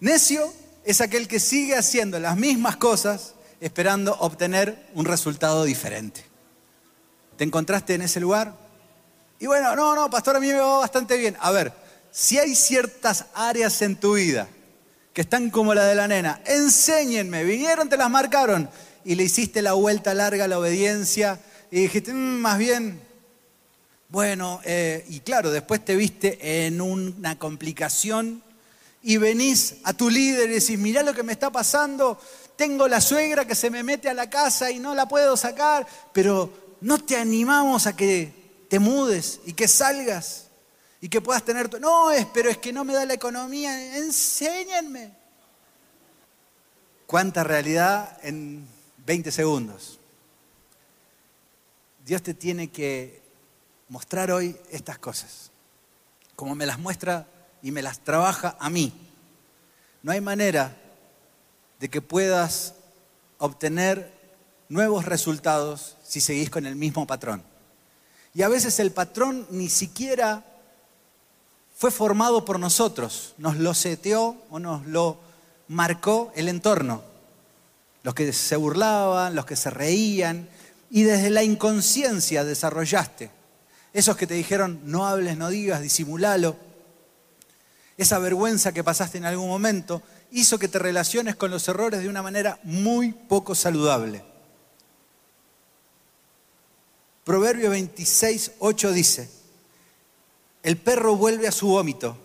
necio 0.00 0.52
es 0.84 1.00
aquel 1.00 1.28
que 1.28 1.38
sigue 1.38 1.76
haciendo 1.76 2.18
las 2.18 2.36
mismas 2.36 2.76
cosas 2.76 3.34
esperando 3.60 4.16
obtener 4.18 4.88
un 4.94 5.04
resultado 5.04 5.64
diferente. 5.64 6.24
¿Te 7.36 7.44
encontraste 7.44 7.94
en 7.94 8.02
ese 8.02 8.18
lugar? 8.18 8.54
Y 9.38 9.46
bueno, 9.46 9.76
no, 9.76 9.94
no, 9.94 10.10
pastor, 10.10 10.36
a 10.36 10.40
mí 10.40 10.48
me 10.48 10.58
va 10.58 10.78
bastante 10.78 11.16
bien. 11.16 11.36
A 11.40 11.50
ver, 11.50 11.72
si 12.12 12.38
hay 12.38 12.54
ciertas 12.54 13.26
áreas 13.34 13.82
en 13.82 13.96
tu 13.96 14.14
vida 14.14 14.48
que 15.12 15.22
están 15.22 15.50
como 15.50 15.74
la 15.74 15.84
de 15.84 15.94
la 15.94 16.08
nena, 16.08 16.40
enséñenme, 16.46 17.44
vinieron, 17.44 17.88
te 17.88 17.96
las 17.96 18.10
marcaron 18.10 18.70
y 19.04 19.14
le 19.14 19.24
hiciste 19.24 19.62
la 19.62 19.72
vuelta 19.72 20.14
larga 20.14 20.44
a 20.44 20.48
la 20.48 20.58
obediencia 20.58 21.40
y 21.70 21.82
dijiste, 21.82 22.12
"Mm, 22.12 22.40
más 22.40 22.58
bien, 22.58 23.00
bueno, 24.08 24.60
eh, 24.64 25.04
y 25.08 25.20
claro, 25.20 25.52
después 25.52 25.84
te 25.84 25.94
viste 25.94 26.66
en 26.66 26.80
una 26.80 27.38
complicación 27.38 28.42
y 29.02 29.16
venís 29.16 29.76
a 29.84 29.92
tu 29.92 30.10
líder 30.10 30.50
y 30.50 30.54
decís, 30.54 30.78
mirá 30.78 31.02
lo 31.02 31.14
que 31.14 31.22
me 31.22 31.32
está 31.32 31.50
pasando, 31.50 32.20
tengo 32.56 32.88
la 32.88 33.00
suegra 33.00 33.46
que 33.46 33.54
se 33.54 33.70
me 33.70 33.82
mete 33.82 34.08
a 34.08 34.14
la 34.14 34.28
casa 34.28 34.70
y 34.70 34.80
no 34.80 34.94
la 34.94 35.06
puedo 35.06 35.36
sacar, 35.36 35.86
pero 36.12 36.52
no 36.80 36.98
te 36.98 37.16
animamos 37.16 37.86
a 37.86 37.96
que 37.96 38.66
te 38.68 38.78
mudes 38.78 39.40
y 39.46 39.52
que 39.52 39.68
salgas 39.68 40.49
y 41.00 41.08
que 41.08 41.20
puedas 41.20 41.44
tener 41.44 41.68
tu... 41.68 41.78
No, 41.78 42.10
es, 42.10 42.26
pero 42.26 42.50
es 42.50 42.58
que 42.58 42.72
no 42.72 42.84
me 42.84 42.92
da 42.92 43.06
la 43.06 43.14
economía, 43.14 43.96
enséñenme. 43.96 45.12
¿Cuánta 47.06 47.42
realidad 47.42 48.18
en 48.22 48.66
20 49.06 49.32
segundos? 49.32 49.98
Dios 52.04 52.22
te 52.22 52.34
tiene 52.34 52.70
que 52.70 53.22
mostrar 53.88 54.30
hoy 54.30 54.56
estas 54.70 54.98
cosas, 54.98 55.50
como 56.36 56.54
me 56.54 56.66
las 56.66 56.78
muestra 56.78 57.26
y 57.62 57.70
me 57.70 57.82
las 57.82 58.00
trabaja 58.00 58.56
a 58.60 58.70
mí. 58.70 58.92
No 60.02 60.12
hay 60.12 60.20
manera 60.20 60.76
de 61.78 61.88
que 61.88 62.02
puedas 62.02 62.74
obtener 63.38 64.12
nuevos 64.68 65.06
resultados 65.06 65.96
si 66.04 66.20
seguís 66.20 66.50
con 66.50 66.66
el 66.66 66.76
mismo 66.76 67.06
patrón. 67.06 67.42
Y 68.34 68.42
a 68.42 68.48
veces 68.48 68.78
el 68.78 68.92
patrón 68.92 69.46
ni 69.50 69.68
siquiera 69.68 70.44
fue 71.80 71.90
formado 71.90 72.44
por 72.44 72.60
nosotros, 72.60 73.32
nos 73.38 73.56
lo 73.56 73.72
seteó 73.72 74.36
o 74.50 74.58
nos 74.58 74.86
lo 74.86 75.16
marcó 75.68 76.30
el 76.36 76.50
entorno. 76.50 77.02
Los 78.02 78.14
que 78.14 78.30
se 78.34 78.56
burlaban, 78.56 79.34
los 79.34 79.46
que 79.46 79.56
se 79.56 79.70
reían, 79.70 80.46
y 80.90 81.04
desde 81.04 81.30
la 81.30 81.42
inconsciencia 81.42 82.44
desarrollaste. 82.44 83.30
Esos 83.94 84.14
que 84.18 84.26
te 84.26 84.34
dijeron, 84.34 84.78
no 84.84 85.06
hables, 85.06 85.38
no 85.38 85.48
digas, 85.48 85.80
disimulalo. 85.80 86.54
Esa 87.96 88.18
vergüenza 88.18 88.72
que 88.72 88.84
pasaste 88.84 89.16
en 89.16 89.24
algún 89.24 89.48
momento 89.48 90.02
hizo 90.32 90.58
que 90.58 90.68
te 90.68 90.78
relaciones 90.78 91.34
con 91.34 91.50
los 91.50 91.66
errores 91.66 92.02
de 92.02 92.10
una 92.10 92.22
manera 92.22 92.60
muy 92.62 93.12
poco 93.12 93.54
saludable. 93.54 94.22
Proverbio 97.24 97.70
26, 97.70 98.52
8 98.58 98.92
dice, 98.92 99.39
el 100.62 100.76
perro 100.76 101.16
vuelve 101.16 101.48
a 101.48 101.52
su 101.52 101.68
vómito 101.68 102.16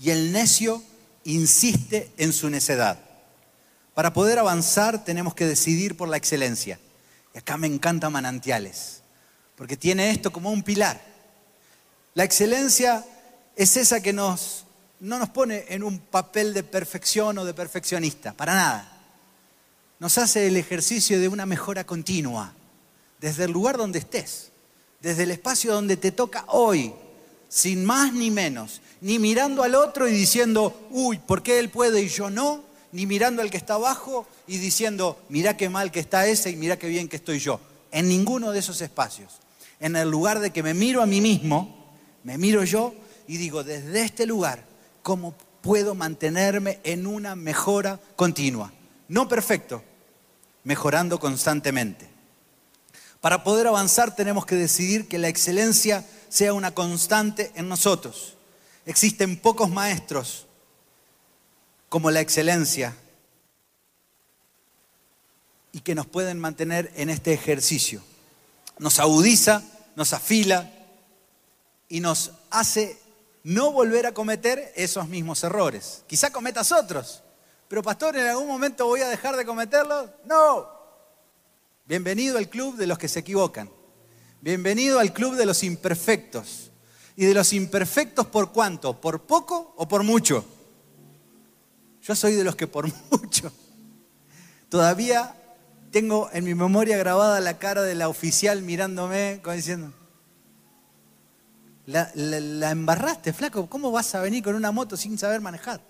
y 0.00 0.10
el 0.10 0.32
necio 0.32 0.82
insiste 1.24 2.10
en 2.16 2.32
su 2.32 2.50
necedad. 2.50 2.98
Para 3.94 4.12
poder 4.12 4.38
avanzar 4.38 5.04
tenemos 5.04 5.34
que 5.34 5.46
decidir 5.46 5.96
por 5.96 6.08
la 6.08 6.16
excelencia. 6.16 6.78
Y 7.34 7.38
acá 7.38 7.56
me 7.56 7.66
encanta 7.66 8.10
manantiales, 8.10 9.02
porque 9.56 9.76
tiene 9.76 10.10
esto 10.10 10.32
como 10.32 10.50
un 10.50 10.62
pilar. 10.62 11.00
La 12.14 12.24
excelencia 12.24 13.04
es 13.56 13.76
esa 13.76 14.00
que 14.00 14.12
nos, 14.12 14.66
no 15.00 15.18
nos 15.18 15.30
pone 15.30 15.64
en 15.68 15.82
un 15.82 15.98
papel 15.98 16.54
de 16.54 16.62
perfección 16.62 17.38
o 17.38 17.44
de 17.44 17.54
perfeccionista, 17.54 18.32
para 18.32 18.54
nada. 18.54 18.90
Nos 19.98 20.18
hace 20.18 20.46
el 20.46 20.56
ejercicio 20.56 21.20
de 21.20 21.28
una 21.28 21.46
mejora 21.46 21.84
continua, 21.84 22.52
desde 23.20 23.44
el 23.44 23.52
lugar 23.52 23.78
donde 23.78 23.98
estés, 24.00 24.50
desde 25.00 25.24
el 25.24 25.32
espacio 25.32 25.72
donde 25.72 25.96
te 25.96 26.12
toca 26.12 26.44
hoy, 26.48 26.94
sin 27.54 27.84
más 27.84 28.12
ni 28.12 28.32
menos, 28.32 28.80
ni 29.00 29.20
mirando 29.20 29.62
al 29.62 29.76
otro 29.76 30.08
y 30.08 30.12
diciendo, 30.12 30.88
uy, 30.90 31.18
¿por 31.18 31.44
qué 31.44 31.60
él 31.60 31.70
puede 31.70 32.02
y 32.02 32.08
yo 32.08 32.28
no? 32.28 32.64
Ni 32.90 33.06
mirando 33.06 33.42
al 33.42 33.50
que 33.52 33.56
está 33.56 33.74
abajo 33.74 34.26
y 34.48 34.58
diciendo, 34.58 35.22
mira 35.28 35.56
qué 35.56 35.68
mal 35.68 35.92
que 35.92 36.00
está 36.00 36.26
ese 36.26 36.50
y 36.50 36.56
mira 36.56 36.80
qué 36.80 36.88
bien 36.88 37.08
que 37.08 37.14
estoy 37.14 37.38
yo. 37.38 37.60
En 37.92 38.08
ninguno 38.08 38.50
de 38.50 38.58
esos 38.58 38.80
espacios. 38.80 39.34
En 39.78 39.94
el 39.94 40.10
lugar 40.10 40.40
de 40.40 40.50
que 40.50 40.64
me 40.64 40.74
miro 40.74 41.00
a 41.00 41.06
mí 41.06 41.20
mismo, 41.20 41.94
me 42.24 42.38
miro 42.38 42.64
yo 42.64 42.92
y 43.28 43.36
digo, 43.36 43.62
desde 43.62 44.02
este 44.02 44.26
lugar, 44.26 44.64
¿cómo 45.04 45.36
puedo 45.60 45.94
mantenerme 45.94 46.80
en 46.82 47.06
una 47.06 47.36
mejora 47.36 48.00
continua? 48.16 48.72
No 49.06 49.28
perfecto, 49.28 49.84
mejorando 50.64 51.20
constantemente. 51.20 52.08
Para 53.20 53.44
poder 53.44 53.68
avanzar 53.68 54.16
tenemos 54.16 54.44
que 54.44 54.56
decidir 54.56 55.06
que 55.06 55.18
la 55.18 55.28
excelencia 55.28 56.04
sea 56.34 56.52
una 56.52 56.74
constante 56.74 57.52
en 57.54 57.68
nosotros. 57.68 58.34
Existen 58.86 59.38
pocos 59.38 59.70
maestros 59.70 60.48
como 61.88 62.10
la 62.10 62.20
excelencia 62.20 62.96
y 65.70 65.78
que 65.78 65.94
nos 65.94 66.06
pueden 66.06 66.40
mantener 66.40 66.90
en 66.96 67.08
este 67.08 67.32
ejercicio. 67.32 68.02
Nos 68.80 68.98
agudiza, 68.98 69.62
nos 69.94 70.12
afila 70.12 70.72
y 71.88 72.00
nos 72.00 72.32
hace 72.50 72.98
no 73.44 73.70
volver 73.70 74.04
a 74.06 74.12
cometer 74.12 74.72
esos 74.74 75.06
mismos 75.06 75.44
errores. 75.44 76.02
Quizá 76.08 76.32
cometas 76.32 76.72
otros, 76.72 77.22
pero 77.68 77.80
pastor, 77.80 78.16
¿en 78.16 78.26
algún 78.26 78.48
momento 78.48 78.86
voy 78.86 79.02
a 79.02 79.08
dejar 79.08 79.36
de 79.36 79.46
cometerlos? 79.46 80.10
No. 80.24 80.68
Bienvenido 81.84 82.38
al 82.38 82.48
club 82.48 82.74
de 82.74 82.88
los 82.88 82.98
que 82.98 83.06
se 83.06 83.20
equivocan. 83.20 83.70
Bienvenido 84.44 84.98
al 84.98 85.14
club 85.14 85.36
de 85.36 85.46
los 85.46 85.62
imperfectos. 85.62 86.70
¿Y 87.16 87.24
de 87.24 87.32
los 87.32 87.54
imperfectos 87.54 88.26
por 88.26 88.52
cuánto? 88.52 89.00
¿Por 89.00 89.22
poco 89.22 89.72
o 89.78 89.88
por 89.88 90.02
mucho? 90.02 90.44
Yo 92.02 92.14
soy 92.14 92.34
de 92.34 92.44
los 92.44 92.54
que 92.54 92.66
por 92.66 92.86
mucho. 93.10 93.50
Todavía 94.68 95.34
tengo 95.90 96.28
en 96.34 96.44
mi 96.44 96.54
memoria 96.54 96.98
grabada 96.98 97.40
la 97.40 97.58
cara 97.58 97.80
de 97.84 97.94
la 97.94 98.10
oficial 98.10 98.60
mirándome, 98.60 99.40
como 99.42 99.56
diciendo, 99.56 99.94
la, 101.86 102.10
la- 102.14 102.40
la 102.40 102.70
embarraste, 102.70 103.32
flaco, 103.32 103.70
¿cómo 103.70 103.92
vas 103.92 104.14
a 104.14 104.20
venir 104.20 104.44
con 104.44 104.56
una 104.56 104.72
moto 104.72 104.98
sin 104.98 105.16
saber 105.16 105.40
manejar? 105.40 105.80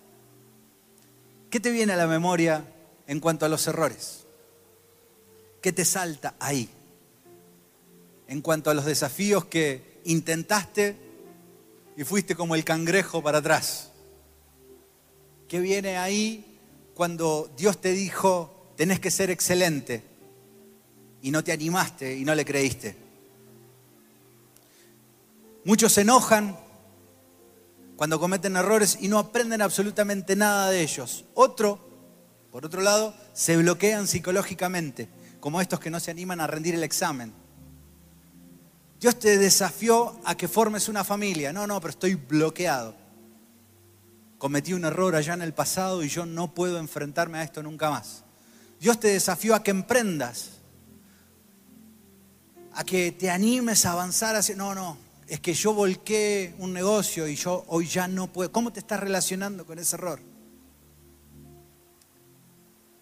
¿Qué 1.49 1.59
te 1.59 1.71
viene 1.71 1.91
a 1.91 1.97
la 1.97 2.07
memoria 2.07 2.63
en 3.05 3.19
cuanto 3.19 3.45
a 3.45 3.49
los 3.49 3.67
errores? 3.67 4.23
¿Qué 5.61 5.73
te 5.73 5.83
salta 5.83 6.35
ahí? 6.39 6.69
En 8.27 8.41
cuanto 8.41 8.69
a 8.69 8.73
los 8.73 8.85
desafíos 8.85 9.45
que 9.45 9.99
intentaste 10.05 10.95
y 11.97 12.03
fuiste 12.03 12.35
como 12.35 12.55
el 12.55 12.63
cangrejo 12.63 13.21
para 13.21 13.39
atrás. 13.39 13.91
¿Qué 15.47 15.59
viene 15.59 15.97
ahí 15.97 16.59
cuando 16.93 17.51
Dios 17.57 17.79
te 17.79 17.91
dijo, 17.93 18.71
tenés 18.75 18.99
que 18.99 19.11
ser 19.11 19.29
excelente 19.29 20.03
y 21.21 21.31
no 21.31 21.43
te 21.43 21.51
animaste 21.51 22.17
y 22.17 22.25
no 22.25 22.35
le 22.35 22.45
creíste? 22.45 22.95
Muchos 25.63 25.93
se 25.93 26.01
enojan 26.01 26.57
cuando 27.95 28.19
cometen 28.19 28.55
errores 28.55 28.97
y 29.01 29.07
no 29.07 29.17
aprenden 29.17 29.61
absolutamente 29.61 30.35
nada 30.35 30.69
de 30.69 30.81
ellos. 30.81 31.25
Otro, 31.33 31.79
por 32.51 32.65
otro 32.65 32.81
lado, 32.81 33.15
se 33.33 33.57
bloquean 33.57 34.07
psicológicamente, 34.07 35.07
como 35.39 35.61
estos 35.61 35.79
que 35.79 35.89
no 35.89 35.99
se 35.99 36.11
animan 36.11 36.41
a 36.41 36.47
rendir 36.47 36.75
el 36.75 36.83
examen. 36.83 37.33
Dios 39.05 39.19
te 39.19 39.37
desafió 39.37 40.19
a 40.25 40.35
que 40.35 40.47
formes 40.47 40.89
una 40.89 41.03
familia. 41.03 41.53
No, 41.53 41.67
no, 41.67 41.79
pero 41.79 41.91
estoy 41.91 42.15
bloqueado. 42.15 42.95
Cometí 44.39 44.73
un 44.73 44.83
error 44.83 45.15
allá 45.15 45.35
en 45.35 45.43
el 45.43 45.53
pasado 45.53 46.03
y 46.03 46.09
yo 46.09 46.25
no 46.25 46.55
puedo 46.55 46.79
enfrentarme 46.79 47.37
a 47.37 47.43
esto 47.43 47.61
nunca 47.61 47.91
más. 47.91 48.23
Dios 48.79 48.99
te 48.99 49.09
desafió 49.09 49.53
a 49.53 49.61
que 49.61 49.69
emprendas, 49.69 50.53
a 52.73 52.83
que 52.83 53.11
te 53.11 53.29
animes 53.29 53.85
a 53.85 53.91
avanzar 53.91 54.35
hacia... 54.37 54.55
No, 54.55 54.73
no, 54.73 54.97
es 55.27 55.39
que 55.39 55.53
yo 55.53 55.75
volqué 55.75 56.55
un 56.57 56.73
negocio 56.73 57.27
y 57.27 57.35
yo 57.35 57.63
hoy 57.67 57.85
ya 57.85 58.07
no 58.07 58.33
puedo. 58.33 58.51
¿Cómo 58.51 58.73
te 58.73 58.79
estás 58.79 59.01
relacionando 59.01 59.67
con 59.67 59.77
ese 59.77 59.97
error? 59.97 60.19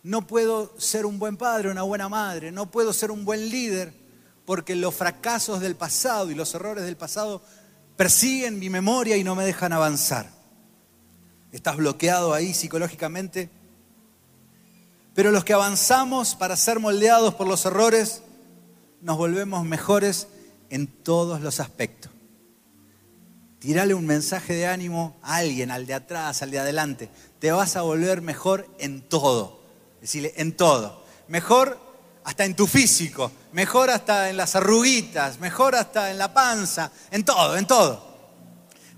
No 0.04 0.28
puedo 0.28 0.78
ser 0.78 1.06
un 1.06 1.18
buen 1.18 1.38
padre, 1.38 1.72
una 1.72 1.84
buena 1.84 2.10
madre, 2.10 2.52
no 2.52 2.70
puedo 2.70 2.92
ser 2.92 3.10
un 3.10 3.24
buen 3.24 3.48
líder 3.48 4.03
porque 4.46 4.76
los 4.76 4.94
fracasos 4.94 5.62
del 5.62 5.76
pasado 5.76 6.30
y 6.32 6.36
los 6.36 6.54
errores 6.54 6.84
del 6.84 6.98
pasado 6.98 7.42
persiguen 7.96 8.60
mi 8.60 8.70
memoria 8.70 9.18
y 9.18 9.24
no 9.24 9.36
me 9.36 9.46
dejan 9.46 9.74
avanzar. 9.74 10.30
Estás 11.52 11.78
bloqueado 11.78 12.34
ahí 12.34 12.54
psicológicamente. 12.54 13.50
Pero 15.14 15.32
los 15.32 15.44
que 15.44 15.54
avanzamos 15.54 16.36
para 16.36 16.58
ser 16.58 16.80
moldeados 16.80 17.36
por 17.36 17.48
los 17.48 17.66
errores, 17.66 18.24
nos 19.02 19.18
volvemos 19.18 19.64
mejores 19.64 20.28
en 20.72 20.88
todos 20.88 21.42
los 21.42 21.60
aspectos. 21.60 22.12
Tirale 23.60 23.94
un 23.94 24.06
mensaje 24.06 24.54
de 24.54 24.68
ánimo 24.68 25.16
a 25.22 25.38
alguien, 25.38 25.72
al 25.72 25.86
de 25.86 25.94
atrás, 25.94 26.42
al 26.42 26.52
de 26.52 26.60
adelante. 26.60 27.10
Te 27.40 27.52
vas 27.52 27.76
a 27.76 27.84
volver 27.84 28.22
mejor 28.22 28.68
en 28.80 29.02
todo. 29.02 29.62
Decirle, 30.02 30.34
en 30.36 30.58
todo. 30.58 31.04
Mejor 31.28 31.80
hasta 32.24 32.46
en 32.46 32.56
tu 32.56 32.68
físico, 32.68 33.32
mejor 33.52 33.90
hasta 33.90 34.30
en 34.30 34.38
las 34.38 34.56
arruguitas, 34.56 35.40
mejor 35.40 35.76
hasta 35.76 36.12
en 36.12 36.18
la 36.18 36.34
panza, 36.34 36.92
en 37.12 37.24
todo, 37.24 37.58
en 37.58 37.68
todo. 37.68 38.14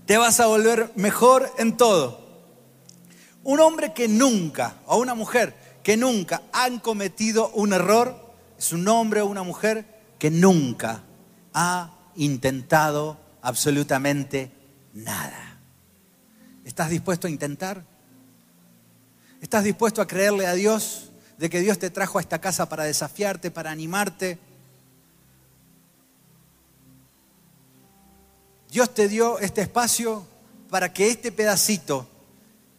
Te 0.06 0.16
vas 0.16 0.38
a 0.40 0.46
volver 0.46 0.92
mejor 0.94 1.50
en 1.58 1.76
todo. 1.76 2.24
Un 3.42 3.60
hombre 3.60 3.92
que 3.92 4.08
nunca, 4.08 4.76
o 4.86 4.98
una 4.98 5.14
mujer 5.14 5.54
que 5.82 5.96
nunca 5.96 6.42
han 6.52 6.78
cometido 6.78 7.50
un 7.50 7.72
error, 7.72 8.34
es 8.58 8.72
un 8.72 8.86
hombre 8.88 9.20
o 9.20 9.26
una 9.26 9.42
mujer 9.42 9.84
que 10.18 10.30
nunca 10.30 11.02
ha 11.52 11.90
intentado 12.16 13.18
absolutamente 13.42 14.50
nada. 14.94 15.58
¿Estás 16.64 16.90
dispuesto 16.90 17.26
a 17.26 17.30
intentar? 17.30 17.84
¿Estás 19.40 19.64
dispuesto 19.64 20.00
a 20.02 20.06
creerle 20.06 20.46
a 20.46 20.54
Dios 20.54 21.05
de 21.38 21.50
que 21.50 21.60
Dios 21.60 21.78
te 21.78 21.90
trajo 21.90 22.18
a 22.18 22.20
esta 22.20 22.40
casa 22.40 22.68
para 22.68 22.84
desafiarte, 22.84 23.50
para 23.50 23.70
animarte? 23.70 24.38
Dios 28.70 28.92
te 28.92 29.08
dio 29.08 29.38
este 29.38 29.62
espacio 29.62 30.26
para 30.70 30.92
que 30.92 31.08
este 31.08 31.32
pedacito 31.32 32.06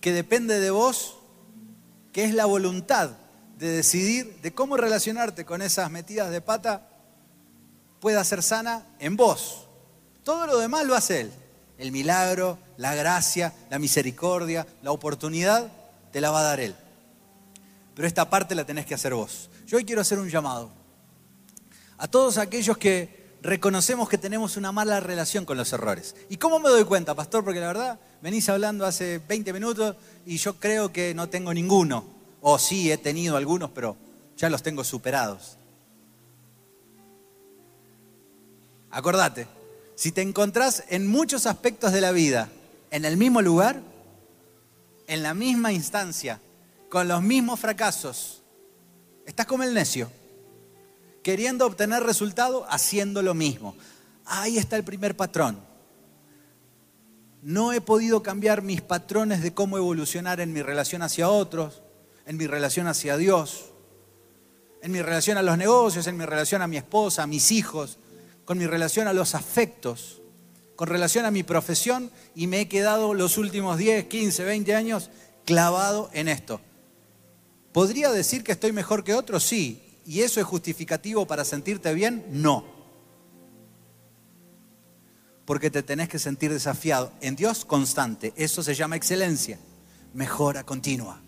que 0.02 0.12
depende 0.12 0.60
de 0.60 0.72
vos, 0.72 1.18
que 2.12 2.26
es 2.26 2.34
la 2.34 2.46
voluntad 2.46 3.12
de 3.58 3.70
decidir 3.70 4.40
de 4.42 4.54
cómo 4.54 4.78
relacionarte 4.78 5.46
con 5.46 5.62
esas 5.62 5.90
metidas 5.90 6.30
de 6.30 6.42
pata, 6.42 6.88
pueda 8.00 8.24
ser 8.24 8.44
sana 8.44 8.86
en 9.00 9.16
vos. 9.16 9.66
Todo 10.24 10.46
lo 10.46 10.58
demás 10.60 10.86
lo 10.86 10.96
hace 10.96 11.22
Él. 11.22 11.32
El 11.78 11.92
milagro, 11.92 12.58
la 12.78 12.96
gracia, 12.96 13.54
la 13.70 13.80
misericordia, 13.80 14.68
la 14.82 14.92
oportunidad, 14.92 15.72
te 16.12 16.22
la 16.22 16.32
va 16.32 16.42
a 16.42 16.44
dar 16.44 16.60
Él. 16.60 16.76
Pero 17.98 18.08
esta 18.08 18.30
parte 18.30 18.54
la 18.54 18.64
tenés 18.64 18.86
que 18.86 18.94
hacer 18.94 19.16
vos. 19.16 19.50
Yo 19.66 19.78
hoy 19.78 19.84
quiero 19.84 20.02
hacer 20.02 20.20
un 20.20 20.30
llamado 20.30 20.70
a 21.98 22.08
todos 22.08 22.38
aquellos 22.38 22.78
que 22.78 23.40
reconocemos 23.42 24.08
que 24.08 24.20
tenemos 24.20 24.56
una 24.56 24.72
mala 24.72 25.00
relación 25.00 25.46
con 25.46 25.58
los 25.58 25.74
errores. 25.74 26.16
¿Y 26.30 26.38
cómo 26.38 26.60
me 26.60 26.70
doy 26.70 26.84
cuenta, 26.84 27.16
pastor? 27.16 27.44
Porque 27.44 27.60
la 27.60 27.66
verdad, 27.66 28.00
venís 28.22 28.48
hablando 28.50 28.86
hace 28.86 29.20
20 29.28 29.52
minutos 29.52 29.96
y 30.28 30.38
yo 30.38 30.60
creo 30.60 30.94
que 30.94 31.16
no 31.16 31.28
tengo 31.28 31.52
ninguno. 31.56 32.06
O 32.42 32.60
sí, 32.60 32.92
he 32.92 33.00
tenido 33.00 33.36
algunos, 33.36 33.72
pero 33.72 33.98
ya 34.38 34.52
los 34.52 34.62
tengo 34.62 34.84
superados. 34.84 35.58
Acordate, 38.92 39.48
si 39.96 40.12
te 40.12 40.22
encontrás 40.22 40.84
en 40.90 41.08
muchos 41.08 41.48
aspectos 41.48 41.94
de 41.94 42.02
la 42.02 42.12
vida 42.12 42.48
en 42.92 43.06
el 43.06 43.18
mismo 43.18 43.42
lugar, 43.42 43.82
en 45.08 45.24
la 45.24 45.34
misma 45.34 45.72
instancia, 45.74 46.40
con 46.90 47.08
los 47.08 47.22
mismos 47.22 47.60
fracasos, 47.60 48.44
estás 49.26 49.46
como 49.46 49.64
el 49.64 49.74
necio, 49.74 50.10
queriendo 51.24 51.66
obtener 51.66 52.04
resultado 52.04 52.66
haciendo 52.70 53.22
lo 53.22 53.34
mismo. 53.34 53.76
Ahí 54.26 54.58
está 54.58 54.76
el 54.76 54.84
primer 54.84 55.16
patrón. 55.16 55.60
No 57.42 57.72
he 57.74 57.82
podido 57.82 58.24
cambiar 58.24 58.62
mis 58.62 58.82
patrones 58.82 59.42
de 59.42 59.54
cómo 59.54 59.78
evolucionar 59.78 60.40
en 60.40 60.54
mi 60.54 60.62
relación 60.62 61.02
hacia 61.02 61.30
otros, 61.30 61.82
en 62.26 62.38
mi 62.38 62.48
relación 62.48 62.88
hacia 62.88 63.18
Dios, 63.18 63.72
en 64.82 64.92
mi 64.92 65.02
relación 65.02 65.38
a 65.38 65.44
los 65.44 65.58
negocios, 65.58 66.08
en 66.08 66.18
mi 66.18 66.26
relación 66.26 66.62
a 66.62 66.68
mi 66.68 66.78
esposa, 66.78 67.24
a 67.24 67.28
mis 67.28 67.52
hijos, 67.52 68.00
con 68.46 68.58
mi 68.58 68.66
relación 68.66 69.08
a 69.08 69.14
los 69.14 69.36
afectos, 69.36 70.22
con 70.76 70.88
relación 70.88 71.26
a 71.26 71.32
mi 71.32 71.44
profesión 71.44 72.12
y 72.36 72.48
me 72.48 72.62
he 72.62 72.70
quedado 72.70 73.14
los 73.14 73.38
últimos 73.38 73.78
10, 73.78 74.06
15, 74.06 74.44
20 74.44 74.76
años 74.76 75.10
clavado 75.44 76.10
en 76.14 76.28
esto. 76.28 76.62
¿Podría 77.78 78.10
decir 78.10 78.44
que 78.44 78.54
estoy 78.54 78.72
mejor 78.72 79.04
que 79.04 79.14
otros? 79.14 79.44
Sí. 79.44 79.80
¿Y 80.04 80.22
eso 80.22 80.40
es 80.40 80.48
justificativo 80.48 81.28
para 81.28 81.46
sentirte 81.46 81.94
bien? 81.94 82.26
No. 82.32 82.66
Porque 85.46 85.70
te 85.70 85.84
tenés 85.84 86.10
que 86.10 86.18
sentir 86.18 86.52
desafiado. 86.52 87.12
En 87.22 87.36
Dios 87.36 87.66
constante. 87.66 88.34
Eso 88.36 88.64
se 88.64 88.74
llama 88.74 88.96
excelencia. 88.96 89.60
Mejora 90.16 90.64
continua. 90.64 91.22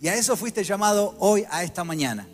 Y 0.00 0.06
a 0.06 0.14
eso 0.14 0.36
fuiste 0.36 0.62
llamado 0.62 1.16
hoy, 1.18 1.44
a 1.50 1.64
esta 1.64 1.82
mañana. 1.82 2.28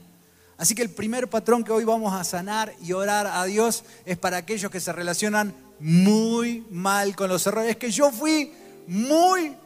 Así 0.58 0.74
que 0.74 0.82
el 0.82 0.90
primer 0.90 1.30
patrón 1.30 1.64
que 1.64 1.72
hoy 1.72 1.84
vamos 1.84 2.12
a 2.12 2.24
sanar 2.24 2.74
y 2.82 2.92
orar 2.92 3.26
a 3.26 3.42
Dios 3.46 3.84
es 4.04 4.18
para 4.18 4.36
aquellos 4.36 4.70
que 4.70 4.80
se 4.80 4.92
relacionan 4.92 5.54
muy 5.80 6.66
mal 6.70 7.16
con 7.16 7.30
los 7.30 7.46
errores. 7.46 7.78
Que 7.78 7.90
yo 7.90 8.12
fui 8.12 8.52
muy 8.86 9.56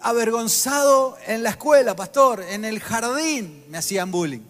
avergonzado 0.00 1.16
en 1.26 1.42
la 1.42 1.50
escuela, 1.50 1.94
pastor, 1.94 2.42
en 2.42 2.64
el 2.64 2.80
jardín 2.80 3.64
me 3.68 3.78
hacían 3.78 4.10
bullying. 4.10 4.42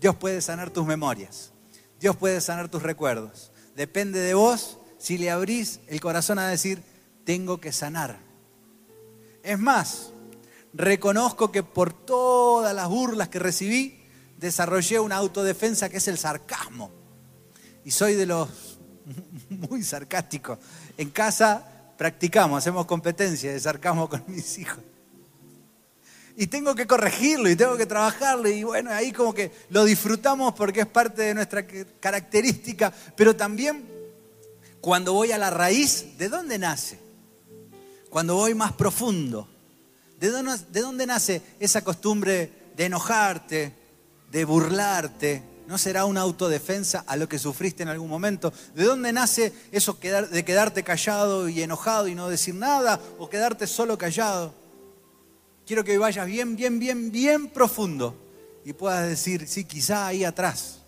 Dios 0.00 0.16
puede 0.16 0.40
sanar 0.40 0.70
tus 0.70 0.86
memorias. 0.86 1.52
Dios 1.98 2.16
puede 2.16 2.40
sanar 2.40 2.68
tus 2.68 2.82
recuerdos. 2.82 3.52
Depende 3.76 4.20
de 4.20 4.34
vos 4.34 4.78
si 4.98 5.18
le 5.18 5.30
abrís 5.30 5.80
el 5.88 6.00
corazón 6.00 6.38
a 6.38 6.48
decir, 6.48 6.82
tengo 7.24 7.60
que 7.60 7.72
sanar. 7.72 8.18
Es 9.42 9.58
más, 9.58 10.12
reconozco 10.72 11.52
que 11.52 11.62
por 11.62 11.92
todas 11.92 12.74
las 12.74 12.88
burlas 12.88 13.28
que 13.28 13.38
recibí, 13.38 14.02
desarrollé 14.38 15.00
una 15.00 15.16
autodefensa 15.16 15.88
que 15.88 15.98
es 15.98 16.08
el 16.08 16.18
sarcasmo. 16.18 16.90
Y 17.84 17.90
soy 17.90 18.14
de 18.14 18.26
los 18.26 18.78
muy 19.48 19.82
sarcásticos. 19.82 20.58
En 20.96 21.10
casa 21.10 21.69
practicamos, 22.00 22.56
hacemos 22.56 22.86
competencia 22.86 23.52
de 23.52 23.60
sarcasmo 23.60 24.08
con 24.08 24.24
mis 24.26 24.56
hijos. 24.56 24.82
Y 26.34 26.46
tengo 26.46 26.74
que 26.74 26.86
corregirlo 26.86 27.50
y 27.50 27.56
tengo 27.56 27.76
que 27.76 27.84
trabajarlo 27.84 28.48
y 28.48 28.64
bueno, 28.64 28.90
ahí 28.90 29.12
como 29.12 29.34
que 29.34 29.52
lo 29.68 29.84
disfrutamos 29.84 30.54
porque 30.54 30.80
es 30.80 30.86
parte 30.86 31.20
de 31.20 31.34
nuestra 31.34 31.66
característica, 32.00 32.90
pero 33.14 33.36
también 33.36 33.86
cuando 34.80 35.12
voy 35.12 35.32
a 35.32 35.36
la 35.36 35.50
raíz, 35.50 36.16
¿de 36.16 36.30
dónde 36.30 36.58
nace? 36.58 36.98
Cuando 38.08 38.34
voy 38.34 38.54
más 38.54 38.72
profundo, 38.72 39.46
¿de 40.18 40.30
dónde, 40.30 40.56
de 40.70 40.80
dónde 40.80 41.06
nace 41.06 41.42
esa 41.58 41.84
costumbre 41.84 42.50
de 42.78 42.86
enojarte, 42.86 43.74
de 44.32 44.44
burlarte, 44.46 45.42
¿No 45.70 45.78
será 45.78 46.04
una 46.04 46.22
autodefensa 46.22 47.04
a 47.06 47.16
lo 47.16 47.28
que 47.28 47.38
sufriste 47.38 47.84
en 47.84 47.90
algún 47.90 48.10
momento? 48.10 48.52
¿De 48.74 48.82
dónde 48.82 49.12
nace 49.12 49.52
eso 49.70 49.96
de 50.00 50.44
quedarte 50.44 50.82
callado 50.82 51.48
y 51.48 51.62
enojado 51.62 52.08
y 52.08 52.16
no 52.16 52.28
decir 52.28 52.56
nada 52.56 52.98
o 53.20 53.30
quedarte 53.30 53.68
solo 53.68 53.96
callado? 53.96 54.52
Quiero 55.64 55.84
que 55.84 55.96
vayas 55.96 56.26
bien, 56.26 56.56
bien, 56.56 56.80
bien, 56.80 57.12
bien 57.12 57.48
profundo 57.50 58.16
y 58.64 58.72
puedas 58.72 59.08
decir, 59.08 59.46
sí, 59.46 59.62
quizá 59.62 60.08
ahí 60.08 60.24
atrás. 60.24 60.80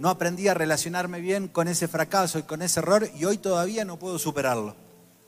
No 0.00 0.08
aprendí 0.08 0.48
a 0.48 0.54
relacionarme 0.54 1.20
bien 1.20 1.46
con 1.46 1.68
ese 1.68 1.86
fracaso 1.86 2.40
y 2.40 2.42
con 2.42 2.62
ese 2.62 2.80
error 2.80 3.08
y 3.16 3.26
hoy 3.26 3.38
todavía 3.38 3.84
no 3.84 3.96
puedo 3.96 4.18
superarlo 4.18 4.74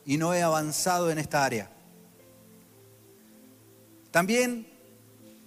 y 0.04 0.16
no 0.16 0.34
he 0.34 0.42
avanzado 0.42 1.08
en 1.12 1.20
esta 1.20 1.44
área. 1.44 1.70
También 4.10 4.66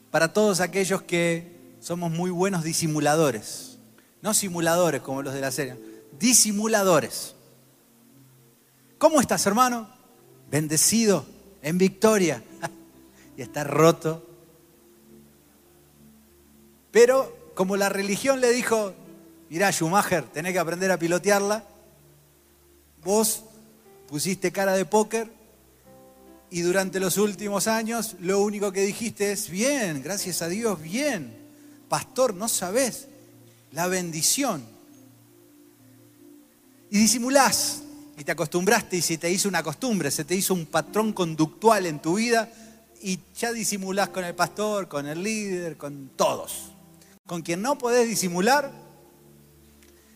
para 0.10 0.32
todos 0.32 0.62
aquellos 0.62 1.02
que 1.02 1.55
somos 1.86 2.10
muy 2.10 2.32
buenos 2.32 2.64
disimuladores. 2.64 3.78
No 4.24 4.34
simuladores 4.34 5.02
como 5.02 5.22
los 5.22 5.36
de 5.36 5.42
la 5.42 5.52
serie, 5.52 5.78
disimuladores. 6.18 7.36
¿Cómo 8.98 9.22
estás, 9.22 9.46
hermano? 9.46 9.88
Bendecido, 10.50 11.28
en 11.62 11.78
victoria. 11.78 12.44
y 13.38 13.44
está 13.44 13.64
roto. 13.64 14.28
Pero 16.90 17.52
como 17.54 17.78
la 17.78 17.90
religión 17.90 18.42
le 18.42 18.50
dijo, 18.50 18.96
mirá, 19.52 19.72
Schumacher, 19.72 20.24
tenés 20.24 20.54
que 20.54 20.60
aprender 20.60 20.92
a 20.92 20.98
pilotearla, 20.98 21.66
vos 23.04 23.44
pusiste 24.08 24.52
cara 24.52 24.74
de 24.74 24.86
póker 24.86 25.32
y 26.50 26.62
durante 26.62 27.00
los 27.00 27.20
últimos 27.20 27.68
años 27.68 28.16
lo 28.22 28.42
único 28.42 28.72
que 28.72 28.82
dijiste 28.82 29.32
es, 29.32 29.52
bien, 29.52 30.02
gracias 30.02 30.42
a 30.42 30.48
Dios, 30.48 30.82
bien 30.82 31.45
pastor, 31.88 32.34
no 32.34 32.48
sabes 32.48 33.08
la 33.72 33.88
bendición. 33.88 34.66
Y 36.90 37.00
disimulás 37.00 37.84
y 38.18 38.24
te 38.24 38.32
acostumbraste 38.32 38.98
y 38.98 39.02
se 39.02 39.18
te 39.18 39.30
hizo 39.30 39.50
una 39.50 39.64
costumbre, 39.64 40.12
se 40.12 40.24
te 40.24 40.36
hizo 40.36 40.54
un 40.54 40.66
patrón 40.66 41.14
conductual 41.14 41.86
en 41.86 42.02
tu 42.02 42.16
vida 42.16 42.50
y 43.02 43.20
ya 43.38 43.52
disimulás 43.52 44.10
con 44.10 44.24
el 44.24 44.34
pastor, 44.34 44.88
con 44.88 45.06
el 45.06 45.22
líder, 45.22 45.78
con 45.78 46.12
todos. 46.16 46.72
Con 47.28 47.42
quien 47.42 47.62
no 47.62 47.78
podés 47.78 48.08
disimular 48.08 48.72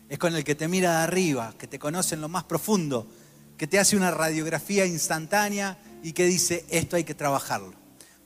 es 0.08 0.18
con 0.18 0.34
el 0.34 0.42
que 0.42 0.54
te 0.54 0.68
mira 0.68 0.98
de 0.98 1.04
arriba, 1.04 1.54
que 1.58 1.66
te 1.66 1.78
conoce 1.78 2.14
en 2.14 2.20
lo 2.20 2.28
más 2.28 2.44
profundo, 2.44 3.06
que 3.56 3.66
te 3.66 3.78
hace 3.78 3.96
una 3.96 4.10
radiografía 4.10 4.86
instantánea 4.86 5.78
y 6.02 6.12
que 6.12 6.24
dice, 6.24 6.64
esto 6.70 6.96
hay 6.96 7.04
que 7.04 7.14
trabajarlo. 7.14 7.74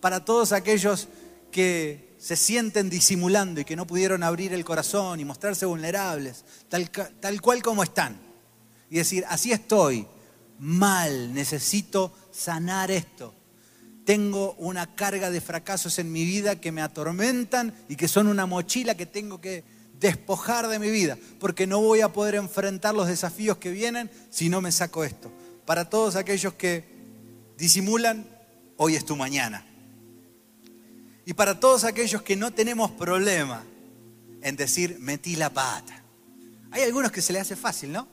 Para 0.01 0.24
todos 0.24 0.53
aquellos 0.53 1.09
que 1.51 2.14
se 2.25 2.37
sienten 2.37 2.89
disimulando 2.89 3.61
y 3.61 3.66
que 3.66 3.77
no 3.77 3.87
pudieron 3.87 4.22
abrir 4.22 4.55
el 4.55 4.64
corazón 4.64 5.20
y 5.20 5.27
mostrarse 5.27 5.66
vulnerables, 5.66 6.43
tal, 6.70 6.89
tal 6.89 7.43
cual 7.43 7.62
como 7.62 7.83
están. 7.83 8.18
Y 8.89 8.97
decir, 8.97 9.27
así 9.29 9.53
estoy, 9.53 10.07
mal, 10.59 11.35
necesito 11.35 12.14
sanar 12.33 12.91
esto. 12.91 13.35
tengo 14.07 14.55
una 14.55 14.95
carga 14.95 15.31
de 15.31 15.43
fracasos 15.43 15.99
en 15.99 16.12
mi 16.12 16.25
vida 16.25 16.59
que 16.59 16.72
me 16.72 16.81
atormentan 16.81 17.75
y 17.91 17.97
que 17.97 18.09
son 18.09 18.29
una 18.29 18.47
mochila 18.47 18.95
que 18.95 19.05
tengo 19.05 19.43
que 19.43 19.62
despojar 20.01 20.68
de 20.68 20.79
mi 20.79 20.89
vida, 20.89 21.18
porque 21.39 21.66
no 21.66 21.83
voy 21.83 22.01
a 22.01 22.14
poder 22.14 22.37
enfrentar 22.37 22.95
los 22.95 23.07
desafíos 23.07 23.59
que 23.59 23.70
vienen 23.70 24.11
si 24.31 24.49
no 24.49 24.62
me 24.62 24.72
saco 24.72 25.05
esto. 25.05 25.31
Para 25.66 25.91
todos 25.91 26.16
aquellos 26.16 26.55
que 26.55 26.85
disimulan, 27.59 28.27
hoy 28.79 28.97
es 28.97 29.05
tu 29.05 29.14
mañana. 29.14 29.66
Y 31.27 31.35
para 31.35 31.59
todos 31.59 31.85
aquellos 31.85 32.22
que 32.22 32.37
no 32.37 32.53
tenemos 32.53 32.91
problema 32.93 33.64
en 34.43 34.57
decir, 34.57 34.99
metí 35.01 35.37
la 35.37 35.51
pata. 35.51 36.03
Hay 36.70 36.83
algunos 36.83 37.12
que 37.12 37.22
se 37.22 37.33
le 37.33 37.41
hace 37.41 37.57
fácil, 37.57 37.93
¿no? 37.93 38.09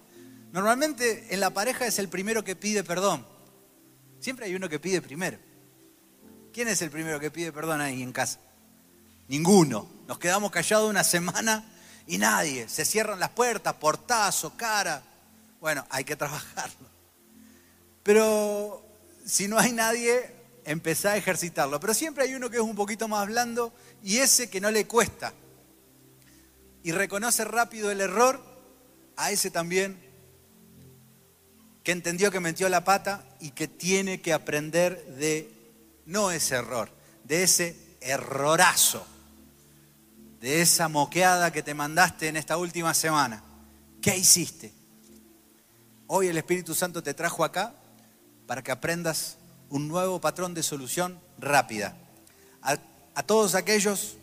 Normalmente 0.51 1.27
en 1.33 1.39
la 1.39 1.49
pareja 1.49 1.85
es 1.85 1.99
el 1.99 2.09
primero 2.09 2.43
que 2.43 2.55
pide 2.55 2.83
perdón. 2.83 3.25
Siempre 4.19 4.45
hay 4.45 4.55
uno 4.55 4.69
que 4.69 4.79
pide 4.79 5.01
primero. 5.01 5.37
¿Quién 6.53 6.67
es 6.67 6.81
el 6.81 6.91
primero 6.91 7.19
que 7.19 7.31
pide 7.31 7.51
perdón 7.51 7.81
ahí 7.81 8.01
en 8.01 8.11
casa? 8.11 8.39
Ninguno. 9.27 9.89
Nos 10.07 10.19
quedamos 10.19 10.51
callados 10.51 10.89
una 10.89 11.03
semana 11.03 11.65
y 12.07 12.17
nadie. 12.17 12.67
Se 12.67 12.85
cierran 12.85 13.19
las 13.19 13.29
puertas, 13.29 13.73
portazo, 13.75 14.55
cara. 14.57 15.01
Bueno, 15.59 15.85
hay 15.89 16.03
que 16.03 16.15
trabajarlo. 16.15 16.87
Pero 18.03 18.85
si 19.25 19.47
no 19.47 19.57
hay 19.57 19.71
nadie, 19.71 20.40
empezá 20.65 21.11
a 21.11 21.17
ejercitarlo. 21.17 21.79
Pero 21.79 21.93
siempre 21.93 22.23
hay 22.23 22.35
uno 22.35 22.49
que 22.49 22.57
es 22.57 22.63
un 22.63 22.75
poquito 22.75 23.07
más 23.07 23.27
blando 23.27 23.73
y 24.03 24.17
ese 24.17 24.49
que 24.49 24.61
no 24.61 24.71
le 24.71 24.87
cuesta. 24.87 25.33
Y 26.83 26.91
reconoce 26.91 27.45
rápido 27.45 27.91
el 27.91 28.01
error, 28.01 28.41
a 29.17 29.31
ese 29.31 29.51
también 29.51 29.99
que 31.83 31.91
entendió 31.91 32.31
que 32.31 32.39
metió 32.39 32.69
la 32.69 32.83
pata 32.83 33.23
y 33.39 33.51
que 33.51 33.67
tiene 33.67 34.21
que 34.21 34.33
aprender 34.33 35.03
de 35.17 35.51
no 36.05 36.31
ese 36.31 36.55
error, 36.55 36.89
de 37.23 37.43
ese 37.43 37.75
errorazo, 38.01 39.05
de 40.39 40.61
esa 40.61 40.87
moqueada 40.87 41.51
que 41.51 41.63
te 41.63 41.73
mandaste 41.73 42.27
en 42.27 42.37
esta 42.37 42.57
última 42.57 42.93
semana. 42.93 43.43
¿Qué 44.01 44.17
hiciste? 44.17 44.73
Hoy 46.07 46.27
el 46.27 46.37
Espíritu 46.37 46.75
Santo 46.75 47.01
te 47.01 47.13
trajo 47.13 47.43
acá 47.43 47.73
para 48.47 48.63
que 48.63 48.71
aprendas 48.71 49.37
un 49.71 49.87
nuevo 49.87 50.21
patrón 50.21 50.53
de 50.53 50.63
solución 50.63 51.19
rápida. 51.39 51.97
A, 52.61 52.77
todos 53.23 53.55
aquellos 53.55 54.17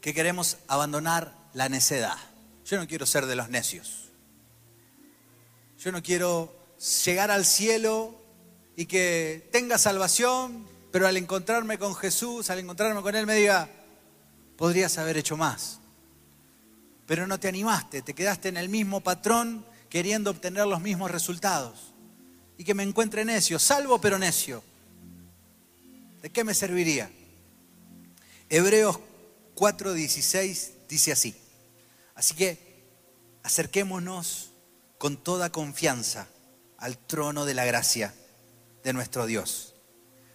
que 0.00 0.14
queremos 0.14 0.56
abandonar 0.68 1.34
la 1.52 1.68
necedad. 1.68 2.16
Yo 2.64 2.78
no 2.78 2.86
quiero 2.86 3.06
ser 3.06 3.26
de 3.26 3.36
los 3.36 3.48
necios. 3.48 4.08
Yo 5.78 5.92
no 5.92 6.02
quiero 6.02 6.54
llegar 7.04 7.30
al 7.30 7.44
cielo 7.44 8.14
y 8.76 8.86
que 8.86 9.48
tenga 9.52 9.78
salvación, 9.78 10.66
pero 10.92 11.06
al 11.06 11.16
encontrarme 11.16 11.78
con 11.78 11.94
Jesús, 11.94 12.50
al 12.50 12.60
encontrarme 12.60 13.02
con 13.02 13.14
Él, 13.16 13.26
me 13.26 13.34
diga, 13.34 13.68
podrías 14.56 14.96
haber 14.98 15.16
hecho 15.16 15.36
más. 15.36 15.80
Pero 17.06 17.26
no 17.26 17.38
te 17.40 17.48
animaste, 17.48 18.02
te 18.02 18.14
quedaste 18.14 18.48
en 18.48 18.56
el 18.56 18.68
mismo 18.68 19.00
patrón 19.00 19.64
queriendo 19.90 20.30
obtener 20.30 20.66
los 20.66 20.80
mismos 20.80 21.10
resultados. 21.10 21.92
Y 22.58 22.64
que 22.64 22.74
me 22.74 22.82
encuentre 22.82 23.24
necio, 23.24 23.58
salvo 23.58 24.00
pero 24.00 24.18
necio. 24.18 24.62
¿De 26.20 26.30
qué 26.30 26.44
me 26.44 26.52
serviría? 26.52 27.10
Hebreos 28.50 28.98
4:16 29.54 30.70
dice 30.88 31.12
así. 31.12 31.34
Así 32.14 32.34
que 32.34 32.58
acerquémonos 33.42 34.50
con 34.98 35.16
toda 35.16 35.50
confianza 35.50 36.28
al 36.76 36.98
trono 36.98 37.44
de 37.44 37.54
la 37.54 37.64
gracia 37.64 38.14
de 38.82 38.92
nuestro 38.92 39.26
Dios. 39.26 39.74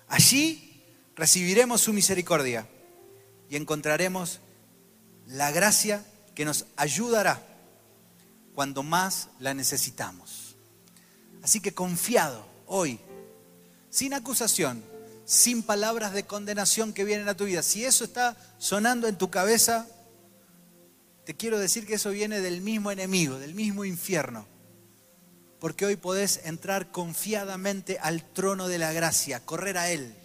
Allí 0.07 0.83
recibiremos 1.15 1.81
su 1.81 1.93
misericordia 1.93 2.67
y 3.49 3.55
encontraremos 3.55 4.39
la 5.27 5.51
gracia 5.51 6.05
que 6.35 6.45
nos 6.45 6.65
ayudará 6.75 7.41
cuando 8.53 8.83
más 8.83 9.29
la 9.39 9.53
necesitamos. 9.53 10.42
Así 11.43 11.59
que 11.59 11.73
confiado 11.73 12.45
hoy, 12.67 12.99
sin 13.89 14.13
acusación, 14.13 14.81
sin 15.25 15.61
palabras 15.61 16.13
de 16.13 16.23
condenación 16.23 16.93
que 16.93 17.03
vienen 17.03 17.27
a 17.27 17.35
tu 17.35 17.43
vida, 17.43 17.61
si 17.61 17.83
eso 17.83 18.05
está 18.05 18.37
sonando 18.57 19.07
en 19.07 19.17
tu 19.17 19.29
cabeza, 19.29 19.85
te 21.25 21.35
quiero 21.35 21.59
decir 21.59 21.85
que 21.85 21.95
eso 21.95 22.11
viene 22.11 22.39
del 22.39 22.61
mismo 22.61 22.91
enemigo, 22.91 23.39
del 23.39 23.55
mismo 23.55 23.83
infierno. 23.83 24.47
Porque 25.59 25.85
hoy 25.85 25.97
podés 25.97 26.41
entrar 26.45 26.91
confiadamente 26.91 27.99
al 27.99 28.23
trono 28.33 28.69
de 28.69 28.77
la 28.77 28.93
gracia, 28.93 29.45
correr 29.45 29.77
a 29.77 29.89
Él. 29.89 30.15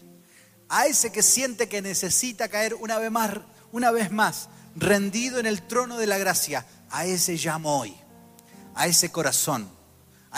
A 0.68 0.86
ese 0.86 1.10
que 1.10 1.22
siente 1.22 1.68
que 1.68 1.82
necesita 1.82 2.48
caer 2.48 2.74
una 2.74 2.98
vez 2.98 3.10
más, 3.10 3.38
una 3.72 3.90
vez 3.90 4.10
más, 4.10 4.48
rendido 4.76 5.38
en 5.38 5.46
el 5.46 5.66
trono 5.66 5.98
de 5.98 6.06
la 6.06 6.18
gracia. 6.18 6.64
A 6.90 7.06
ese 7.06 7.34
llamo 7.36 7.78
hoy. 7.78 7.96
A 8.74 8.86
ese 8.86 9.12
corazón, 9.12 9.68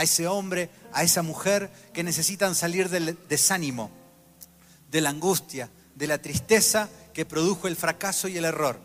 a 0.01 0.03
ese 0.03 0.26
hombre, 0.26 0.70
a 0.94 1.03
esa 1.03 1.20
mujer 1.20 1.70
que 1.92 2.03
necesitan 2.03 2.55
salir 2.55 2.88
del 2.88 3.18
desánimo, 3.28 3.90
de 4.90 5.03
la 5.03 5.11
angustia, 5.11 5.68
de 5.94 6.07
la 6.07 6.22
tristeza 6.22 6.88
que 7.12 7.26
produjo 7.26 7.68
el 7.68 7.76
fracaso 7.76 8.26
y 8.26 8.38
el 8.38 8.46
error. 8.46 8.80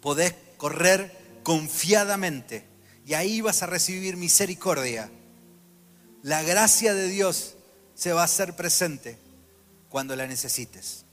Podés 0.00 0.34
correr 0.56 1.16
confiadamente 1.44 2.64
y 3.06 3.14
ahí 3.14 3.40
vas 3.40 3.62
a 3.62 3.66
recibir 3.66 4.16
misericordia. 4.16 5.08
La 6.24 6.42
gracia 6.42 6.92
de 6.92 7.06
Dios 7.06 7.54
se 7.94 8.12
va 8.12 8.22
a 8.22 8.24
hacer 8.24 8.56
presente 8.56 9.16
cuando 9.90 10.16
la 10.16 10.26
necesites. 10.26 11.04